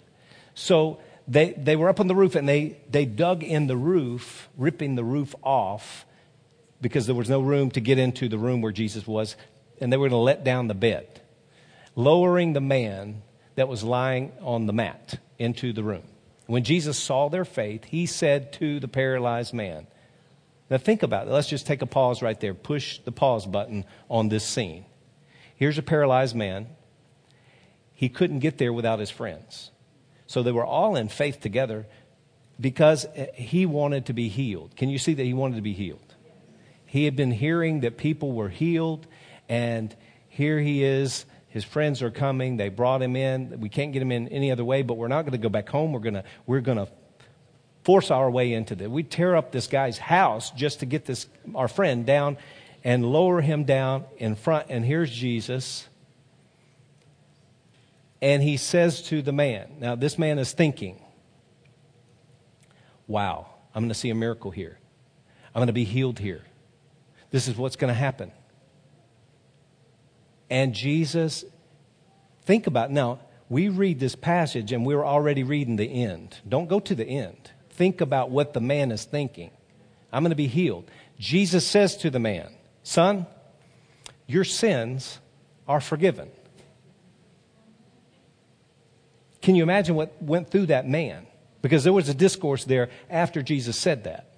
So 0.55 1.01
they, 1.29 1.53
they 1.53 1.77
were 1.77 1.89
up 1.89 2.01
on 2.01 2.09
the 2.09 2.15
roof 2.15 2.35
and 2.35 2.49
they, 2.49 2.79
they 2.91 3.05
dug 3.05 3.43
in 3.43 3.67
the 3.67 3.77
roof, 3.77 4.49
ripping 4.57 4.95
the 4.95 5.05
roof 5.05 5.35
off 5.43 6.05
because 6.81 7.07
there 7.07 7.15
was 7.15 7.31
no 7.31 7.41
room 7.41 7.71
to 7.71 7.81
get 7.81 7.99
into 7.99 8.29
the 8.29 8.39
room 8.39 8.61
where 8.61 8.73
Jesus 8.73 9.07
was, 9.07 9.37
and 9.81 9.93
they 9.93 9.97
were 9.97 10.09
going 10.09 10.19
to 10.19 10.23
let 10.23 10.45
down 10.45 10.67
the 10.67 10.75
bed, 10.75 11.21
lowering 11.95 12.53
the 12.53 12.61
man 12.61 13.23
that 13.55 13.69
was 13.69 13.85
lying 13.85 14.33
on 14.41 14.67
the 14.67 14.73
mat 14.73 15.19
into 15.39 15.73
the 15.73 15.85
room. 15.85 16.03
When 16.47 16.65
Jesus 16.65 16.99
saw 16.99 17.29
their 17.29 17.45
faith, 17.45 17.85
he 17.85 18.05
said 18.05 18.53
to 18.55 18.81
the 18.81 18.89
paralyzed 18.89 19.55
man, 19.55 19.87
Now 20.69 20.79
think 20.79 21.03
about 21.05 21.29
it. 21.29 21.31
Let's 21.31 21.49
just 21.49 21.67
take 21.67 21.83
a 21.83 21.87
pause 21.87 22.21
right 22.21 22.39
there. 22.41 22.53
Push 22.53 22.99
the 22.99 23.13
pause 23.13 23.47
button 23.47 23.85
on 24.11 24.29
this 24.29 24.45
scene. 24.45 24.85
Here's 25.55 25.79
a 25.79 25.83
paralyzed 25.83 26.35
man 26.35 26.67
he 28.03 28.09
couldn't 28.09 28.41
get 28.41 28.59
there 28.59 28.73
without 28.73 28.99
his 28.99 29.11
friends. 29.11 29.71
So 30.27 30.43
they 30.43 30.51
were 30.51 30.67
all 30.67 30.97
in 30.97 31.09
faith 31.09 31.41
together 31.41 31.87
because 32.61 33.07
he 33.35 33.65
wanted 33.65 34.07
to 34.07 34.13
be 34.13 34.29
healed. 34.29 34.75
Can 34.75 34.89
you 34.89 34.99
see 34.99 35.15
that 35.15 35.23
he 35.23 35.33
wanted 35.33 35.55
to 35.55 35.63
be 35.63 35.73
healed? 35.73 36.17
He 36.85 37.05
had 37.05 37.15
been 37.15 37.31
hearing 37.31 37.83
that 37.83 37.99
people 37.99 38.33
were 38.33 38.49
healed, 38.49 39.07
and 39.49 39.95
here 40.29 40.59
he 40.59 40.83
is. 40.83 41.27
His 41.47 41.63
friends 41.63 42.03
are 42.03 42.11
coming. 42.11 42.57
They 42.57 42.71
brought 42.71 43.03
him 43.03 43.15
in. 43.15 43.61
We 43.61 43.69
can't 43.69 43.93
get 43.93 44.03
him 44.03 44.11
in 44.11 44.27
any 44.31 44.51
other 44.51 44.65
way, 44.65 44.83
but 44.83 44.95
we're 44.95 45.07
not 45.07 45.23
going 45.23 45.31
to 45.31 45.39
go 45.39 45.49
back 45.49 45.69
home. 45.69 45.93
We're 45.93 46.01
going 46.01 46.15
to, 46.15 46.25
we're 46.45 46.61
going 46.61 46.79
to 46.79 46.89
force 47.85 48.11
our 48.11 48.29
way 48.29 48.53
into 48.53 48.75
this. 48.75 48.89
We 48.89 49.05
tear 49.05 49.37
up 49.37 49.53
this 49.53 49.69
guy's 49.69 49.99
house 49.99 50.51
just 50.51 50.81
to 50.81 50.87
get 50.87 51.05
this, 51.05 51.29
our 51.55 51.69
friend 51.69 52.05
down 52.05 52.37
and 52.83 53.07
lower 53.07 53.41
him 53.41 53.63
down 53.63 54.07
in 54.19 54.35
front. 54.35 54.67
And 54.71 54.85
here's 54.85 55.09
Jesus 55.09 55.87
and 58.23 58.41
he 58.41 58.57
says 58.57 59.03
to 59.03 59.21
the 59.21 59.33
man, 59.33 59.79
now 59.81 59.97
this 59.97 60.17
man 60.17 60.39
is 60.39 60.53
thinking, 60.53 61.03
wow, 63.09 63.49
I'm 63.75 63.83
going 63.83 63.89
to 63.89 63.95
see 63.95 64.11
a 64.11 64.15
miracle 64.15 64.53
here. 64.53 64.79
I'm 65.53 65.59
going 65.59 65.67
to 65.67 65.73
be 65.73 65.85
healed 65.85 66.21
here. 66.21 66.43
This 67.33 67.49
is 67.49 67.57
what's 67.57 67.75
going 67.75 67.93
to 67.93 67.99
happen. 67.99 68.31
And 70.49 70.73
Jesus, 70.73 71.45
think 72.45 72.69
about 72.69 72.93
now, 72.93 73.19
we 73.49 73.69
read 73.69 73.99
this 73.99 74.15
passage 74.15 74.71
and 74.71 74.87
we're 74.87 75.05
already 75.05 75.43
reading 75.43 75.75
the 75.75 76.05
end. 76.05 76.39
Don't 76.49 76.69
go 76.69 76.79
to 76.79 76.95
the 76.95 77.05
end. 77.05 77.51
Think 77.71 78.01
about 78.01 78.31
what 78.31 78.53
the 78.53 78.61
man 78.61 78.93
is 78.93 79.05
thinking. 79.05 79.51
I'm 80.13 80.23
going 80.23 80.31
to 80.31 80.37
be 80.37 80.47
healed. 80.47 80.89
Jesus 81.19 81.67
says 81.67 81.97
to 81.99 82.11
the 82.11 82.21
man, 82.21 82.55
Son, 82.85 83.27
your 84.27 84.45
sins 84.45 85.19
are 85.67 85.81
forgiven. 85.81 86.31
Can 89.43 89.55
you 89.57 89.63
imagine 89.63 89.97
what 89.97 90.23
went 90.23 90.51
through 90.51 90.67
that 90.67 90.89
man? 90.89 91.27
Because 91.61 91.85
there 91.85 91.93
was 91.93 92.09
a 92.09 92.15
discourse 92.15 92.65
there 92.65 92.91
after 93.11 93.43
Jesus 93.43 93.77
said 93.77 94.05
that. 94.05 94.33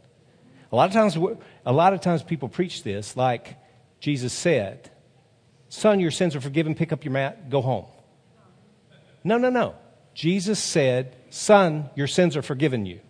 A 0.72 0.76
lot 0.76 0.88
of 0.88 0.92
times, 0.92 1.16
a 1.64 1.72
lot 1.72 1.94
of 1.94 2.00
times 2.00 2.22
people 2.22 2.48
preach 2.48 2.82
this 2.82 3.16
like 3.16 3.56
Jesus 4.00 4.32
said, 4.32 4.90
Son, 5.68 6.00
your 6.00 6.10
sins 6.10 6.34
are 6.34 6.40
forgiven, 6.40 6.74
pick 6.74 6.92
up 6.92 7.04
your 7.04 7.12
mat, 7.12 7.50
go 7.50 7.60
home. 7.60 7.86
No, 9.22 9.38
no, 9.38 9.50
no. 9.50 9.74
Jesus 10.14 10.58
said, 10.58 11.16
Son, 11.30 11.90
your 11.94 12.06
sins 12.06 12.36
are 12.36 12.42
forgiven 12.42 12.86
you. 12.86 13.00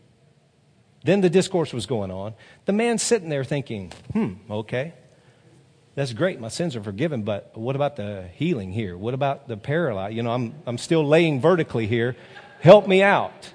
Then 1.05 1.20
the 1.20 1.30
discourse 1.30 1.72
was 1.72 1.86
going 1.86 2.11
on. 2.11 2.34
The 2.64 2.72
man 2.72 2.99
sitting 2.99 3.28
there 3.28 3.45
thinking, 3.45 3.92
hmm, 4.12 4.34
okay. 4.51 4.95
That's 5.95 6.12
great. 6.12 6.40
My 6.40 6.49
sins 6.49 6.74
are 6.74 6.82
forgiven, 6.82 7.22
but 7.22 7.57
what 7.57 7.76
about 7.76 7.97
the 7.97 8.28
healing 8.34 8.72
here? 8.72 8.99
What 8.99 9.14
about 9.14 9.47
the 9.47 9.57
paralyzed? 9.57 10.16
You 10.16 10.22
know, 10.22 10.32
I'm, 10.32 10.55
I'm 10.66 10.78
still 10.78 11.07
laying 11.07 11.40
vertically 11.40 11.86
here. 11.86 12.16
Help 12.61 12.88
me 12.88 13.03
out. 13.03 13.53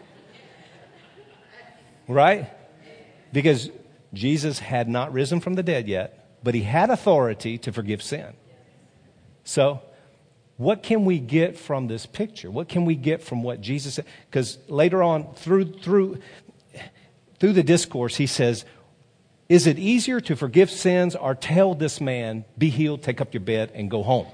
Right? 2.07 2.49
Because 3.33 3.69
Jesus 4.13 4.59
had 4.59 4.87
not 4.87 5.11
risen 5.11 5.41
from 5.41 5.55
the 5.55 5.63
dead 5.63 5.87
yet, 5.87 6.39
but 6.41 6.55
he 6.55 6.61
had 6.61 6.89
authority 6.89 7.57
to 7.59 7.73
forgive 7.73 8.01
sin. 8.01 8.33
So, 9.43 9.81
what 10.57 10.83
can 10.83 11.05
we 11.05 11.19
get 11.19 11.57
from 11.57 11.87
this 11.87 12.05
picture? 12.05 12.51
What 12.51 12.69
can 12.69 12.85
we 12.85 12.95
get 12.95 13.21
from 13.21 13.43
what 13.43 13.61
Jesus 13.61 13.95
said? 13.95 14.05
Because 14.29 14.57
later 14.67 15.03
on, 15.03 15.33
through, 15.35 15.73
through, 15.79 16.19
through 17.39 17.53
the 17.53 17.63
discourse, 17.63 18.15
he 18.15 18.27
says, 18.27 18.65
is 19.49 19.65
it 19.65 19.79
easier 19.79 20.21
to 20.21 20.35
forgive 20.35 20.69
sins 20.69 21.15
or 21.15 21.33
tell 21.33 21.73
this 21.73 21.99
man, 21.99 22.45
be 22.55 22.69
healed, 22.69 23.01
take 23.01 23.19
up 23.19 23.33
your 23.33 23.41
bed, 23.41 23.71
and 23.73 23.89
go 23.89 24.03
home? 24.03 24.27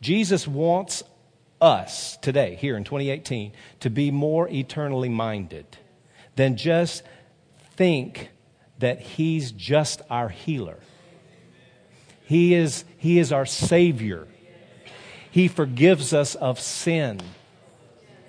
Jesus 0.00 0.46
wants 0.46 1.02
us 1.60 2.16
today, 2.18 2.54
here 2.54 2.76
in 2.76 2.84
2018, 2.84 3.52
to 3.80 3.90
be 3.90 4.12
more 4.12 4.48
eternally 4.48 5.08
minded 5.08 5.66
than 6.36 6.56
just 6.56 7.02
think 7.76 8.30
that 8.78 9.00
He's 9.00 9.50
just 9.50 10.00
our 10.08 10.28
healer. 10.28 10.78
He 12.24 12.54
is, 12.54 12.84
he 12.98 13.18
is 13.18 13.32
our 13.32 13.44
Savior. 13.44 14.26
He 15.30 15.48
forgives 15.48 16.12
us 16.12 16.34
of 16.34 16.60
sin. 16.60 17.20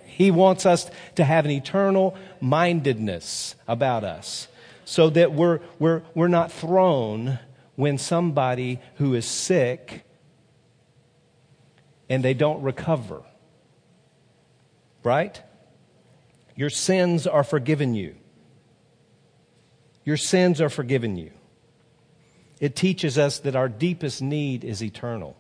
He 0.06 0.30
wants 0.30 0.66
us 0.66 0.90
to 1.16 1.24
have 1.24 1.46
an 1.46 1.52
eternal 1.52 2.18
mindedness 2.42 3.56
about 3.68 4.04
us 4.04 4.48
so 4.86 5.10
that 5.10 5.34
we're, 5.34 5.60
we're, 5.80 6.02
we're 6.14 6.28
not 6.28 6.52
thrown 6.52 7.40
when 7.76 7.98
somebody 7.98 8.80
who 8.96 9.14
is 9.14 9.26
sick 9.26 10.06
and 12.10 12.24
they 12.24 12.34
don't 12.34 12.62
recover. 12.62 13.24
Right? 15.04 15.42
Your 16.56 16.70
sins 16.70 17.26
are 17.28 17.44
forgiven 17.44 17.96
you. 17.96 18.16
Your 20.06 20.18
sins 20.18 20.62
are 20.62 20.70
forgiven 20.70 21.16
you. 21.16 21.32
It 22.60 22.76
teaches 22.76 23.18
us 23.18 23.40
that 23.40 23.56
our 23.56 23.68
deepest 23.68 24.22
need 24.22 24.64
is 24.64 24.84
eternal. 24.84 25.36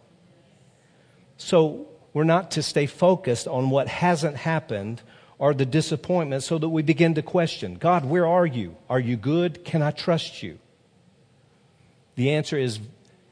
So 1.38 1.88
we're 2.14 2.24
not 2.24 2.52
to 2.52 2.64
stay 2.64 2.86
focused 2.86 3.48
on 3.48 3.70
what 3.70 3.88
hasn't 3.88 4.38
happened 4.38 5.02
or 5.38 5.53
the 5.53 5.65
disappointment 5.65 6.43
so 6.43 6.57
that 6.57 6.69
we 6.69 6.81
begin 6.81 7.15
to 7.15 7.21
question 7.21 7.75
God, 7.75 8.05
where 8.05 8.27
are 8.27 8.45
you? 8.45 8.75
Are 8.89 8.99
you 8.99 9.17
good? 9.17 9.65
Can 9.65 9.81
I 9.81 9.91
trust 9.91 10.43
you? 10.43 10.59
The 12.15 12.31
answer 12.31 12.57
is 12.57 12.79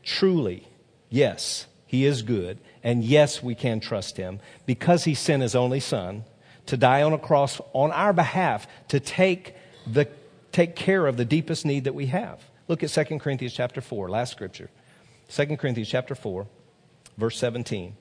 truly 0.03 0.67
yes, 1.09 1.67
He 1.85 2.05
is 2.05 2.21
good. 2.23 2.57
And 2.83 3.03
yes, 3.03 3.43
we 3.43 3.53
can 3.53 3.79
trust 3.79 4.17
Him 4.17 4.39
because 4.65 5.03
He 5.03 5.13
sent 5.13 5.43
His 5.43 5.55
only 5.55 5.79
Son 5.79 6.23
to 6.67 6.77
die 6.77 7.03
on 7.03 7.13
a 7.13 7.19
cross 7.19 7.61
on 7.73 7.91
our 7.91 8.13
behalf 8.13 8.67
to 8.87 8.99
take, 8.99 9.55
the, 9.85 10.07
take 10.51 10.75
care 10.75 11.05
of 11.05 11.17
the 11.17 11.25
deepest 11.25 11.65
need 11.65 11.83
that 11.83 11.93
we 11.93 12.07
have. 12.07 12.43
Look 12.67 12.83
at 12.83 12.89
2 12.89 13.19
Corinthians 13.19 13.53
chapter 13.53 13.81
4, 13.81 14.09
last 14.09 14.31
scripture. 14.31 14.69
2 15.29 15.57
Corinthians 15.57 15.89
chapter 15.89 16.15
4, 16.15 16.47
verse 17.17 17.37
17. 17.37 17.95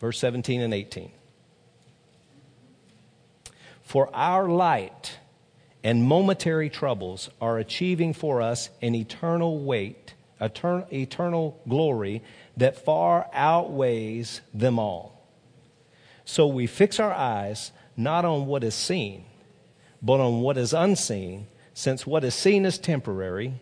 Verse 0.00 0.18
17 0.18 0.60
and 0.60 0.74
18. 0.74 1.10
For 3.82 4.08
our 4.14 4.48
light 4.48 5.18
and 5.82 6.02
momentary 6.02 6.70
troubles 6.70 7.28
are 7.40 7.58
achieving 7.58 8.14
for 8.14 8.40
us 8.40 8.70
an 8.80 8.94
eternal 8.94 9.62
weight, 9.62 10.14
eternal, 10.40 10.86
eternal 10.92 11.60
glory 11.68 12.22
that 12.56 12.84
far 12.84 13.28
outweighs 13.32 14.40
them 14.52 14.78
all. 14.78 15.28
So 16.24 16.46
we 16.46 16.66
fix 16.66 16.98
our 16.98 17.12
eyes 17.12 17.70
not 17.96 18.24
on 18.24 18.46
what 18.46 18.64
is 18.64 18.74
seen, 18.74 19.24
but 20.02 20.20
on 20.20 20.40
what 20.40 20.56
is 20.56 20.72
unseen, 20.72 21.46
since 21.74 22.06
what 22.06 22.24
is 22.24 22.34
seen 22.34 22.64
is 22.64 22.78
temporary, 22.78 23.60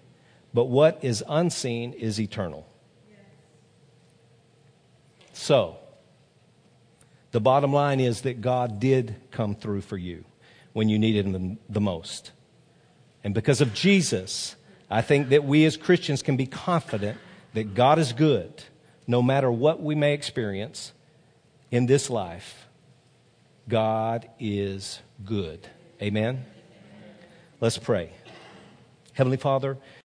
but 0.54 0.64
what 0.64 0.98
is 1.02 1.24
unseen 1.28 1.92
is 1.92 2.20
eternal. 2.20 2.66
So, 5.32 5.78
the 7.32 7.40
bottom 7.40 7.72
line 7.72 7.98
is 7.98 8.22
that 8.22 8.40
God 8.40 8.78
did 8.78 9.16
come 9.30 9.54
through 9.54 9.80
for 9.80 9.96
you 9.96 10.24
when 10.72 10.88
you 10.88 10.98
needed 10.98 11.26
Him 11.26 11.58
the 11.68 11.80
most. 11.80 12.30
And 13.24 13.34
because 13.34 13.60
of 13.60 13.74
Jesus, 13.74 14.56
I 14.90 15.02
think 15.02 15.30
that 15.30 15.44
we 15.44 15.64
as 15.64 15.76
Christians 15.76 16.22
can 16.22 16.36
be 16.36 16.46
confident 16.46 17.18
that 17.54 17.74
God 17.74 17.98
is 17.98 18.12
good 18.12 18.62
no 19.06 19.22
matter 19.22 19.50
what 19.50 19.82
we 19.82 19.94
may 19.94 20.12
experience 20.14 20.92
in 21.70 21.86
this 21.86 22.10
life. 22.10 22.68
God 23.68 24.28
is 24.38 25.00
good. 25.24 25.66
Amen? 26.00 26.44
Let's 27.60 27.78
pray. 27.78 28.12
Heavenly 29.14 29.36
Father, 29.36 29.78